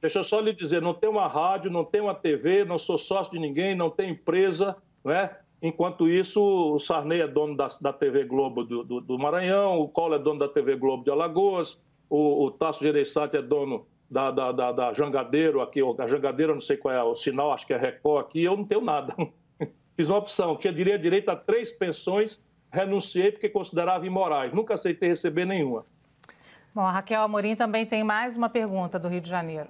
Deixa 0.00 0.20
eu 0.20 0.24
só 0.24 0.40
lhe 0.40 0.54
dizer, 0.54 0.80
não 0.80 0.94
tem 0.94 1.10
uma 1.10 1.26
rádio, 1.26 1.70
não 1.70 1.84
tem 1.84 2.00
uma 2.00 2.14
TV, 2.14 2.64
não 2.64 2.78
sou 2.78 2.96
sócio 2.96 3.34
de 3.34 3.38
ninguém, 3.38 3.74
não 3.74 3.90
tem 3.90 4.12
empresa, 4.12 4.78
né? 5.04 5.36
Enquanto 5.60 6.08
isso, 6.08 6.40
o 6.42 6.78
Sarney 6.78 7.20
é 7.20 7.28
dono 7.28 7.54
da, 7.54 7.68
da 7.82 7.92
TV 7.92 8.24
Globo 8.24 8.64
do, 8.64 8.82
do, 8.82 9.00
do, 9.02 9.18
Maranhão, 9.18 9.78
o 9.78 9.88
Collor 9.88 10.18
é 10.18 10.22
dono 10.22 10.38
da 10.38 10.48
TV 10.48 10.74
Globo 10.74 11.04
de 11.04 11.10
Alagoas, 11.10 11.78
o, 12.08 12.46
o 12.46 12.50
Tasso 12.50 12.82
Gereissati 12.82 13.36
é 13.36 13.42
dono 13.42 13.86
da, 14.10 14.30
da, 14.30 14.52
da, 14.52 14.72
da 14.72 14.92
Jangadeiro, 14.92 15.60
aqui, 15.60 15.80
a 15.98 16.06
Jangadeiro, 16.06 16.52
eu 16.52 16.56
não 16.56 16.60
sei 16.60 16.76
qual 16.76 16.94
é 16.94 17.02
o 17.02 17.14
sinal, 17.14 17.52
acho 17.52 17.66
que 17.66 17.72
é 17.72 17.76
Record 17.76 18.26
aqui, 18.26 18.42
eu 18.42 18.56
não 18.56 18.64
tenho 18.64 18.80
nada. 18.80 19.14
Fiz 19.96 20.08
uma 20.08 20.18
opção, 20.18 20.56
tinha 20.56 20.72
direito 20.72 21.28
a 21.28 21.36
três 21.36 21.70
pensões, 21.70 22.42
renunciei 22.70 23.30
porque 23.30 23.48
considerava 23.48 24.06
imorais, 24.06 24.52
nunca 24.52 24.74
aceitei 24.74 25.08
receber 25.08 25.44
nenhuma. 25.44 25.86
Bom, 26.74 26.82
a 26.82 26.90
Raquel 26.90 27.22
Amorim 27.22 27.54
também 27.54 27.86
tem 27.86 28.02
mais 28.02 28.36
uma 28.36 28.48
pergunta 28.48 28.98
do 28.98 29.06
Rio 29.06 29.20
de 29.20 29.30
Janeiro. 29.30 29.68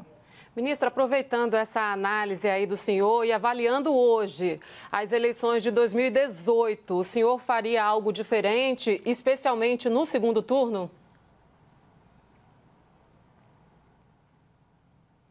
Ministro, 0.56 0.86
aproveitando 0.86 1.54
essa 1.54 1.92
análise 1.92 2.48
aí 2.48 2.64
do 2.64 2.76
senhor 2.76 3.24
e 3.24 3.32
avaliando 3.32 3.92
hoje 3.92 4.60
as 4.90 5.10
eleições 5.10 5.64
de 5.64 5.70
2018, 5.72 6.94
o 6.94 7.02
senhor 7.02 7.40
faria 7.40 7.84
algo 7.84 8.12
diferente, 8.12 9.02
especialmente 9.04 9.90
no 9.90 10.06
segundo 10.06 10.40
turno? 10.40 10.88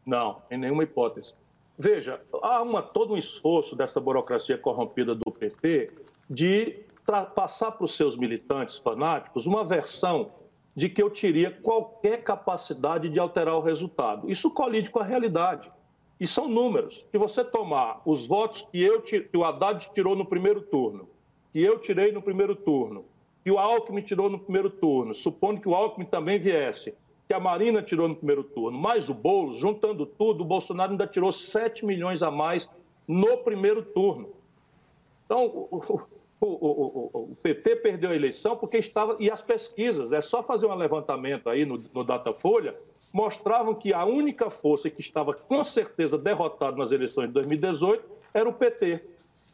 Não, 0.04 0.42
em 0.50 0.58
nenhuma 0.58 0.82
hipótese. 0.82 1.34
Veja, 1.78 2.20
há 2.42 2.62
uma, 2.62 2.82
todo 2.82 3.14
um 3.14 3.16
esforço 3.16 3.74
dessa 3.74 4.00
burocracia 4.00 4.56
corrompida 4.56 5.14
do 5.14 5.30
PT 5.30 5.90
de 6.30 6.84
passar 7.34 7.72
para 7.72 7.84
os 7.84 7.96
seus 7.96 8.16
militantes 8.16 8.78
fanáticos 8.78 9.46
uma 9.46 9.64
versão 9.64 10.30
de 10.74 10.88
que 10.88 11.02
eu 11.02 11.10
teria 11.10 11.50
qualquer 11.50 12.22
capacidade 12.22 13.08
de 13.08 13.18
alterar 13.18 13.56
o 13.56 13.60
resultado. 13.60 14.30
Isso 14.30 14.50
colide 14.50 14.90
com 14.90 14.98
a 14.98 15.04
realidade. 15.04 15.70
E 16.18 16.26
são 16.26 16.48
números. 16.48 17.06
Se 17.10 17.18
você 17.18 17.44
tomar 17.44 18.00
os 18.04 18.26
votos 18.26 18.62
que, 18.62 18.80
eu, 18.80 19.02
que 19.02 19.28
o 19.36 19.44
Haddad 19.44 19.90
tirou 19.92 20.16
no 20.16 20.24
primeiro 20.24 20.62
turno, 20.62 21.08
que 21.52 21.62
eu 21.62 21.78
tirei 21.78 22.12
no 22.12 22.22
primeiro 22.22 22.56
turno, 22.56 23.04
que 23.42 23.50
o 23.50 23.58
Alckmin 23.58 24.00
tirou 24.00 24.30
no 24.30 24.38
primeiro 24.38 24.70
turno, 24.70 25.14
supondo 25.14 25.60
que 25.60 25.68
o 25.68 25.74
Alckmin 25.74 26.06
também 26.06 26.38
viesse, 26.38 26.94
que 27.26 27.34
a 27.34 27.40
Marina 27.40 27.82
tirou 27.82 28.08
no 28.08 28.14
primeiro 28.14 28.44
turno, 28.44 28.78
mais 28.78 29.08
o 29.08 29.14
Boulos, 29.14 29.56
juntando 29.56 30.04
tudo, 30.04 30.42
o 30.42 30.46
Bolsonaro 30.46 30.92
ainda 30.92 31.06
tirou 31.06 31.32
7 31.32 31.84
milhões 31.84 32.22
a 32.22 32.30
mais 32.30 32.68
no 33.08 33.38
primeiro 33.38 33.82
turno. 33.82 34.30
Então, 35.24 35.46
o, 35.46 36.00
o, 36.40 37.10
o, 37.12 37.36
PT 37.42 37.76
perdeu 37.76 38.10
a 38.10 38.14
eleição 38.14 38.56
porque 38.56 38.76
estava. 38.76 39.16
E 39.18 39.30
as 39.30 39.40
pesquisas, 39.40 40.12
é 40.12 40.20
só 40.20 40.42
fazer 40.42 40.66
um 40.66 40.74
levantamento 40.74 41.48
aí 41.48 41.64
no, 41.64 41.82
no 41.94 42.04
Datafolha, 42.04 42.76
mostravam 43.12 43.74
que 43.74 43.94
a 43.94 44.04
única 44.04 44.50
força 44.50 44.90
que 44.90 45.00
estava 45.00 45.32
com 45.32 45.64
certeza 45.64 46.18
derrotada 46.18 46.76
nas 46.76 46.92
eleições 46.92 47.28
de 47.28 47.32
2018 47.34 48.04
era 48.34 48.48
o 48.48 48.52
PT. 48.52 49.00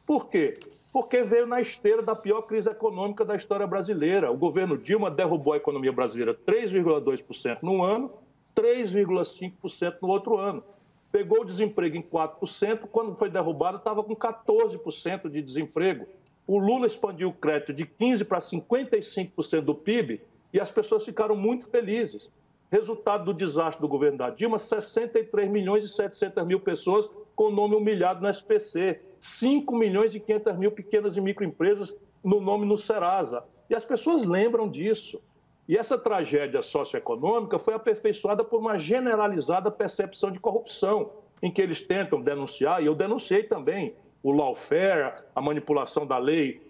Por 0.04 0.28
quê? 0.28 0.58
Porque 0.92 1.22
veio 1.22 1.46
na 1.46 1.60
esteira 1.60 2.02
da 2.02 2.16
pior 2.16 2.42
crise 2.42 2.68
econômica 2.68 3.24
da 3.24 3.36
história 3.36 3.66
brasileira. 3.66 4.30
O 4.30 4.36
governo 4.36 4.76
Dilma 4.76 5.10
derrubou 5.10 5.52
a 5.52 5.56
economia 5.56 5.92
brasileira 5.92 6.34
3,2% 6.34 7.58
num 7.62 7.82
ano, 7.82 8.10
3,5% 8.56 9.96
no 10.02 10.08
outro 10.08 10.36
ano. 10.36 10.64
Pegou 11.12 11.42
o 11.42 11.44
desemprego 11.44 11.96
em 11.96 12.02
4%, 12.02 12.88
quando 12.90 13.14
foi 13.14 13.30
derrubado 13.30 13.78
estava 13.78 14.02
com 14.02 14.14
14% 14.14 15.28
de 15.28 15.42
desemprego. 15.42 16.06
O 16.46 16.58
Lula 16.58 16.86
expandiu 16.86 17.28
o 17.28 17.32
crédito 17.32 17.72
de 17.72 17.84
15% 17.84 18.24
para 18.24 18.38
55% 18.38 19.60
do 19.60 19.74
PIB 19.74 20.20
e 20.52 20.58
as 20.60 20.70
pessoas 20.70 21.04
ficaram 21.04 21.36
muito 21.36 21.68
felizes. 21.68 22.30
Resultado 22.70 23.24
do 23.24 23.34
desastre 23.34 23.80
do 23.80 23.88
governo 23.88 24.18
da 24.18 24.30
Dilma, 24.30 24.58
63 24.58 25.48
milhões 25.48 25.84
e 25.84 25.88
700 25.88 26.44
mil 26.46 26.60
pessoas 26.60 27.10
com 27.40 27.46
o 27.46 27.50
nome 27.50 27.74
humilhado 27.74 28.20
no 28.20 28.28
SPC, 28.28 29.00
5 29.18 29.74
milhões 29.74 30.14
e 30.14 30.20
500 30.20 30.58
mil 30.58 30.70
pequenas 30.70 31.16
e 31.16 31.22
microempresas 31.22 31.96
no 32.22 32.38
nome 32.38 32.66
no 32.66 32.76
Serasa. 32.76 33.42
E 33.70 33.74
as 33.74 33.82
pessoas 33.82 34.26
lembram 34.26 34.68
disso. 34.68 35.22
E 35.66 35.74
essa 35.74 35.96
tragédia 35.96 36.60
socioeconômica 36.60 37.58
foi 37.58 37.72
aperfeiçoada 37.72 38.44
por 38.44 38.60
uma 38.60 38.76
generalizada 38.76 39.70
percepção 39.70 40.30
de 40.30 40.38
corrupção, 40.38 41.12
em 41.40 41.50
que 41.50 41.62
eles 41.62 41.80
tentam 41.80 42.20
denunciar, 42.20 42.82
e 42.82 42.84
eu 42.84 42.94
denunciei 42.94 43.44
também, 43.44 43.94
o 44.22 44.32
lawfare, 44.32 45.14
a 45.34 45.40
manipulação 45.40 46.06
da 46.06 46.18
lei 46.18 46.60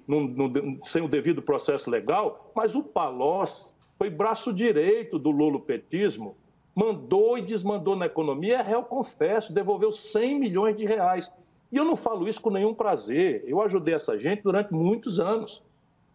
sem 0.85 1.03
o 1.03 1.09
devido 1.09 1.43
processo 1.43 1.91
legal, 1.91 2.53
mas 2.55 2.77
o 2.77 2.85
Palocci 2.85 3.75
foi 3.99 4.09
braço 4.09 4.53
direito 4.53 5.19
do 5.19 5.33
lulopetismo, 5.33 6.37
mandou 6.81 7.37
e 7.37 7.43
desmandou 7.43 7.95
na 7.95 8.07
economia, 8.07 8.57
é 8.57 8.63
réu 8.63 8.83
confesso, 8.83 9.53
devolveu 9.53 9.93
100 9.93 10.41
milhões 10.41 10.75
de 10.75 10.87
reais. 10.87 11.31
E 11.71 11.77
eu 11.77 11.85
não 11.85 11.95
falo 11.95 12.27
isso 12.27 12.41
com 12.41 12.49
nenhum 12.49 12.73
prazer, 12.73 13.45
eu 13.47 13.61
ajudei 13.61 13.93
essa 13.93 14.19
gente 14.19 14.43
durante 14.43 14.73
muitos 14.73 15.21
anos. 15.21 15.63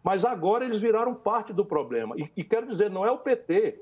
Mas 0.04 0.26
agora 0.26 0.66
eles 0.66 0.82
viraram 0.82 1.14
parte 1.14 1.54
do 1.54 1.64
problema. 1.64 2.16
E, 2.18 2.32
e 2.38 2.44
quero 2.44 2.66
dizer, 2.66 2.90
não 2.90 3.06
é 3.06 3.12
o 3.12 3.20
PT. 3.20 3.80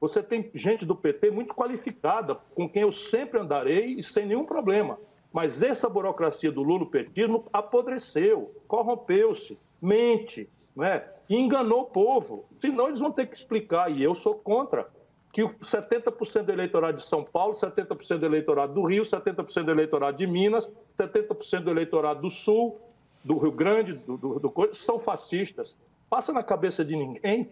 Você 0.00 0.22
tem 0.22 0.48
gente 0.54 0.86
do 0.86 0.94
PT 0.94 1.32
muito 1.32 1.54
qualificada, 1.54 2.36
com 2.54 2.68
quem 2.68 2.82
eu 2.82 2.92
sempre 2.92 3.40
andarei 3.40 3.94
e 3.98 4.02
sem 4.02 4.24
nenhum 4.24 4.44
problema. 4.44 4.98
Mas 5.32 5.62
essa 5.62 5.88
burocracia 5.88 6.52
do 6.52 6.62
lulopetismo 6.62 7.44
apodreceu, 7.52 8.54
corrompeu-se, 8.68 9.58
mente, 9.80 10.48
é? 10.80 11.04
e 11.28 11.36
enganou 11.36 11.80
o 11.80 11.86
povo. 11.86 12.44
Senão 12.60 12.86
eles 12.86 13.00
vão 13.00 13.10
ter 13.10 13.26
que 13.26 13.36
explicar, 13.36 13.90
e 13.90 14.02
eu 14.02 14.14
sou 14.14 14.34
contra, 14.34 14.88
que 15.32 15.42
70% 15.42 16.42
do 16.42 16.52
eleitorado 16.52 16.98
de 16.98 17.02
São 17.02 17.24
Paulo, 17.24 17.54
70% 17.54 18.18
do 18.18 18.26
eleitorado 18.26 18.74
do 18.74 18.84
Rio, 18.84 19.02
70% 19.02 19.64
do 19.64 19.70
eleitorado 19.70 20.16
de 20.16 20.26
Minas, 20.26 20.70
70% 21.00 21.60
do 21.60 21.70
eleitorado 21.70 22.20
do 22.20 22.28
Sul, 22.28 22.78
do 23.24 23.38
Rio 23.38 23.50
Grande, 23.50 23.94
do, 23.94 24.18
do, 24.18 24.38
do, 24.38 24.74
são 24.74 24.98
fascistas. 24.98 25.78
Passa 26.10 26.32
na 26.32 26.42
cabeça 26.42 26.84
de 26.84 26.94
ninguém. 26.94 27.48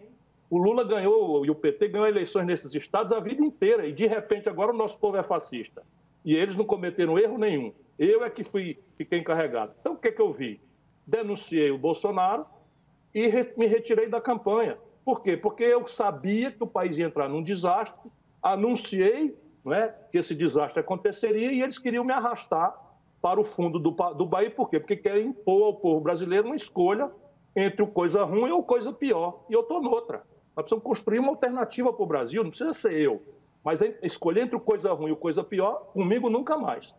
O 0.47 0.57
Lula 0.57 0.83
ganhou 0.83 1.43
e 1.43 1.49
o 1.49 1.55
PT 1.55 1.87
ganhou 1.87 2.07
eleições 2.07 2.45
nesses 2.45 2.75
estados 2.75 3.11
a 3.11 3.19
vida 3.19 3.43
inteira 3.43 3.87
e 3.87 3.93
de 3.93 4.05
repente 4.05 4.47
agora 4.47 4.71
o 4.71 4.77
nosso 4.77 4.99
povo 4.99 5.17
é 5.17 5.23
fascista 5.23 5.81
e 6.23 6.35
eles 6.35 6.55
não 6.55 6.65
cometeram 6.65 7.17
erro 7.17 7.37
nenhum. 7.37 7.73
Eu 7.97 8.23
é 8.23 8.29
que 8.29 8.43
fui, 8.43 8.77
fiquei 8.95 9.19
encarregado. 9.19 9.73
Então, 9.79 9.93
o 9.93 9.97
que, 9.97 10.09
é 10.09 10.11
que 10.11 10.21
eu 10.21 10.31
vi? 10.31 10.59
Denunciei 11.07 11.71
o 11.71 11.77
Bolsonaro 11.77 12.45
e 13.13 13.27
me 13.57 13.65
retirei 13.65 14.07
da 14.07 14.21
campanha. 14.21 14.77
Por 15.03 15.21
quê? 15.21 15.35
Porque 15.35 15.63
eu 15.63 15.87
sabia 15.87 16.51
que 16.51 16.63
o 16.63 16.67
país 16.67 16.97
ia 16.97 17.05
entrar 17.05 17.27
num 17.27 17.41
desastre, 17.41 18.09
anunciei 18.41 19.35
é, 19.67 19.87
que 20.11 20.17
esse 20.17 20.33
desastre 20.33 20.79
aconteceria 20.79 21.51
e 21.51 21.61
eles 21.61 21.77
queriam 21.77 22.03
me 22.03 22.13
arrastar 22.13 22.75
para 23.21 23.39
o 23.39 23.43
fundo 23.43 23.77
do, 23.79 23.91
do 23.91 24.25
Bahia. 24.25 24.49
Por 24.51 24.69
quê? 24.69 24.79
Porque 24.79 24.95
querem 24.95 25.27
impor 25.27 25.63
ao 25.63 25.75
povo 25.75 26.01
brasileiro 26.01 26.47
uma 26.47 26.55
escolha 26.55 27.11
entre 27.55 27.85
coisa 27.87 28.23
ruim 28.23 28.51
ou 28.51 28.63
coisa 28.63 28.91
pior. 28.91 29.43
E 29.49 29.53
eu 29.53 29.61
estou 29.61 29.81
noutra. 29.81 30.23
Nós 30.55 30.65
precisamos 30.65 30.83
construir 30.83 31.19
uma 31.19 31.29
alternativa 31.29 31.93
para 31.93 32.03
o 32.03 32.07
Brasil, 32.07 32.43
não 32.43 32.49
precisa 32.49 32.73
ser 32.73 32.93
eu. 32.93 33.21
Mas 33.63 33.81
escolher 34.01 34.41
entre 34.41 34.59
coisa 34.59 34.91
ruim 34.91 35.11
e 35.11 35.15
coisa 35.15 35.43
pior, 35.43 35.91
comigo 35.93 36.29
nunca 36.29 36.57
mais. 36.57 36.95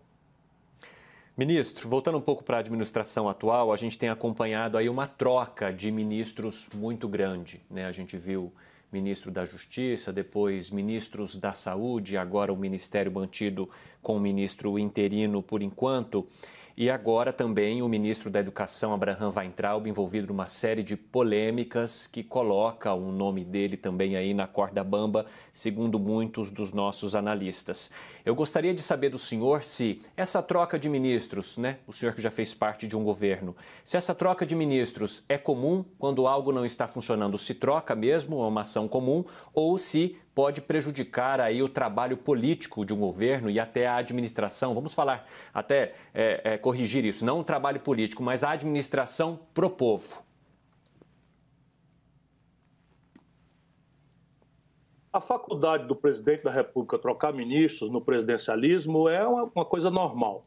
Ministro, 1.35 1.89
voltando 1.89 2.19
um 2.19 2.21
pouco 2.21 2.45
para 2.45 2.59
a 2.59 2.61
administração 2.61 3.27
atual, 3.27 3.73
a 3.73 3.77
gente 3.77 3.97
tem 3.97 4.11
acompanhado 4.11 4.77
aí 4.77 4.87
uma 4.87 5.07
troca 5.07 5.73
de 5.73 5.91
ministros 5.91 6.69
muito 6.75 7.09
grande. 7.09 7.59
Né? 7.71 7.87
A 7.87 7.91
gente 7.91 8.19
viu 8.19 8.53
ministro 8.93 9.31
da 9.31 9.47
Justiça, 9.47 10.13
depois 10.13 10.71
ministros 10.71 11.39
da 11.39 11.55
Saúde, 11.55 12.19
agora 12.19 12.53
o 12.53 12.57
ministério 12.57 13.11
mantido 13.11 13.71
com 14.03 14.17
o 14.17 14.21
ministro 14.21 14.79
interino 14.79 15.43
por 15.43 15.63
enquanto. 15.63 16.27
E 16.75 16.89
agora 16.89 17.35
também 17.35 17.83
o 17.83 17.89
ministro 17.89 18.31
da 18.31 18.41
Educação, 18.41 18.95
Abraham 18.95 19.31
Weintraub, 19.37 19.87
envolvido 19.87 20.29
numa 20.29 20.47
série 20.47 20.83
de 20.83 20.97
polêmicas 20.97 22.07
que 22.07 22.25
coloca 22.25 22.95
o 22.95 23.13
nome 23.13 23.45
dele 23.45 23.77
também 23.77 24.17
aí 24.17 24.33
na 24.33 24.47
corda 24.47 24.83
bamba, 24.83 25.27
segundo 25.53 25.99
muitos 25.99 26.51
dos 26.51 26.73
nossos 26.73 27.15
analistas. 27.15 27.91
Eu 28.25 28.35
gostaria 28.35 28.73
de 28.73 28.81
saber 28.81 29.11
do 29.11 29.19
senhor 29.19 29.63
se 29.63 30.01
essa 30.17 30.43
troca 30.43 30.79
de 30.79 30.89
ministros, 30.89 31.59
né, 31.59 31.77
o 31.87 31.93
senhor 31.93 32.15
que 32.15 32.23
já 32.23 32.31
fez 32.31 32.55
parte 32.55 32.87
de 32.87 32.97
um 32.97 33.05
governo, 33.05 33.55
se 33.85 33.99
essa 33.99 34.15
troca 34.15 34.47
de 34.47 34.55
ministros 34.55 35.25
é 35.29 35.37
comum 35.37 35.85
quando 35.99 36.27
algo 36.27 36.53
não 36.53 36.65
está 36.65 36.87
funcionando, 36.87 37.37
se 37.37 37.55
troca 37.55 37.95
mesmo, 37.95 38.43
é 38.43 38.49
uma 38.49 38.63
ação 38.63 38.89
comum, 38.89 39.25
ou 39.53 39.77
se 39.77 40.17
pode 40.35 40.61
prejudicar 40.63 41.41
aí 41.41 41.63
o 41.63 41.69
trabalho 41.69 42.17
político 42.17 42.85
de 42.85 42.93
um 42.93 42.99
governo 42.99 43.51
e 43.51 43.61
até 43.61 43.87
a 43.87 43.97
administração. 43.97 44.75
Vamos 44.75 44.95
falar, 44.95 45.27
até 45.53 45.95
é, 46.15 46.41
é, 46.45 46.59
corrigir 46.59 47.05
isso, 47.05 47.25
não 47.25 47.41
o 47.41 47.45
trabalho 47.45 47.81
político, 47.81 48.23
mas 48.23 48.43
a 48.43 48.51
administração 48.51 49.39
pro 49.53 49.69
povo. 49.69 50.23
A 55.13 55.21
faculdade 55.21 55.87
do 55.87 55.95
presidente 55.95 56.43
da 56.43 56.51
República 56.51 56.99
trocar 56.99 57.35
ministros 57.35 57.91
no 57.91 58.01
presidencialismo 58.01 59.11
é 59.11 59.27
uma, 59.27 59.51
uma 59.55 59.65
coisa 59.65 59.91
normal. 59.91 60.47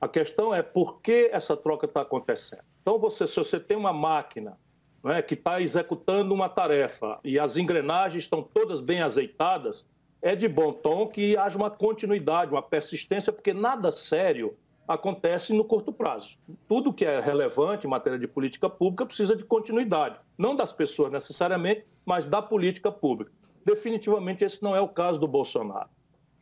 A 0.00 0.08
questão 0.08 0.54
é 0.54 0.62
por 0.62 1.00
que 1.02 1.28
essa 1.30 1.54
troca 1.54 1.84
está 1.84 2.00
acontecendo. 2.00 2.62
Então, 2.80 2.98
você, 2.98 3.26
se 3.26 3.36
você 3.36 3.60
tem 3.60 3.76
uma 3.76 3.92
máquina 3.92 4.56
é, 5.04 5.22
que 5.22 5.34
está 5.34 5.60
executando 5.60 6.34
uma 6.34 6.48
tarefa 6.48 7.18
e 7.22 7.38
as 7.38 7.56
engrenagens 7.56 8.24
estão 8.24 8.42
todas 8.42 8.80
bem 8.80 9.02
azeitadas, 9.02 9.86
é 10.22 10.34
de 10.34 10.48
bom 10.48 10.72
tom 10.72 11.06
que 11.06 11.36
haja 11.36 11.56
uma 11.56 11.70
continuidade, 11.70 12.50
uma 12.50 12.62
persistência, 12.62 13.32
porque 13.32 13.52
nada 13.52 13.92
sério 13.92 14.56
acontece 14.88 15.52
no 15.52 15.64
curto 15.64 15.92
prazo. 15.92 16.36
Tudo 16.68 16.92
que 16.92 17.04
é 17.04 17.20
relevante 17.20 17.86
em 17.86 17.90
matéria 17.90 18.18
de 18.18 18.26
política 18.26 18.70
pública 18.70 19.06
precisa 19.06 19.36
de 19.36 19.44
continuidade, 19.44 20.18
não 20.38 20.54
das 20.54 20.72
pessoas 20.72 21.12
necessariamente, 21.12 21.84
mas 22.04 22.24
da 22.24 22.40
política 22.40 22.90
pública. 22.90 23.32
Definitivamente 23.64 24.44
esse 24.44 24.62
não 24.62 24.76
é 24.76 24.80
o 24.80 24.88
caso 24.88 25.18
do 25.18 25.26
Bolsonaro. 25.26 25.88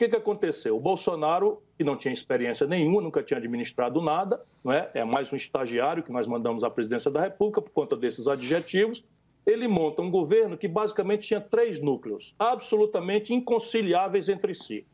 Que, 0.05 0.11
que 0.11 0.17
aconteceu? 0.17 0.77
O 0.77 0.81
Bolsonaro, 0.81 1.63
que 1.79 1.85
não 1.85 1.97
tinha 1.97 2.13
experiência 2.13 2.67
nenhuma, 2.67 3.01
nunca 3.01 3.23
tinha 3.23 3.39
administrado 3.39 4.03
nada, 4.03 4.45
não 4.63 4.71
é? 4.71 4.91
é 4.93 5.03
mais 5.03 5.33
um 5.33 5.37
estagiário 5.37 6.03
que 6.03 6.13
nós 6.13 6.27
mandamos 6.27 6.63
à 6.63 6.69
presidência 6.69 7.11
da 7.11 7.23
República 7.23 7.63
por 7.63 7.71
conta 7.71 7.97
desses 7.97 8.29
adjetivos. 8.29 9.03
Ele 9.47 9.67
monta 9.67 10.03
um 10.03 10.11
governo 10.11 10.59
que 10.59 10.69
basicamente 10.69 11.27
tinha 11.29 11.41
três 11.41 11.81
núcleos, 11.81 12.35
absolutamente 12.39 13.33
inconciliáveis 13.33 14.29
entre 14.29 14.53
si. 14.53 14.87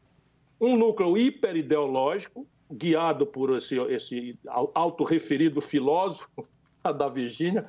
Um 0.60 0.76
núcleo 0.76 1.18
hiperideológico, 1.18 2.46
guiado 2.70 3.26
por 3.26 3.56
esse, 3.56 3.78
esse 3.88 4.38
autorreferido 4.46 5.60
filósofo 5.60 6.46
da 6.84 7.08
Virgínia, 7.08 7.66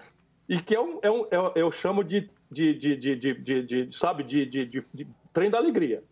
e 0.47 0.61
que 0.61 0.75
é 0.75 0.81
um, 0.81 0.99
é 1.01 1.09
um, 1.09 1.25
é, 1.25 1.51
eu 1.55 1.71
chamo 1.71 2.03
de, 2.03 2.29
de, 2.51 2.75
de, 2.75 2.95
de, 2.95 3.15
de, 3.15 3.63
de 3.63 3.95
sabe, 3.95 4.23
de, 4.23 4.45
de, 4.45 4.65
de, 4.65 4.85
de 4.93 5.07
trem 5.33 5.49
da 5.49 5.57
alegria. 5.57 6.03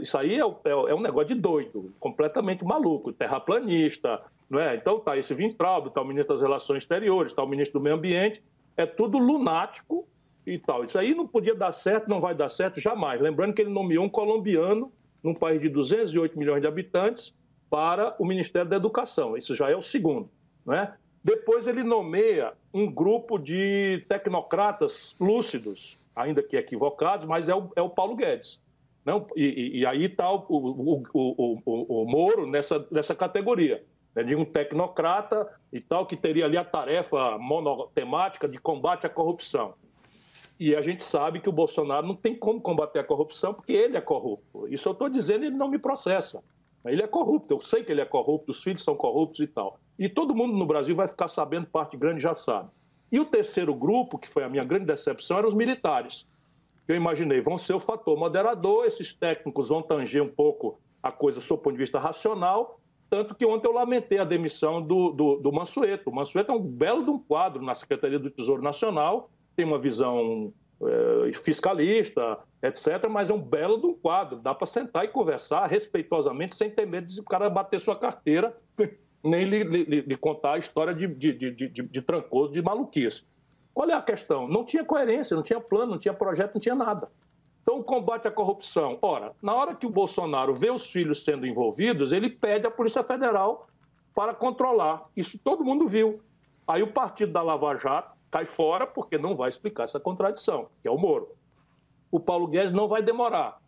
Isso 0.00 0.18
aí 0.18 0.34
é, 0.34 0.40
é, 0.40 0.70
é, 0.70 0.94
um 0.94 1.00
negócio 1.00 1.28
de 1.28 1.40
doido, 1.40 1.92
completamente 2.00 2.64
maluco, 2.64 3.12
terraplanista, 3.12 4.22
não 4.50 4.58
é? 4.58 4.74
Então 4.74 4.98
tá 4.98 5.16
esse 5.16 5.32
Vintraub, 5.32 5.90
tá 5.90 6.02
o 6.02 6.04
ministro 6.04 6.34
das 6.34 6.42
Relações 6.42 6.82
Exteriores, 6.82 7.32
tá 7.32 7.42
o 7.42 7.48
ministro 7.48 7.78
do 7.78 7.82
Meio 7.82 7.96
Ambiente, 7.96 8.42
é 8.76 8.84
tudo 8.84 9.18
lunático 9.18 10.06
e 10.46 10.58
tal. 10.58 10.84
Isso 10.84 10.98
aí 10.98 11.14
não 11.14 11.26
podia 11.26 11.54
dar 11.54 11.72
certo, 11.72 12.08
não 12.08 12.20
vai 12.20 12.34
dar 12.34 12.48
certo 12.48 12.80
jamais. 12.80 13.20
Lembrando 13.20 13.54
que 13.54 13.62
ele 13.62 13.70
nomeou 13.70 14.04
um 14.04 14.08
colombiano 14.08 14.92
num 15.22 15.34
país 15.34 15.60
de 15.60 15.68
208 15.68 16.38
milhões 16.38 16.60
de 16.60 16.66
habitantes 16.66 17.34
para 17.70 18.14
o 18.18 18.24
Ministério 18.24 18.68
da 18.68 18.76
Educação. 18.76 19.36
Isso 19.36 19.54
já 19.54 19.70
é 19.70 19.76
o 19.76 19.82
segundo, 19.82 20.30
não 20.64 20.74
é? 20.74 20.94
Depois 21.22 21.66
ele 21.66 21.82
nomeia 21.82 22.52
um 22.72 22.88
grupo 22.88 23.36
de 23.36 24.04
tecnocratas 24.08 25.16
lúcidos, 25.18 25.98
ainda 26.14 26.40
que 26.40 26.56
equivocados, 26.56 27.26
mas 27.26 27.48
é 27.48 27.54
o, 27.54 27.68
é 27.74 27.82
o 27.82 27.90
Paulo 27.90 28.14
Guedes. 28.14 28.60
Não, 29.06 29.24
e, 29.36 29.78
e 29.78 29.86
aí 29.86 30.06
está 30.06 30.28
o, 30.28 30.44
o, 30.48 31.02
o, 31.14 32.02
o, 32.02 32.04
Moro 32.04 32.44
nessa, 32.44 32.84
nessa 32.90 33.14
categoria, 33.14 33.84
né, 34.12 34.24
de 34.24 34.34
um 34.34 34.44
tecnocrata 34.44 35.48
e 35.72 35.80
tal, 35.80 36.04
que 36.06 36.16
teria 36.16 36.44
ali 36.44 36.56
a 36.56 36.64
tarefa 36.64 37.38
monotemática 37.38 38.48
de 38.48 38.58
combate 38.58 39.06
à 39.06 39.08
corrupção. 39.08 39.74
E 40.58 40.74
a 40.74 40.82
gente 40.82 41.04
sabe 41.04 41.38
que 41.38 41.48
o 41.48 41.52
Bolsonaro 41.52 42.04
não 42.04 42.16
tem 42.16 42.34
como 42.34 42.60
combater 42.60 42.98
a 42.98 43.04
corrupção 43.04 43.54
porque 43.54 43.72
ele 43.72 43.96
é 43.96 44.00
corrupto. 44.00 44.66
Isso 44.66 44.88
eu 44.88 44.92
estou 44.92 45.08
dizendo, 45.08 45.44
ele 45.44 45.56
não 45.56 45.68
me 45.68 45.78
processa. 45.78 46.42
Ele 46.84 47.02
é 47.02 47.06
corrupto, 47.06 47.54
eu 47.54 47.60
sei 47.60 47.84
que 47.84 47.92
ele 47.92 48.00
é 48.00 48.04
corrupto, 48.04 48.50
os 48.50 48.62
filhos 48.62 48.82
são 48.82 48.96
corruptos 48.96 49.40
e 49.40 49.46
tal. 49.46 49.78
E 49.96 50.08
todo 50.08 50.34
mundo 50.34 50.56
no 50.56 50.66
Brasil 50.66 50.96
vai 50.96 51.06
ficar 51.06 51.28
sabendo, 51.28 51.68
parte 51.68 51.96
grande 51.96 52.20
já 52.20 52.34
sabe. 52.34 52.70
E 53.12 53.20
o 53.20 53.24
terceiro 53.24 53.74
grupo, 53.74 54.18
que 54.18 54.28
foi 54.28 54.42
a 54.42 54.48
minha 54.48 54.64
grande 54.64 54.86
decepção, 54.86 55.38
eram 55.38 55.48
os 55.48 55.54
militares 55.54 56.26
eu 56.88 56.94
imaginei, 56.94 57.40
vão 57.40 57.58
ser 57.58 57.74
o 57.74 57.80
fator 57.80 58.16
moderador, 58.16 58.86
esses 58.86 59.12
técnicos 59.12 59.68
vão 59.68 59.82
tanger 59.82 60.22
um 60.22 60.28
pouco 60.28 60.80
a 61.02 61.10
coisa 61.10 61.40
do 61.40 61.58
ponto 61.58 61.72
de 61.72 61.78
vista 61.78 61.98
racional, 61.98 62.80
tanto 63.08 63.34
que 63.34 63.46
ontem 63.46 63.68
eu 63.68 63.72
lamentei 63.72 64.18
a 64.18 64.24
demissão 64.24 64.82
do, 64.82 65.10
do, 65.10 65.36
do 65.36 65.52
Mansueto. 65.52 66.10
O 66.10 66.14
Mansueto 66.14 66.52
é 66.52 66.54
um 66.54 66.62
belo 66.62 67.04
de 67.04 67.10
um 67.10 67.18
quadro 67.18 67.62
na 67.62 67.74
Secretaria 67.74 68.18
do 68.18 68.30
Tesouro 68.30 68.62
Nacional, 68.62 69.30
tem 69.54 69.64
uma 69.64 69.78
visão 69.78 70.52
é, 70.82 71.32
fiscalista, 71.32 72.38
etc., 72.62 73.08
mas 73.08 73.30
é 73.30 73.34
um 73.34 73.40
belo 73.40 73.80
de 73.80 73.86
um 73.86 73.94
quadro. 73.94 74.38
Dá 74.38 74.54
para 74.54 74.66
sentar 74.66 75.04
e 75.04 75.08
conversar 75.08 75.66
respeitosamente, 75.66 76.54
sem 76.54 76.70
ter 76.70 76.86
medo 76.86 77.06
de 77.06 77.20
o 77.20 77.24
cara 77.24 77.48
bater 77.48 77.80
sua 77.80 77.96
carteira, 77.96 78.56
nem 79.22 79.44
lhe, 79.44 79.62
lhe, 79.62 80.00
lhe 80.02 80.16
contar 80.16 80.54
a 80.54 80.58
história 80.58 80.92
de, 80.92 81.06
de, 81.06 81.32
de, 81.32 81.50
de, 81.52 81.82
de 81.82 82.02
trancoso, 82.02 82.52
de 82.52 82.62
maluquice. 82.62 83.24
Qual 83.76 83.90
é 83.90 83.92
a 83.92 84.00
questão? 84.00 84.48
Não 84.48 84.64
tinha 84.64 84.82
coerência, 84.82 85.36
não 85.36 85.42
tinha 85.42 85.60
plano, 85.60 85.90
não 85.92 85.98
tinha 85.98 86.14
projeto, 86.14 86.54
não 86.54 86.60
tinha 86.62 86.74
nada. 86.74 87.10
Então, 87.62 87.78
o 87.78 87.84
combate 87.84 88.26
à 88.26 88.30
corrupção. 88.30 88.98
Ora, 89.02 89.34
na 89.42 89.54
hora 89.54 89.74
que 89.74 89.84
o 89.84 89.90
Bolsonaro 89.90 90.54
vê 90.54 90.70
os 90.70 90.90
filhos 90.90 91.22
sendo 91.22 91.46
envolvidos, 91.46 92.10
ele 92.10 92.30
pede 92.30 92.66
à 92.66 92.70
Polícia 92.70 93.04
Federal 93.04 93.68
para 94.14 94.32
controlar. 94.32 95.04
Isso 95.14 95.38
todo 95.38 95.62
mundo 95.62 95.86
viu. 95.86 96.22
Aí 96.66 96.82
o 96.82 96.90
partido 96.90 97.32
da 97.32 97.42
Lava 97.42 97.76
Jato 97.76 98.16
cai 98.30 98.46
fora 98.46 98.86
porque 98.86 99.18
não 99.18 99.36
vai 99.36 99.50
explicar 99.50 99.82
essa 99.82 100.00
contradição, 100.00 100.68
que 100.80 100.88
é 100.88 100.90
o 100.90 100.96
Moro. 100.96 101.28
O 102.10 102.18
Paulo 102.18 102.46
Guedes 102.46 102.72
não 102.72 102.88
vai 102.88 103.02
demorar. 103.02 103.60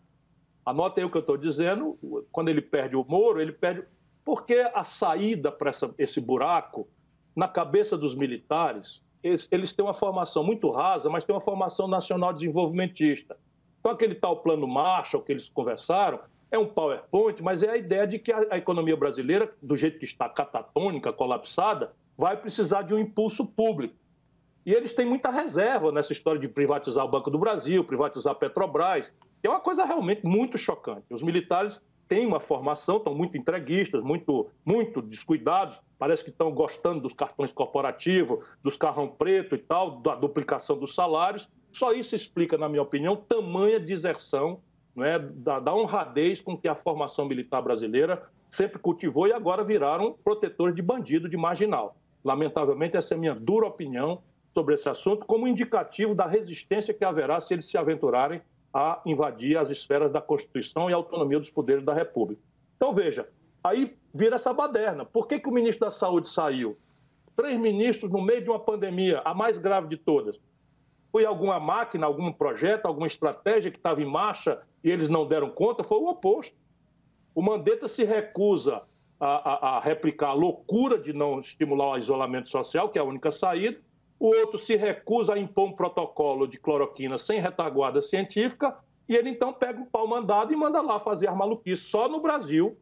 Anota 0.64 1.02
aí 1.02 1.04
o 1.04 1.10
que 1.10 1.18
eu 1.18 1.20
estou 1.20 1.36
dizendo. 1.36 1.98
Quando 2.32 2.48
ele 2.48 2.62
perde 2.62 2.96
o 2.96 3.04
Moro, 3.06 3.42
ele 3.42 3.52
perde. 3.52 3.84
Porque 4.24 4.70
a 4.72 4.84
saída 4.84 5.52
para 5.52 5.70
esse 5.98 6.18
buraco, 6.18 6.88
na 7.36 7.46
cabeça 7.46 7.94
dos 7.94 8.14
militares, 8.14 9.06
eles, 9.22 9.48
eles, 9.50 9.72
têm 9.72 9.84
uma 9.84 9.94
formação 9.94 10.44
muito 10.44 10.70
rasa, 10.70 11.08
mas 11.10 11.24
têm 11.24 11.34
uma 11.34 11.40
formação 11.40 11.88
nacional 11.88 12.32
desenvolvimentista. 12.32 13.36
Então, 13.80 13.92
aquele 13.92 14.14
tal 14.14 14.36
plano 14.38 14.66
Marshall 14.66 15.22
que 15.22 15.32
eles 15.32 15.48
conversaram 15.48 16.20
é 16.50 16.58
um 16.58 16.66
PowerPoint, 16.66 17.42
mas 17.42 17.62
é 17.62 17.70
a 17.70 17.76
ideia 17.76 18.06
de 18.06 18.18
que 18.18 18.32
a, 18.32 18.46
a 18.50 18.58
economia 18.58 18.96
brasileira, 18.96 19.52
do 19.62 19.76
jeito 19.76 19.98
que 19.98 20.04
está 20.04 20.28
catatônica, 20.28 21.12
colapsada, 21.12 21.92
vai 22.16 22.36
precisar 22.36 22.82
de 22.82 22.94
um 22.94 22.98
impulso 22.98 23.46
público. 23.46 23.94
E 24.64 24.72
eles 24.72 24.92
têm 24.92 25.06
muita 25.06 25.30
reserva 25.30 25.92
nessa 25.92 26.12
história 26.12 26.40
de 26.40 26.48
privatizar 26.48 27.04
o 27.04 27.08
Banco 27.08 27.30
do 27.30 27.38
Brasil, 27.38 27.84
privatizar 27.84 28.32
a 28.32 28.36
Petrobras, 28.36 29.12
é 29.42 29.48
uma 29.48 29.60
coisa 29.60 29.84
realmente 29.84 30.26
muito 30.26 30.58
chocante. 30.58 31.06
Os 31.10 31.22
militares 31.22 31.80
têm 32.08 32.26
uma 32.26 32.40
formação, 32.40 32.96
estão 32.96 33.14
muito 33.14 33.36
entreguistas, 33.36 34.02
muito, 34.02 34.50
muito 34.64 35.02
descuidados, 35.02 35.80
parece 35.98 36.24
que 36.24 36.30
estão 36.30 36.50
gostando 36.50 37.00
dos 37.00 37.12
cartões 37.12 37.52
corporativos, 37.52 38.44
dos 38.62 38.76
carrão 38.76 39.06
preto 39.08 39.54
e 39.54 39.58
tal, 39.58 40.00
da 40.00 40.14
duplicação 40.14 40.78
dos 40.78 40.94
salários. 40.94 41.48
Só 41.70 41.92
isso 41.92 42.14
explica, 42.14 42.56
na 42.56 42.68
minha 42.68 42.82
opinião, 42.82 43.14
tamanha 43.14 43.78
deserção 43.78 44.60
não 44.96 45.04
é, 45.04 45.18
da, 45.18 45.60
da 45.60 45.72
honradez 45.72 46.40
com 46.40 46.58
que 46.58 46.66
a 46.66 46.74
formação 46.74 47.24
militar 47.24 47.62
brasileira 47.62 48.20
sempre 48.50 48.80
cultivou 48.80 49.28
e 49.28 49.32
agora 49.32 49.62
viraram 49.62 50.16
protetores 50.24 50.74
de 50.74 50.82
bandido, 50.82 51.28
de 51.28 51.36
marginal. 51.36 51.96
Lamentavelmente, 52.24 52.96
essa 52.96 53.14
é 53.14 53.16
a 53.16 53.20
minha 53.20 53.34
dura 53.34 53.66
opinião 53.66 54.22
sobre 54.52 54.74
esse 54.74 54.88
assunto, 54.88 55.24
como 55.24 55.46
indicativo 55.46 56.16
da 56.16 56.26
resistência 56.26 56.92
que 56.92 57.04
haverá 57.04 57.40
se 57.40 57.54
eles 57.54 57.66
se 57.66 57.78
aventurarem 57.78 58.40
a 58.72 59.00
invadir 59.06 59.56
as 59.56 59.70
esferas 59.70 60.12
da 60.12 60.20
Constituição 60.20 60.90
e 60.90 60.92
autonomia 60.92 61.38
dos 61.38 61.50
poderes 61.50 61.82
da 61.82 61.94
República. 61.94 62.42
Então, 62.76 62.92
veja, 62.92 63.28
aí 63.62 63.96
vira 64.14 64.36
essa 64.36 64.52
baderna. 64.52 65.04
Por 65.04 65.26
que, 65.26 65.38
que 65.38 65.48
o 65.48 65.52
ministro 65.52 65.86
da 65.86 65.90
Saúde 65.90 66.28
saiu? 66.28 66.76
Três 67.36 67.58
ministros 67.58 68.10
no 68.10 68.20
meio 68.20 68.42
de 68.42 68.50
uma 68.50 68.58
pandemia, 68.58 69.22
a 69.24 69.32
mais 69.32 69.58
grave 69.58 69.88
de 69.88 69.96
todas. 69.96 70.40
Foi 71.10 71.24
alguma 71.24 71.58
máquina, 71.58 72.06
algum 72.06 72.30
projeto, 72.30 72.86
alguma 72.86 73.06
estratégia 73.06 73.70
que 73.70 73.78
estava 73.78 74.02
em 74.02 74.06
marcha 74.06 74.60
e 74.84 74.90
eles 74.90 75.08
não 75.08 75.26
deram 75.26 75.50
conta? 75.50 75.82
Foi 75.82 75.98
o 75.98 76.08
oposto. 76.08 76.54
O 77.34 77.42
Mandetta 77.42 77.88
se 77.88 78.04
recusa 78.04 78.82
a, 79.18 79.26
a, 79.26 79.76
a 79.76 79.80
replicar 79.80 80.30
a 80.30 80.34
loucura 80.34 80.98
de 80.98 81.12
não 81.12 81.40
estimular 81.40 81.92
o 81.92 81.98
isolamento 81.98 82.48
social, 82.48 82.88
que 82.88 82.98
é 82.98 83.00
a 83.00 83.04
única 83.04 83.30
saída, 83.30 83.80
o 84.18 84.26
outro 84.26 84.58
se 84.58 84.76
recusa 84.76 85.34
a 85.34 85.38
impor 85.38 85.68
um 85.68 85.72
protocolo 85.72 86.46
de 86.46 86.58
cloroquina 86.58 87.18
sem 87.18 87.40
retaguarda 87.40 88.02
científica, 88.02 88.76
e 89.08 89.14
ele 89.14 89.30
então 89.30 89.52
pega 89.52 89.80
um 89.80 89.86
pau 89.86 90.06
mandado 90.06 90.52
e 90.52 90.56
manda 90.56 90.80
lá 90.82 90.98
fazer 90.98 91.28
as 91.28 91.36
maluquices. 91.36 91.86
Só 91.86 92.08
no 92.08 92.20
Brasil, 92.20 92.76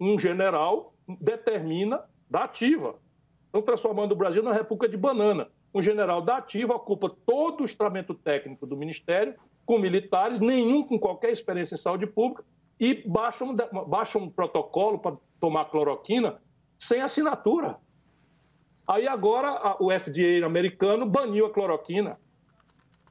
um 0.00 0.18
general 0.18 0.92
determina 1.20 2.04
da 2.28 2.44
ativa. 2.44 2.96
Estão 3.46 3.62
transformando 3.62 4.12
o 4.12 4.16
Brasil 4.16 4.42
na 4.42 4.52
república 4.52 4.88
de 4.88 4.96
banana. 4.96 5.48
Um 5.72 5.80
general 5.80 6.20
da 6.20 6.38
ativa 6.38 6.74
ocupa 6.74 7.10
todo 7.24 7.62
o 7.62 7.64
estramento 7.64 8.14
técnico 8.14 8.66
do 8.66 8.76
Ministério, 8.76 9.34
com 9.64 9.78
militares, 9.78 10.40
nenhum 10.40 10.82
com 10.82 10.98
qualquer 10.98 11.30
experiência 11.30 11.74
em 11.74 11.78
saúde 11.78 12.06
pública, 12.06 12.44
e 12.78 12.94
baixa 13.08 13.44
um, 13.44 13.54
baixa 13.86 14.18
um 14.18 14.28
protocolo 14.28 14.98
para 14.98 15.16
tomar 15.40 15.66
cloroquina 15.66 16.40
sem 16.78 17.00
assinatura. 17.00 17.78
Aí 18.86 19.08
agora 19.08 19.76
o 19.80 19.90
FDA 19.90 20.44
americano 20.44 21.06
baniu 21.06 21.46
a 21.46 21.50
cloroquina. 21.50 22.18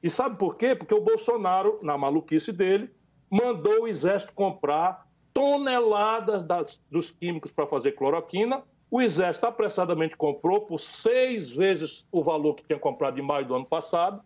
E 0.01 0.09
sabe 0.09 0.37
por 0.37 0.55
quê? 0.55 0.75
Porque 0.75 0.93
o 0.93 1.01
Bolsonaro, 1.01 1.79
na 1.81 1.97
maluquice 1.97 2.51
dele, 2.51 2.91
mandou 3.29 3.83
o 3.83 3.87
exército 3.87 4.33
comprar 4.33 5.07
toneladas 5.33 6.43
das, 6.43 6.79
dos 6.91 7.09
químicos 7.09 7.51
para 7.51 7.65
fazer 7.65 7.93
cloroquina. 7.93 8.63
O 8.91 9.01
exército 9.01 9.47
apressadamente 9.47 10.15
comprou 10.15 10.61
por 10.61 10.79
seis 10.79 11.49
vezes 11.49 12.05
o 12.11 12.21
valor 12.21 12.53
que 12.53 12.63
tinha 12.63 12.77
comprado 12.77 13.19
em 13.19 13.23
maio 13.23 13.47
do 13.47 13.55
ano 13.55 13.65
passado. 13.65 14.21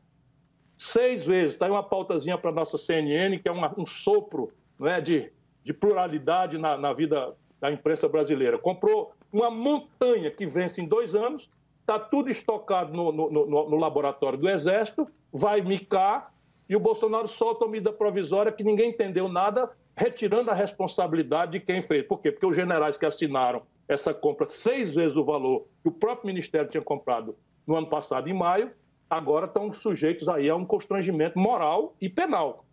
Seis 0.78 1.26
vezes. 1.26 1.54
Está 1.54 1.68
aí 1.68 1.72
uma 1.72 1.84
pautazinha 1.84 2.38
para 2.38 2.52
a 2.52 2.54
nossa 2.54 2.78
CNN, 2.78 3.40
que 3.40 3.48
é 3.48 3.52
uma, 3.52 3.74
um 3.80 3.86
sopro 3.86 4.52
né, 4.78 5.00
de, 5.00 5.32
de 5.64 5.74
pluralidade 5.74 6.58
na, 6.58 6.78
na 6.78 6.92
vida 6.92 7.34
da 7.62 7.72
imprensa 7.72 8.10
brasileira. 8.10 8.58
Comprou 8.58 9.14
uma 9.32 9.50
montanha 9.50 10.32
que 10.32 10.46
vence 10.46 10.82
em 10.82 10.88
dois 10.88 11.16
anos, 11.16 11.50
está 11.82 12.00
tudo 12.00 12.30
estocado 12.30 12.94
no, 12.94 13.12
no, 13.12 13.30
no, 13.30 13.70
no, 13.70 13.78
laboratório 13.78 14.38
do 14.38 14.50
Exército, 14.50 15.06
vai 15.32 15.62
micar 15.62 16.34
e 16.70 16.76
o 16.76 16.80
Bolsonaro 16.80 17.28
solta 17.28 17.66
uma 17.66 17.72
medida 17.72 17.94
provisória 17.94 18.52
que 18.52 18.64
ninguém 18.64 18.90
entendeu 18.90 19.30
nada, 19.30 19.72
retirando 19.96 20.52
a 20.52 20.54
responsabilidade 20.54 21.54
de 21.54 21.60
quem 21.62 21.82
fez. 21.82 22.06
Por 22.06 22.20
quê? 22.20 22.32
Porque 22.32 22.46
os 22.46 22.56
generais 22.56 22.98
que 22.98 23.06
assinaram 23.06 23.62
essa 23.88 24.14
compra 24.14 24.48
seis 24.48 24.94
vezes 24.94 25.16
o 25.16 25.24
valor 25.24 25.66
que 25.82 25.88
o 25.88 25.92
próprio 25.92 26.28
Ministério 26.28 26.70
tinha 26.70 26.84
comprado 26.84 27.38
no 27.66 27.76
ano 27.76 27.88
passado, 27.88 28.30
em 28.30 28.34
maio, 28.34 28.72
agora 29.10 29.46
estão 29.46 29.72
sujeitos 29.72 30.28
aí 30.28 30.50
a 30.50 30.56
um 30.56 30.66
constrangimento 30.66 31.40
moral 31.40 31.96
e 32.02 32.10
penal. 32.10 32.66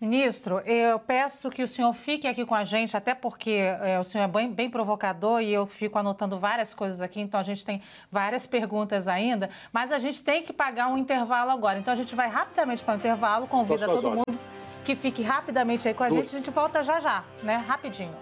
Ministro, 0.00 0.60
eu 0.60 0.98
peço 0.98 1.50
que 1.50 1.62
o 1.62 1.68
senhor 1.68 1.92
fique 1.92 2.26
aqui 2.26 2.46
com 2.46 2.54
a 2.54 2.64
gente, 2.64 2.96
até 2.96 3.14
porque 3.14 3.50
é, 3.50 4.00
o 4.00 4.04
senhor 4.04 4.24
é 4.24 4.28
bem, 4.28 4.50
bem, 4.50 4.70
provocador 4.70 5.42
e 5.42 5.52
eu 5.52 5.66
fico 5.66 5.98
anotando 5.98 6.38
várias 6.38 6.72
coisas 6.72 7.02
aqui, 7.02 7.20
então 7.20 7.38
a 7.38 7.42
gente 7.42 7.62
tem 7.62 7.82
várias 8.10 8.46
perguntas 8.46 9.06
ainda, 9.06 9.50
mas 9.70 9.92
a 9.92 9.98
gente 9.98 10.24
tem 10.24 10.42
que 10.42 10.54
pagar 10.54 10.88
um 10.88 10.96
intervalo 10.96 11.50
agora. 11.50 11.78
Então 11.78 11.92
a 11.92 11.96
gente 11.96 12.14
vai 12.14 12.28
rapidamente 12.28 12.82
para 12.82 12.94
o 12.94 12.96
intervalo, 12.96 13.46
convida 13.46 13.86
todo 13.86 14.10
mundo 14.10 14.38
que 14.84 14.96
fique 14.96 15.22
rapidamente 15.22 15.86
aí 15.86 15.92
com 15.92 16.04
a 16.04 16.08
gente, 16.08 16.28
a 16.28 16.38
gente 16.38 16.50
volta 16.50 16.82
já 16.82 16.98
já, 16.98 17.22
né? 17.42 17.56
Rapidinho. 17.56 18.14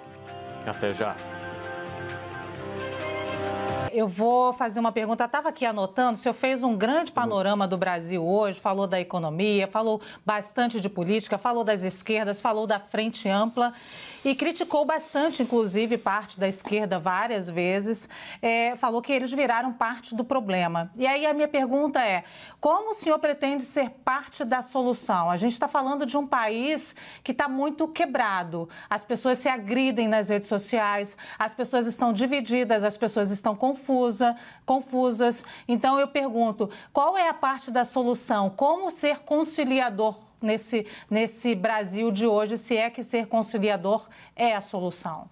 Até 0.66 0.92
já. 0.92 1.14
Eu 3.92 4.08
vou 4.08 4.52
fazer 4.52 4.80
uma 4.80 4.92
pergunta. 4.92 5.24
Estava 5.24 5.48
aqui 5.48 5.64
anotando, 5.64 6.14
o 6.14 6.16
senhor 6.16 6.34
fez 6.34 6.62
um 6.62 6.76
grande 6.76 7.12
panorama 7.12 7.66
do 7.66 7.76
Brasil 7.76 8.24
hoje, 8.24 8.58
falou 8.58 8.86
da 8.86 9.00
economia, 9.00 9.66
falou 9.66 10.00
bastante 10.24 10.80
de 10.80 10.88
política, 10.88 11.38
falou 11.38 11.64
das 11.64 11.82
esquerdas, 11.82 12.40
falou 12.40 12.66
da 12.66 12.78
frente 12.78 13.28
ampla 13.28 13.72
e 14.24 14.34
criticou 14.34 14.84
bastante, 14.84 15.42
inclusive, 15.42 15.96
parte 15.96 16.38
da 16.38 16.48
esquerda 16.48 16.98
várias 16.98 17.48
vezes. 17.48 18.08
É, 18.42 18.74
falou 18.76 19.00
que 19.00 19.12
eles 19.12 19.30
viraram 19.32 19.72
parte 19.72 20.14
do 20.14 20.24
problema. 20.24 20.90
E 20.96 21.06
aí 21.06 21.24
a 21.24 21.32
minha 21.32 21.48
pergunta 21.48 22.00
é: 22.00 22.24
como 22.60 22.90
o 22.90 22.94
senhor 22.94 23.18
pretende 23.18 23.64
ser 23.64 23.90
parte 24.04 24.44
da 24.44 24.62
solução? 24.62 25.30
A 25.30 25.36
gente 25.36 25.52
está 25.52 25.68
falando 25.68 26.04
de 26.04 26.16
um 26.16 26.26
país 26.26 26.94
que 27.22 27.32
está 27.32 27.48
muito 27.48 27.86
quebrado. 27.88 28.68
As 28.90 29.04
pessoas 29.04 29.38
se 29.38 29.48
agridem 29.48 30.08
nas 30.08 30.28
redes 30.28 30.48
sociais, 30.48 31.16
as 31.38 31.54
pessoas 31.54 31.86
estão 31.86 32.12
divididas, 32.12 32.84
as 32.84 32.96
pessoas 32.96 33.30
estão 33.30 33.54
confusa, 33.54 34.36
confusas. 34.66 35.44
Então 35.66 35.98
eu 35.98 36.08
pergunto: 36.08 36.70
qual 36.92 37.16
é 37.16 37.28
a 37.28 37.34
parte 37.34 37.70
da 37.70 37.84
solução? 37.84 38.50
Como 38.50 38.90
ser 38.90 39.20
conciliador 39.20 40.27
nesse, 40.40 40.86
nesse 41.10 41.54
Brasil 41.54 42.10
de 42.10 42.26
hoje, 42.26 42.56
se 42.56 42.76
é 42.76 42.90
que 42.90 43.02
ser 43.02 43.26
conciliador 43.26 44.08
é 44.34 44.54
a 44.54 44.60
solução? 44.60 45.28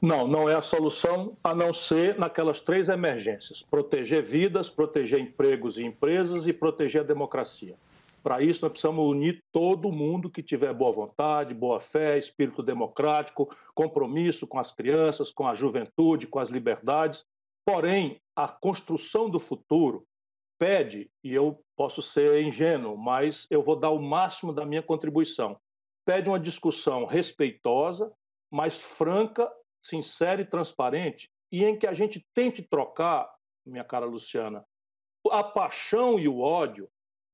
Não, 0.00 0.28
não 0.28 0.48
é 0.48 0.54
a 0.54 0.62
solução, 0.62 1.36
a 1.42 1.52
não 1.52 1.74
ser 1.74 2.18
naquelas 2.18 2.60
três 2.60 2.88
emergências: 2.88 3.62
proteger 3.62 4.22
vidas, 4.22 4.70
proteger 4.70 5.18
empregos 5.18 5.76
e 5.76 5.84
empresas 5.84 6.46
e 6.46 6.52
proteger 6.52 7.00
a 7.00 7.04
democracia. 7.04 7.74
Para 8.22 8.42
isso, 8.42 8.62
nós 8.62 8.72
precisamos 8.72 9.04
unir 9.04 9.42
todo 9.52 9.92
mundo 9.92 10.30
que 10.30 10.42
tiver 10.42 10.72
boa 10.72 10.92
vontade, 10.92 11.54
boa 11.54 11.80
fé, 11.80 12.18
espírito 12.18 12.62
democrático, 12.62 13.48
compromisso 13.74 14.46
com 14.46 14.58
as 14.58 14.70
crianças, 14.70 15.30
com 15.32 15.46
a 15.46 15.54
juventude, 15.54 16.26
com 16.26 16.38
as 16.38 16.48
liberdades. 16.48 17.24
Porém, 17.64 18.20
a 18.36 18.48
construção 18.48 19.28
do 19.28 19.38
futuro 19.38 20.04
pede, 20.58 21.10
e 21.22 21.32
eu 21.32 21.56
posso 21.76 22.02
ser 22.02 22.42
ingênuo, 22.42 22.96
mas 22.96 23.46
eu 23.50 23.62
vou 23.62 23.76
dar 23.76 23.90
o 23.90 24.02
máximo 24.02 24.52
da 24.52 24.66
minha 24.66 24.82
contribuição. 24.82 25.58
Pede 26.04 26.28
uma 26.28 26.40
discussão 26.40 27.04
respeitosa, 27.04 28.12
mas 28.50 28.78
franca, 28.78 29.50
sincera 29.82 30.42
e 30.42 30.44
transparente, 30.44 31.30
e 31.52 31.64
em 31.64 31.78
que 31.78 31.86
a 31.86 31.94
gente 31.94 32.26
tente 32.34 32.62
trocar, 32.62 33.30
minha 33.64 33.84
cara 33.84 34.04
Luciana, 34.04 34.64
a 35.30 35.44
paixão 35.44 36.18
e 36.18 36.28
o 36.28 36.40
ódio 36.40 36.88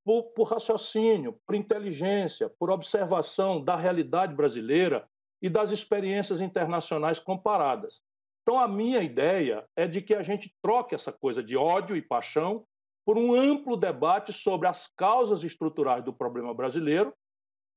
por, 0.05 0.25
por 0.35 0.45
raciocínio, 0.45 1.41
por 1.47 1.55
inteligência, 1.55 2.51
por 2.59 2.71
observação 2.71 3.63
da 3.63 3.77
realidade 3.77 4.35
brasileira 4.35 5.09
e 5.41 5.49
das 5.49 5.71
experiências 5.71 6.41
internacionais 6.41 7.19
comparadas. 7.19 8.03
Então, 8.43 8.59
a 8.59 8.69
minha 8.69 9.01
ideia 9.01 9.67
é 9.75 9.87
de 9.87 10.03
que 10.03 10.15
a 10.15 10.23
gente 10.23 10.55
troque 10.63 10.95
essa 10.95 11.11
coisa 11.11 11.43
de 11.43 11.57
ódio 11.57 11.97
e 11.97 12.03
paixão 12.03 12.67
por 13.05 13.19
um 13.19 13.35
amplo 13.35 13.77
debate 13.77 14.33
sobre 14.33 14.67
as 14.67 14.89
causas 14.89 15.45
estruturais 15.45 16.05
do 16.05 16.13
problema 16.13 16.55
brasileiro, 16.55 17.13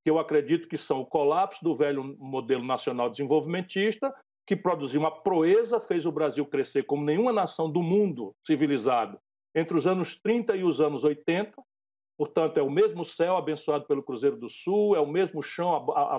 que 0.04 0.10
eu 0.10 0.20
acredito 0.20 0.70
que 0.70 0.78
são 0.78 1.02
o 1.02 1.06
colapso 1.06 1.64
do 1.64 1.76
velho 1.76 2.16
modelo 2.18 2.64
nacional 2.64 3.10
desenvolvimentista, 3.10 4.14
que 4.48 4.56
produziu 4.56 5.02
uma 5.02 5.12
proeza, 5.12 5.82
fez 5.82 6.06
o 6.06 6.12
Brasil 6.12 6.46
crescer 6.46 6.84
como 6.84 7.04
nenhuma 7.04 7.34
nação 7.34 7.70
do 7.70 7.82
mundo 7.82 8.34
civilizado 8.46 9.20
entre 9.54 9.76
os 9.76 9.86
anos 9.86 10.16
30 10.16 10.56
e 10.56 10.64
os 10.64 10.80
anos 10.80 11.04
80. 11.04 11.52
Portanto, 12.18 12.58
é 12.58 12.64
o 12.64 12.72
mesmo 12.72 13.04
céu 13.04 13.36
abençoado 13.36 13.86
pelo 13.86 14.02
Cruzeiro 14.02 14.38
do 14.38 14.50
Sul, 14.50 14.96
é 14.96 15.00
o 15.00 15.06
mesmo 15.06 15.44
chão 15.44 15.74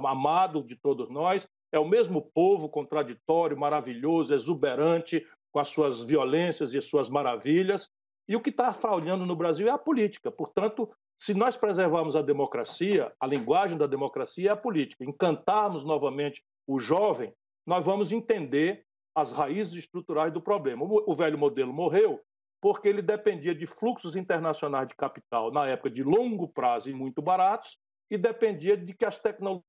amado 0.07 0.63
de 0.63 0.77
todos 0.77 1.09
nós, 1.09 1.49
é 1.73 1.79
o 1.79 1.89
mesmo 1.89 2.21
povo 2.35 2.69
contraditório, 2.69 3.59
maravilhoso, 3.59 4.35
exuberante, 4.35 5.27
com 5.51 5.59
as 5.59 5.69
suas 5.69 6.03
violências 6.03 6.75
e 6.75 6.79
as 6.79 6.85
suas 6.85 7.09
maravilhas. 7.09 7.89
E 8.29 8.37
o 8.37 8.41
que 8.41 8.51
está 8.51 8.73
falhando 8.73 9.25
no 9.25 9.35
Brasil 9.35 9.69
é 9.69 9.71
a 9.71 9.79
política. 9.79 10.31
Portanto, 10.31 10.91
se 11.19 11.33
nós 11.33 11.57
preservarmos 11.57 12.15
a 12.15 12.23
democracia, 12.23 13.13
a 13.19 13.27
linguagem 13.27 13.79
da 13.79 13.87
democracia 13.87 14.51
é 14.51 14.53
a 14.53 14.57
política, 14.57 15.05
encantarmos 15.05 15.83
novamente 15.83 16.45
o 16.67 16.79
jovem, 16.79 17.33
nós 17.67 17.85
vamos 17.85 18.13
entender 18.13 18.85
as 19.15 19.33
raízes 19.33 19.75
estruturais 19.75 20.33
do 20.33 20.41
problema. 20.41 20.85
O 20.85 21.17
velho 21.17 21.39
modelo 21.39 21.73
morreu 21.73 22.21
porque 22.61 22.89
ele 22.89 23.03
dependia 23.03 23.55
de 23.55 23.67
fluxos 23.67 24.17
internacionais 24.17 24.89
de 24.89 24.95
capital 24.95 25.51
na 25.53 25.67
época 25.67 25.91
de 25.91 26.03
longo 26.03 26.49
prazo 26.49 26.91
e 26.91 26.95
muito 26.95 27.23
baratos 27.23 27.79
e 28.11 28.19
dependia 28.19 28.77
de 28.77 28.95
que 28.95 29.05
as 29.05 29.19
tecnologias 29.19 29.65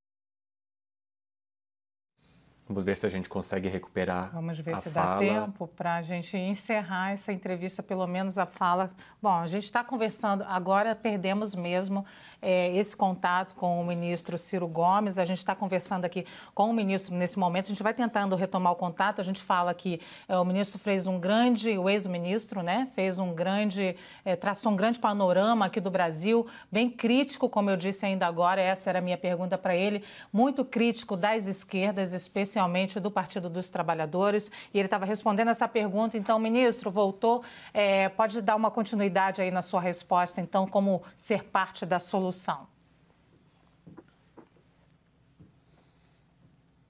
Vamos 2.70 2.84
ver 2.84 2.96
se 2.96 3.06
a 3.08 3.10
gente 3.10 3.28
consegue 3.28 3.68
recuperar. 3.68 4.30
Vamos 4.32 4.60
ver 4.60 4.78
se 4.78 4.92
fala. 4.92 5.14
dá 5.14 5.18
tempo 5.18 5.68
para 5.68 5.96
a 5.96 6.02
gente 6.04 6.38
encerrar 6.38 7.12
essa 7.12 7.34
entrevista, 7.34 7.82
pelo 7.82 8.06
menos 8.06 8.38
a 8.38 8.46
fala. 8.46 8.92
Bom, 9.20 9.34
a 9.34 9.48
gente 9.48 9.64
está 9.64 9.84
conversando, 9.84 10.44
agora 10.44 10.96
perdemos 10.96 11.56
mesmo 11.56 12.06
é, 12.42 12.76
esse 12.76 12.96
contato 12.96 13.56
com 13.56 13.82
o 13.82 13.86
ministro 13.86 14.38
Ciro 14.38 14.68
Gomes. 14.68 15.18
A 15.18 15.26
gente 15.26 15.40
está 15.40 15.56
conversando 15.56 16.06
aqui 16.06 16.26
com 16.54 16.70
o 16.70 16.74
ministro 16.74 17.16
nesse 17.16 17.38
momento. 17.38 17.66
A 17.66 17.70
gente 17.70 17.84
vai 17.84 17.94
tentando 17.94 18.36
retomar 18.36 18.74
o 18.74 18.76
contato. 18.76 19.20
A 19.20 19.24
gente 19.24 19.42
fala 19.42 19.74
que 19.74 20.00
é, 20.28 20.38
o 20.38 20.46
ministro 20.46 20.80
fez 20.80 21.08
um 21.08 21.20
grande, 21.20 21.78
o 21.78 21.90
ex-ministro, 21.90 22.62
né, 22.62 22.88
fez 22.96 23.20
um 23.20 23.34
grande, 23.34 23.96
é, 24.24 24.36
traçou 24.36 24.72
um 24.72 24.76
grande 24.76 25.00
panorama 25.00 25.66
aqui 25.66 25.80
do 25.80 25.92
Brasil, 25.92 26.48
bem 26.72 26.90
crítico, 26.90 27.50
como 27.50 27.70
eu 27.70 27.78
disse 27.78 28.06
ainda 28.06 28.26
agora. 28.26 28.62
Essa 28.62 28.90
era 28.90 29.00
a 29.00 29.02
minha 29.02 29.18
pergunta 29.18 29.58
para 29.58 29.76
ele, 29.76 30.04
muito 30.32 30.64
crítico 30.64 31.18
das 31.18 31.46
esquerdas, 31.48 32.14
especialmente 32.14 33.00
do 33.00 33.12
Partido 33.12 33.50
dos 33.50 33.70
Trabalhadores, 33.70 34.52
e 34.74 34.80
ele 34.80 34.86
estava 34.86 35.06
respondendo 35.06 35.50
essa 35.50 35.68
pergunta. 35.68 36.18
Então, 36.18 36.40
ministro, 36.40 36.90
voltou, 36.90 37.44
é, 37.74 38.10
pode 38.10 38.42
dar 38.42 38.56
uma 38.56 38.72
continuidade 38.72 39.42
aí 39.42 39.52
na 39.52 39.62
sua 39.62 39.82
resposta, 39.82 40.40
então, 40.42 40.68
como 40.68 41.02
ser 41.18 41.44
parte 41.44 41.86
da 41.86 42.00
solução? 42.00 42.29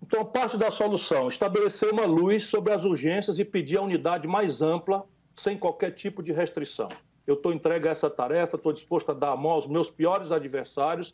Então, 0.02 0.26
parte 0.26 0.58
da 0.58 0.72
solução, 0.72 1.30
estabelecer 1.30 1.94
uma 1.94 2.06
luz 2.06 2.46
sobre 2.46 2.74
as 2.74 2.84
urgências 2.84 3.38
e 3.38 3.46
pedir 3.46 3.78
a 3.78 3.84
unidade 3.84 4.28
mais 4.28 4.60
ampla, 4.60 5.06
sem 5.36 5.56
qualquer 5.56 5.92
tipo 5.92 6.24
de 6.24 6.32
restrição. 6.32 6.90
Eu 7.28 7.36
estou 7.36 7.54
entregue 7.54 7.88
a 7.88 7.92
essa 7.92 8.10
tarefa, 8.10 8.56
estou 8.56 8.74
disposto 8.74 9.12
a 9.12 9.14
dar 9.14 9.34
a 9.34 9.38
mão 9.38 9.52
aos 9.52 9.68
meus 9.68 9.88
piores 9.88 10.32
adversários 10.32 11.14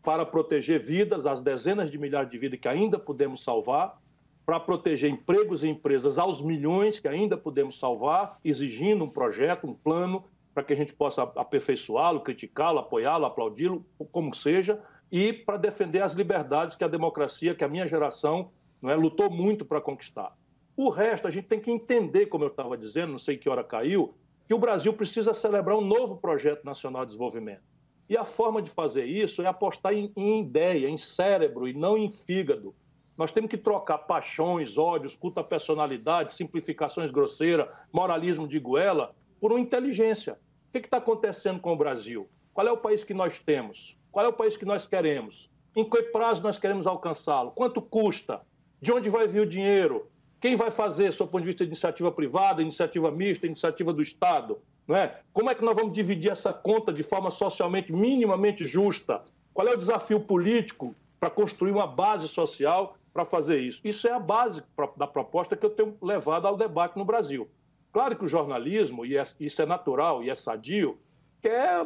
para 0.00 0.24
proteger 0.24 0.78
vidas, 0.78 1.26
as 1.26 1.40
dezenas 1.40 1.90
de 1.90 1.98
milhares 1.98 2.30
de 2.30 2.38
vidas 2.38 2.60
que 2.60 2.68
ainda 2.68 3.00
podemos 3.00 3.42
salvar, 3.42 4.00
para 4.46 4.60
proteger 4.60 5.10
empregos 5.10 5.64
e 5.64 5.68
empresas 5.68 6.16
aos 6.16 6.40
milhões 6.40 7.00
que 7.00 7.08
ainda 7.08 7.36
podemos 7.36 7.76
salvar, 7.76 8.38
exigindo 8.44 9.02
um 9.02 9.10
projeto, 9.10 9.66
um 9.66 9.74
plano, 9.74 10.24
para 10.56 10.64
que 10.64 10.72
a 10.72 10.76
gente 10.76 10.94
possa 10.94 11.22
aperfeiçoá-lo, 11.22 12.22
criticá-lo, 12.22 12.78
apoiá-lo, 12.78 13.26
aplaudi-lo, 13.26 13.84
como 14.10 14.34
seja, 14.34 14.82
e 15.12 15.30
para 15.30 15.58
defender 15.58 16.00
as 16.00 16.14
liberdades 16.14 16.74
que 16.74 16.82
a 16.82 16.88
democracia, 16.88 17.54
que 17.54 17.62
a 17.62 17.68
minha 17.68 17.86
geração 17.86 18.50
não 18.80 18.88
é, 18.88 18.96
lutou 18.96 19.28
muito 19.28 19.66
para 19.66 19.82
conquistar. 19.82 20.34
O 20.74 20.88
resto, 20.88 21.28
a 21.28 21.30
gente 21.30 21.46
tem 21.46 21.60
que 21.60 21.70
entender, 21.70 22.24
como 22.26 22.42
eu 22.42 22.48
estava 22.48 22.74
dizendo, 22.74 23.12
não 23.12 23.18
sei 23.18 23.36
que 23.36 23.50
hora 23.50 23.62
caiu, 23.62 24.14
que 24.48 24.54
o 24.54 24.58
Brasil 24.58 24.94
precisa 24.94 25.34
celebrar 25.34 25.76
um 25.76 25.84
novo 25.84 26.16
projeto 26.16 26.64
nacional 26.64 27.02
de 27.02 27.08
desenvolvimento. 27.08 27.60
E 28.08 28.16
a 28.16 28.24
forma 28.24 28.62
de 28.62 28.70
fazer 28.70 29.04
isso 29.04 29.42
é 29.42 29.46
apostar 29.46 29.92
em, 29.92 30.10
em 30.16 30.40
ideia, 30.40 30.88
em 30.88 30.96
cérebro 30.96 31.68
e 31.68 31.74
não 31.74 31.98
em 31.98 32.10
fígado. 32.10 32.74
Nós 33.14 33.30
temos 33.30 33.50
que 33.50 33.58
trocar 33.58 33.98
paixões, 33.98 34.78
ódios, 34.78 35.18
culto 35.18 35.38
à 35.38 35.44
personalidade, 35.44 36.32
simplificações 36.32 37.10
grosseiras, 37.10 37.70
moralismo 37.92 38.48
de 38.48 38.58
goela, 38.58 39.14
por 39.38 39.52
uma 39.52 39.60
inteligência. 39.60 40.38
O 40.76 40.78
que 40.78 40.88
está 40.88 40.98
acontecendo 40.98 41.58
com 41.58 41.72
o 41.72 41.76
Brasil? 41.76 42.28
Qual 42.52 42.66
é 42.66 42.70
o 42.70 42.76
país 42.76 43.02
que 43.02 43.14
nós 43.14 43.38
temos? 43.38 43.96
Qual 44.12 44.26
é 44.26 44.28
o 44.28 44.32
país 44.32 44.58
que 44.58 44.66
nós 44.66 44.86
queremos? 44.86 45.50
Em 45.74 45.88
que 45.88 46.02
prazo 46.02 46.42
nós 46.42 46.58
queremos 46.58 46.86
alcançá-lo? 46.86 47.50
Quanto 47.52 47.80
custa? 47.80 48.42
De 48.78 48.92
onde 48.92 49.08
vai 49.08 49.26
vir 49.26 49.40
o 49.40 49.46
dinheiro? 49.46 50.06
Quem 50.38 50.54
vai 50.54 50.70
fazer, 50.70 51.12
do 51.12 51.26
ponto 51.26 51.40
de 51.40 51.46
vista 51.46 51.64
de 51.64 51.70
iniciativa 51.70 52.12
privada, 52.12 52.60
iniciativa 52.60 53.10
mista, 53.10 53.46
iniciativa 53.46 53.90
do 53.90 54.02
Estado? 54.02 54.58
Não 54.86 54.94
é? 54.94 55.18
Como 55.32 55.48
é 55.48 55.54
que 55.54 55.64
nós 55.64 55.74
vamos 55.74 55.94
dividir 55.94 56.30
essa 56.30 56.52
conta 56.52 56.92
de 56.92 57.02
forma 57.02 57.30
socialmente 57.30 57.90
minimamente 57.90 58.66
justa? 58.66 59.24
Qual 59.54 59.66
é 59.66 59.72
o 59.72 59.78
desafio 59.78 60.20
político 60.20 60.94
para 61.18 61.30
construir 61.30 61.72
uma 61.72 61.86
base 61.86 62.28
social 62.28 62.98
para 63.14 63.24
fazer 63.24 63.60
isso? 63.60 63.80
Isso 63.82 64.06
é 64.06 64.12
a 64.12 64.20
base 64.20 64.62
da 64.94 65.06
proposta 65.06 65.56
que 65.56 65.64
eu 65.64 65.70
tenho 65.70 65.96
levado 66.02 66.46
ao 66.46 66.54
debate 66.54 66.98
no 66.98 67.04
Brasil. 67.04 67.48
Claro 67.96 68.14
que 68.14 68.26
o 68.26 68.28
jornalismo, 68.28 69.06
e 69.06 69.16
é, 69.16 69.22
isso 69.40 69.62
é 69.62 69.64
natural 69.64 70.22
e 70.22 70.28
é 70.28 70.34
sadio, 70.34 70.98
quer 71.40 71.80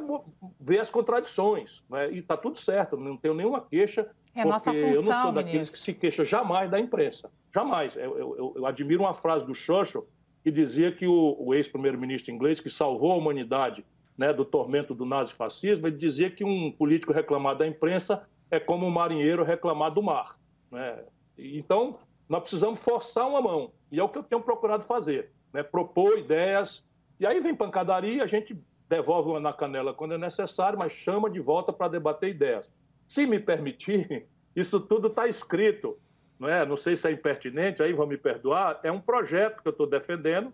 ver 0.58 0.80
as 0.80 0.90
contradições. 0.90 1.84
Né? 1.88 2.10
E 2.10 2.18
está 2.18 2.36
tudo 2.36 2.58
certo, 2.58 2.96
não 2.96 3.16
tenho 3.16 3.32
nenhuma 3.32 3.60
queixa, 3.60 4.00
é 4.34 4.42
porque 4.42 4.48
nossa 4.48 4.72
função, 4.72 4.88
eu 4.88 5.02
não 5.04 5.22
sou 5.22 5.30
daqueles 5.30 5.54
ministro. 5.54 5.78
que 5.78 5.84
se 5.84 5.94
queixam 5.94 6.24
jamais 6.24 6.68
da 6.68 6.80
imprensa. 6.80 7.30
Jamais. 7.54 7.94
Eu, 7.94 8.18
eu, 8.18 8.52
eu 8.56 8.66
admiro 8.66 9.04
uma 9.04 9.14
frase 9.14 9.46
do 9.46 9.54
Churchill, 9.54 10.04
que 10.42 10.50
dizia 10.50 10.90
que 10.90 11.06
o, 11.06 11.36
o 11.38 11.54
ex-primeiro-ministro 11.54 12.34
inglês, 12.34 12.58
que 12.58 12.68
salvou 12.68 13.12
a 13.12 13.16
humanidade 13.16 13.86
né, 14.18 14.32
do 14.32 14.44
tormento 14.44 14.92
do 14.92 15.06
nazifascismo, 15.06 15.86
ele 15.86 15.96
dizia 15.96 16.28
que 16.28 16.42
um 16.42 16.72
político 16.72 17.12
reclamar 17.12 17.56
da 17.56 17.68
imprensa 17.68 18.28
é 18.50 18.58
como 18.58 18.84
um 18.84 18.90
marinheiro 18.90 19.44
reclamar 19.44 19.94
do 19.94 20.02
mar. 20.02 20.36
Né? 20.72 21.04
Então, 21.38 22.00
nós 22.28 22.40
precisamos 22.40 22.80
forçar 22.80 23.28
uma 23.28 23.40
mão, 23.40 23.70
e 23.92 24.00
é 24.00 24.02
o 24.02 24.08
que 24.08 24.18
eu 24.18 24.24
tenho 24.24 24.42
procurado 24.42 24.82
fazer, 24.82 25.30
né? 25.52 25.62
propor 25.62 26.18
ideias, 26.18 26.84
e 27.18 27.26
aí 27.26 27.40
vem 27.40 27.54
pancadaria, 27.54 28.22
a 28.22 28.26
gente 28.26 28.58
devolve 28.88 29.30
uma 29.30 29.40
na 29.40 29.52
canela 29.52 29.94
quando 29.94 30.14
é 30.14 30.18
necessário, 30.18 30.78
mas 30.78 30.92
chama 30.92 31.30
de 31.30 31.40
volta 31.40 31.72
para 31.72 31.88
debater 31.88 32.30
ideias. 32.30 32.72
Se 33.06 33.26
me 33.26 33.38
permitir, 33.38 34.26
isso 34.56 34.80
tudo 34.80 35.08
está 35.08 35.28
escrito 35.28 35.96
não, 36.40 36.48
é? 36.48 36.64
não 36.64 36.76
sei 36.76 36.96
se 36.96 37.06
é 37.06 37.12
impertinente, 37.12 37.82
aí 37.82 37.92
vão 37.92 38.06
me 38.06 38.16
perdoar, 38.16 38.80
é 38.82 38.90
um 38.90 38.98
projeto 39.00 39.60
que 39.60 39.68
eu 39.68 39.72
estou 39.72 39.86
defendendo, 39.86 40.50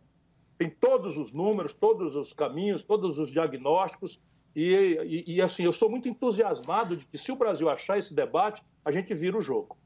tem 0.59 0.69
todos 0.69 1.17
os 1.17 1.33
números, 1.33 1.73
todos 1.73 2.17
os 2.17 2.33
caminhos, 2.33 2.83
todos 2.83 3.21
os 3.21 3.31
diagnósticos, 3.31 4.21
e, 4.55 5.25
e, 5.27 5.35
e, 5.37 5.43
assim, 5.43 5.65
eu 5.65 5.73
sou 5.73 5.89
muito 5.89 6.09
entusiasmado 6.09 6.97
de 6.97 7.05
que 7.05 7.17
se 7.17 7.31
o 7.31 7.37
Brasil 7.37 7.69
achar 7.69 7.99
esse 7.99 8.13
debate, 8.13 8.63
a 8.85 8.91
gente 8.91 9.15
vira 9.15 9.37
o 9.37 9.43
jogo. 9.43 9.77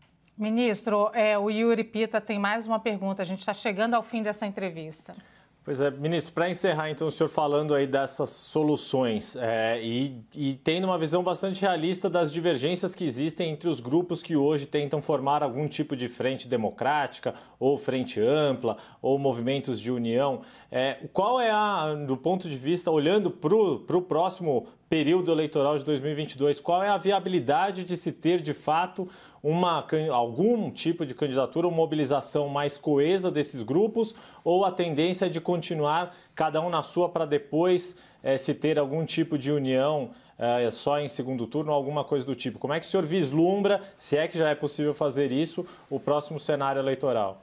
Ministro, 0.41 1.11
é, 1.12 1.38
o 1.38 1.51
Yuri 1.51 1.84
Pita 1.84 2.18
tem 2.18 2.38
mais 2.38 2.66
uma 2.66 2.80
pergunta. 2.80 3.20
A 3.20 3.26
gente 3.26 3.41
está 3.41 3.53
chegando 3.53 3.93
ao 3.93 4.03
fim 4.03 4.22
dessa 4.22 4.47
entrevista. 4.47 5.14
Pois 5.62 5.82
é, 5.82 5.91
ministro, 5.91 6.32
para 6.32 6.49
encerrar 6.49 6.88
então 6.88 7.09
o 7.09 7.11
senhor 7.11 7.28
falando 7.28 7.74
aí 7.74 7.86
dessas 7.86 8.30
soluções 8.30 9.36
é, 9.36 9.78
e, 9.82 10.18
e, 10.34 10.55
tendo 10.55 10.84
uma 10.84 10.99
visão 10.99 11.22
bastante 11.22 11.61
realista 11.61 12.09
das 12.09 12.32
divergências 12.32 12.95
que 12.95 13.05
existem 13.05 13.51
entre 13.51 13.68
os 13.68 13.78
grupos 13.78 14.22
que 14.22 14.34
hoje 14.34 14.64
tentam 14.64 15.03
formar 15.03 15.43
algum 15.43 15.68
tipo 15.68 15.95
de 15.95 16.09
frente 16.09 16.49
democrática 16.49 17.34
ou 17.59 17.76
frente 17.76 18.18
ampla 18.18 18.78
ou 19.03 19.18
movimentos 19.18 19.78
de 19.78 19.93
união, 19.93 20.41
é, 20.71 21.09
qual 21.12 21.41
é 21.41 21.51
a, 21.51 21.95
do 22.07 22.16
ponto 22.16 22.49
de 22.49 22.57
vista, 22.57 22.91
olhando 22.91 23.31
para 23.31 23.55
o 23.55 24.03
próximo 24.03 24.68
período 24.89 25.31
eleitoral 25.31 25.77
de 25.77 25.85
2022, 25.85 26.61
qual 26.61 26.83
é 26.83 26.89
a 26.89 26.97
viabilidade 26.97 27.85
de 27.85 27.97
se 27.97 28.12
ter 28.12 28.41
de 28.41 28.53
fato 28.53 29.09
uma, 29.43 29.87
algum 30.12 30.71
tipo 30.71 31.07
de 31.07 31.14
candidatura 31.14 31.66
ou 31.66 31.73
mobilização 31.73 32.49
mais 32.49 32.77
coesa 32.77 33.31
desses 33.31 33.62
grupos 33.62 34.14
ou 34.45 34.64
a 34.64 34.71
tendência 34.71 35.27
é 35.27 35.29
de 35.29 35.41
continuar 35.41 36.14
cada 36.35 36.61
um 36.61 36.68
na 36.68 36.83
sua 36.83 37.09
para 37.09 37.25
depois 37.25 37.97
é, 38.23 38.37
se 38.37 38.53
ter 38.53 38.79
algum 38.79 39.05
tipo 39.05 39.39
de 39.39 39.51
união 39.51 40.11
é, 40.39 40.71
só 40.71 40.99
em 40.99 41.07
segundo 41.07 41.47
turno 41.47 41.73
alguma 41.73 42.03
coisa 42.03 42.25
do 42.25 42.35
tipo? 42.35 42.59
Como 42.59 42.73
é 42.73 42.81
que 42.81 42.87
o 42.87 42.89
senhor 42.89 43.05
vislumbra, 43.05 43.81
se 43.97 44.16
é 44.16 44.27
que 44.27 44.39
já 44.39 44.49
é 44.49 44.55
possível 44.55 44.95
fazer 44.95 45.33
isso, 45.33 45.66
o 45.89 46.01
próximo 46.01 46.41
cenário 46.41 46.81
eleitoral? 46.81 47.43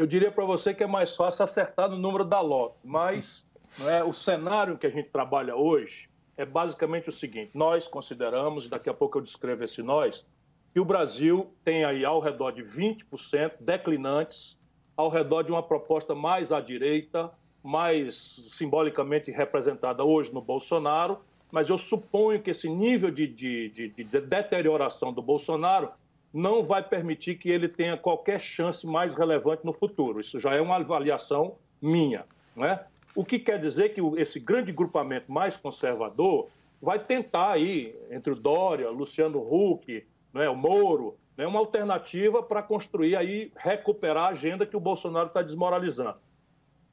Eu 0.00 0.06
diria 0.06 0.30
para 0.30 0.46
você 0.46 0.72
que 0.72 0.82
é 0.82 0.86
mais 0.86 1.14
fácil 1.14 1.42
acertar 1.42 1.90
no 1.90 1.98
número 1.98 2.24
da 2.24 2.40
lote, 2.40 2.74
mas 2.82 3.46
é, 3.86 4.02
o 4.02 4.14
cenário 4.14 4.78
que 4.78 4.86
a 4.86 4.90
gente 4.90 5.10
trabalha 5.10 5.54
hoje 5.54 6.08
é 6.38 6.46
basicamente 6.46 7.10
o 7.10 7.12
seguinte: 7.12 7.50
nós 7.52 7.86
consideramos, 7.86 8.66
daqui 8.66 8.88
a 8.88 8.94
pouco 8.94 9.18
eu 9.18 9.22
descrevo 9.22 9.62
esse 9.62 9.82
nós, 9.82 10.24
que 10.72 10.80
o 10.80 10.86
Brasil 10.86 11.52
tem 11.62 11.84
aí 11.84 12.02
ao 12.02 12.18
redor 12.18 12.52
de 12.52 12.62
20% 12.62 13.56
declinantes, 13.60 14.56
ao 14.96 15.10
redor 15.10 15.42
de 15.42 15.52
uma 15.52 15.62
proposta 15.62 16.14
mais 16.14 16.50
à 16.50 16.62
direita, 16.62 17.30
mais 17.62 18.42
simbolicamente 18.48 19.30
representada 19.30 20.02
hoje 20.02 20.32
no 20.32 20.40
Bolsonaro, 20.40 21.18
mas 21.52 21.68
eu 21.68 21.76
suponho 21.76 22.40
que 22.40 22.52
esse 22.52 22.70
nível 22.70 23.10
de, 23.10 23.26
de, 23.26 23.68
de, 23.68 23.88
de 23.90 24.04
deterioração 24.04 25.12
do 25.12 25.20
Bolsonaro 25.20 25.90
não 26.32 26.62
vai 26.62 26.82
permitir 26.82 27.36
que 27.36 27.50
ele 27.50 27.68
tenha 27.68 27.96
qualquer 27.96 28.40
chance 28.40 28.86
mais 28.86 29.14
relevante 29.14 29.64
no 29.64 29.72
futuro. 29.72 30.20
Isso 30.20 30.38
já 30.38 30.54
é 30.54 30.60
uma 30.60 30.76
avaliação 30.76 31.56
minha. 31.80 32.24
Não 32.54 32.64
é? 32.64 32.84
O 33.14 33.24
que 33.24 33.38
quer 33.38 33.58
dizer 33.58 33.90
que 33.90 34.00
esse 34.20 34.38
grande 34.38 34.72
grupamento 34.72 35.30
mais 35.30 35.56
conservador 35.56 36.48
vai 36.80 36.98
tentar 36.98 37.52
aí, 37.52 37.94
entre 38.10 38.32
o 38.32 38.36
Dória, 38.36 38.88
Luciano 38.90 39.40
Huck, 39.40 40.06
né, 40.32 40.48
o 40.48 40.56
Moro, 40.56 41.16
né, 41.36 41.46
uma 41.46 41.58
alternativa 41.58 42.42
para 42.42 42.62
construir 42.62 43.16
aí, 43.16 43.52
recuperar 43.56 44.26
a 44.26 44.28
agenda 44.28 44.64
que 44.64 44.76
o 44.76 44.80
Bolsonaro 44.80 45.26
está 45.26 45.42
desmoralizando. 45.42 46.18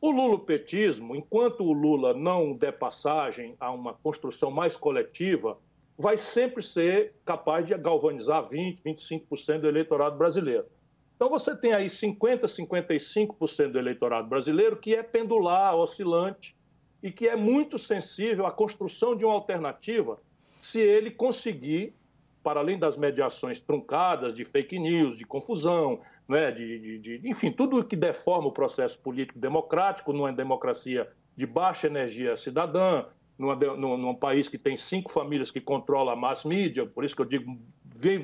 O 0.02 0.12
lulopetismo, 0.12 1.16
enquanto 1.16 1.64
o 1.64 1.74
Lula 1.74 2.14
não 2.14 2.54
der 2.54 2.74
passagem 2.74 3.56
a 3.60 3.72
uma 3.72 3.94
construção 3.94 4.52
mais 4.52 4.76
coletiva, 4.78 5.58
vai 5.98 6.18
sempre 6.18 6.62
ser 6.62 7.16
capaz 7.26 7.66
de 7.66 7.76
galvanizar 7.76 8.44
20%, 8.44 8.82
25% 8.86 9.60
do 9.62 9.68
eleitorado 9.68 10.18
brasileiro. 10.18 10.66
Então 11.16 11.30
você 11.30 11.56
tem 11.56 11.74
aí 11.74 11.88
50%, 11.88 12.42
55% 12.44 13.72
do 13.72 13.80
eleitorado 13.80 14.28
brasileiro 14.28 14.78
que 14.78 14.94
é 14.94 15.02
pendular, 15.02 15.76
oscilante 15.76 16.56
e 17.02 17.12
que 17.12 17.28
é 17.28 17.36
muito 17.36 17.80
sensível 17.80 18.46
à 18.46 18.52
construção 18.52 19.16
de 19.16 19.26
uma 19.26 19.34
alternativa 19.34 20.20
se 20.62 20.80
ele 20.80 21.10
conseguir 21.10 21.96
para 22.44 22.62
além 22.62 22.80
das 22.80 22.96
mediações 22.96 23.60
truncadas 23.60 24.34
de 24.34 24.46
fake 24.46 24.80
news, 24.80 25.18
de 25.18 25.26
confusão, 25.26 26.00
né, 26.30 26.50
de, 26.50 26.80
de, 26.80 27.00
de, 27.00 27.30
enfim, 27.30 27.52
tudo 27.52 27.84
que 27.84 27.96
deforma 27.96 28.48
o 28.48 28.54
processo 28.54 28.98
político 29.00 29.38
democrático 29.38 30.14
numa 30.14 30.32
democracia 30.32 31.10
de 31.36 31.46
baixa 31.46 31.88
energia 31.88 32.38
cidadã, 32.38 33.04
numa, 33.38 33.56
num, 33.56 33.98
num, 33.98 34.16
país 34.16 34.50
que 34.50 34.58
tem 34.58 34.76
cinco 34.76 35.12
famílias 35.12 35.52
que 35.52 35.62
controlam 35.62 36.14
a 36.14 36.16
mass 36.16 36.44
media, 36.44 36.86
por 36.86 37.04
isso 37.04 37.16
que 37.16 37.22
eu 37.22 37.26
digo 37.26 37.58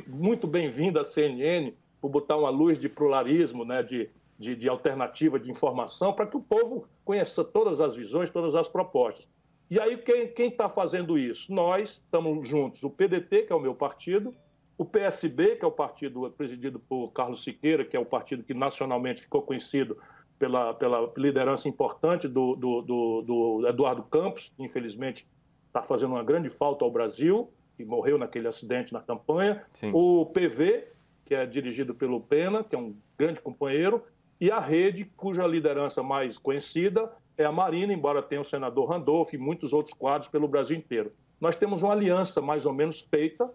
muito 0.07 0.47
bem-vinda 0.47 1.01
a 1.01 1.03
CNN, 1.03 1.73
por 2.01 2.09
botar 2.09 2.37
uma 2.37 2.49
luz 2.49 2.77
de 2.77 2.89
pluralismo, 2.89 3.63
né, 3.63 3.81
de, 3.81 4.09
de, 4.37 4.55
de 4.55 4.67
alternativa 4.67 5.39
de 5.39 5.49
informação, 5.49 6.13
para 6.13 6.27
que 6.27 6.35
o 6.35 6.41
povo 6.41 6.87
conheça 7.05 7.43
todas 7.43 7.79
as 7.79 7.95
visões, 7.95 8.29
todas 8.29 8.55
as 8.55 8.67
propostas. 8.67 9.27
E 9.69 9.79
aí, 9.79 9.97
quem 9.97 10.49
está 10.49 10.69
fazendo 10.69 11.17
isso? 11.17 11.51
Nós 11.53 11.93
estamos 11.93 12.47
juntos, 12.47 12.83
o 12.83 12.89
PDT, 12.89 13.43
que 13.43 13.53
é 13.53 13.55
o 13.55 13.59
meu 13.59 13.73
partido, 13.73 14.35
o 14.77 14.85
PSB, 14.85 15.55
que 15.55 15.65
é 15.65 15.67
o 15.67 15.71
partido 15.71 16.29
presidido 16.31 16.79
por 16.79 17.09
Carlos 17.11 17.43
Siqueira, 17.43 17.85
que 17.85 17.95
é 17.95 17.99
o 17.99 18.05
partido 18.05 18.43
que 18.43 18.53
nacionalmente 18.53 19.21
ficou 19.21 19.41
conhecido 19.41 19.97
pela, 20.37 20.73
pela 20.73 21.11
liderança 21.17 21.67
importante 21.67 22.27
do, 22.27 22.55
do, 22.55 22.81
do, 22.81 23.21
do 23.21 23.67
Eduardo 23.67 24.03
Campos, 24.03 24.51
que 24.55 24.63
infelizmente 24.63 25.27
está 25.67 25.81
fazendo 25.81 26.11
uma 26.11 26.23
grande 26.23 26.49
falta 26.49 26.83
ao 26.85 26.91
Brasil, 26.91 27.49
que 27.75 27.83
morreu 27.83 28.17
naquele 28.17 28.47
acidente 28.47 28.93
na 28.93 29.01
campanha. 29.01 29.61
Sim. 29.71 29.91
O 29.93 30.25
PV, 30.27 30.87
que 31.25 31.33
é 31.33 31.45
dirigido 31.45 31.95
pelo 31.95 32.21
Pena, 32.21 32.63
que 32.63 32.75
é 32.75 32.79
um 32.79 32.95
grande 33.17 33.41
companheiro, 33.41 34.03
e 34.39 34.51
a 34.51 34.59
rede, 34.59 35.05
cuja 35.15 35.47
liderança 35.47 36.03
mais 36.03 36.37
conhecida 36.37 37.11
é 37.37 37.45
a 37.45 37.51
Marina, 37.51 37.93
embora 37.93 38.21
tenha 38.21 38.41
o 38.41 38.45
senador 38.45 38.89
Randolph 38.89 39.33
e 39.33 39.37
muitos 39.37 39.73
outros 39.73 39.93
quadros 39.93 40.29
pelo 40.29 40.47
Brasil 40.47 40.77
inteiro. 40.77 41.11
Nós 41.39 41.55
temos 41.55 41.81
uma 41.81 41.93
aliança 41.93 42.41
mais 42.41 42.65
ou 42.65 42.73
menos 42.73 43.01
feita. 43.01 43.49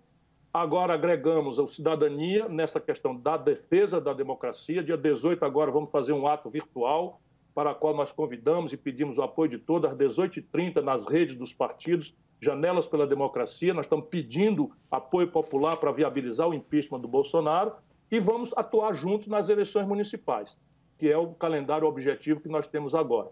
Agora 0.59 0.95
agregamos 0.95 1.57
a 1.61 1.69
cidadania 1.69 2.49
nessa 2.49 2.81
questão 2.81 3.15
da 3.15 3.37
defesa 3.37 4.01
da 4.01 4.13
democracia. 4.13 4.83
Dia 4.83 4.97
18 4.97 5.45
agora 5.45 5.71
vamos 5.71 5.89
fazer 5.93 6.13
um 6.13 6.27
ato 6.27 6.51
virtual 6.51 7.21
para 7.55 7.71
o 7.71 7.75
qual 7.77 7.95
nós 7.95 8.11
convidamos 8.11 8.73
e 8.73 8.77
pedimos 8.77 9.19
o 9.19 9.23
apoio 9.23 9.49
de 9.49 9.59
todas, 9.59 9.93
às 9.93 9.97
18h30, 9.97 10.83
nas 10.83 11.07
redes 11.07 11.37
dos 11.37 11.55
partidos, 11.55 12.13
Janelas 12.41 12.89
pela 12.89 13.07
Democracia. 13.07 13.73
Nós 13.73 13.87
estamos 13.87 14.07
pedindo 14.09 14.73
apoio 14.91 15.31
popular 15.31 15.77
para 15.77 15.93
viabilizar 15.93 16.49
o 16.49 16.55
impeachment 16.55 16.99
do 16.99 17.07
Bolsonaro 17.07 17.75
e 18.11 18.19
vamos 18.19 18.53
atuar 18.57 18.95
juntos 18.95 19.29
nas 19.29 19.49
eleições 19.49 19.87
municipais, 19.87 20.59
que 20.99 21.09
é 21.09 21.17
o 21.17 21.35
calendário 21.35 21.87
objetivo 21.87 22.41
que 22.41 22.49
nós 22.49 22.67
temos 22.67 22.97
agora. 22.97 23.31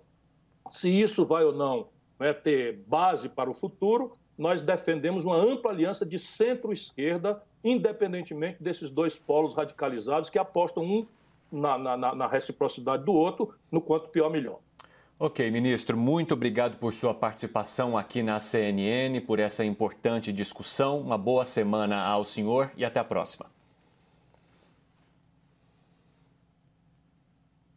Se 0.71 0.89
isso 0.89 1.27
vai 1.27 1.43
ou 1.43 1.53
não 1.53 1.89
né, 2.21 2.33
ter 2.33 2.85
base 2.87 3.29
para 3.29 3.51
o 3.51 3.55
futuro, 3.55 4.13
nós 4.39 4.63
defendemos 4.63 5.25
uma 5.25 5.37
ampla 5.37 5.71
aliança 5.71 6.05
de 6.05 6.19
centro-esquerda, 6.19 7.43
independentemente 7.65 8.63
desses 8.63 8.91
dois 8.91 9.19
polos 9.19 9.55
radicalizados 9.55 10.29
que 10.29 10.39
apostam 10.39 10.85
um 10.85 11.07
na, 11.51 11.79
na, 11.79 12.15
na 12.15 12.27
reciprocidade 12.27 13.05
do 13.05 13.13
outro, 13.13 13.55
no 13.71 13.81
quanto 13.81 14.09
pior, 14.09 14.31
melhor. 14.31 14.59
Ok, 15.19 15.51
ministro, 15.51 15.97
muito 15.97 16.35
obrigado 16.35 16.77
por 16.77 16.93
sua 16.93 17.15
participação 17.15 17.97
aqui 17.97 18.23
na 18.23 18.39
CNN, 18.39 19.19
por 19.23 19.39
essa 19.39 19.65
importante 19.65 20.31
discussão. 20.31 21.01
Uma 21.01 21.17
boa 21.17 21.45
semana 21.47 22.05
ao 22.05 22.23
senhor 22.23 22.71
e 22.77 22.85
até 22.85 23.01
a 23.01 23.05
próxima. 23.05 23.47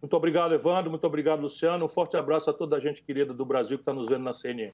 Muito 0.01 0.13
obrigado, 0.17 0.53
Evandro. 0.53 0.89
Muito 0.89 1.07
obrigado, 1.07 1.39
Luciano. 1.39 1.85
Um 1.85 1.87
forte 1.87 2.17
abraço 2.17 2.49
a 2.49 2.53
toda 2.53 2.75
a 2.75 2.79
gente 2.79 3.01
querida 3.01 3.33
do 3.33 3.45
Brasil 3.45 3.77
que 3.77 3.83
está 3.83 3.93
nos 3.93 4.07
vendo 4.07 4.23
na 4.23 4.33
CNN. 4.33 4.67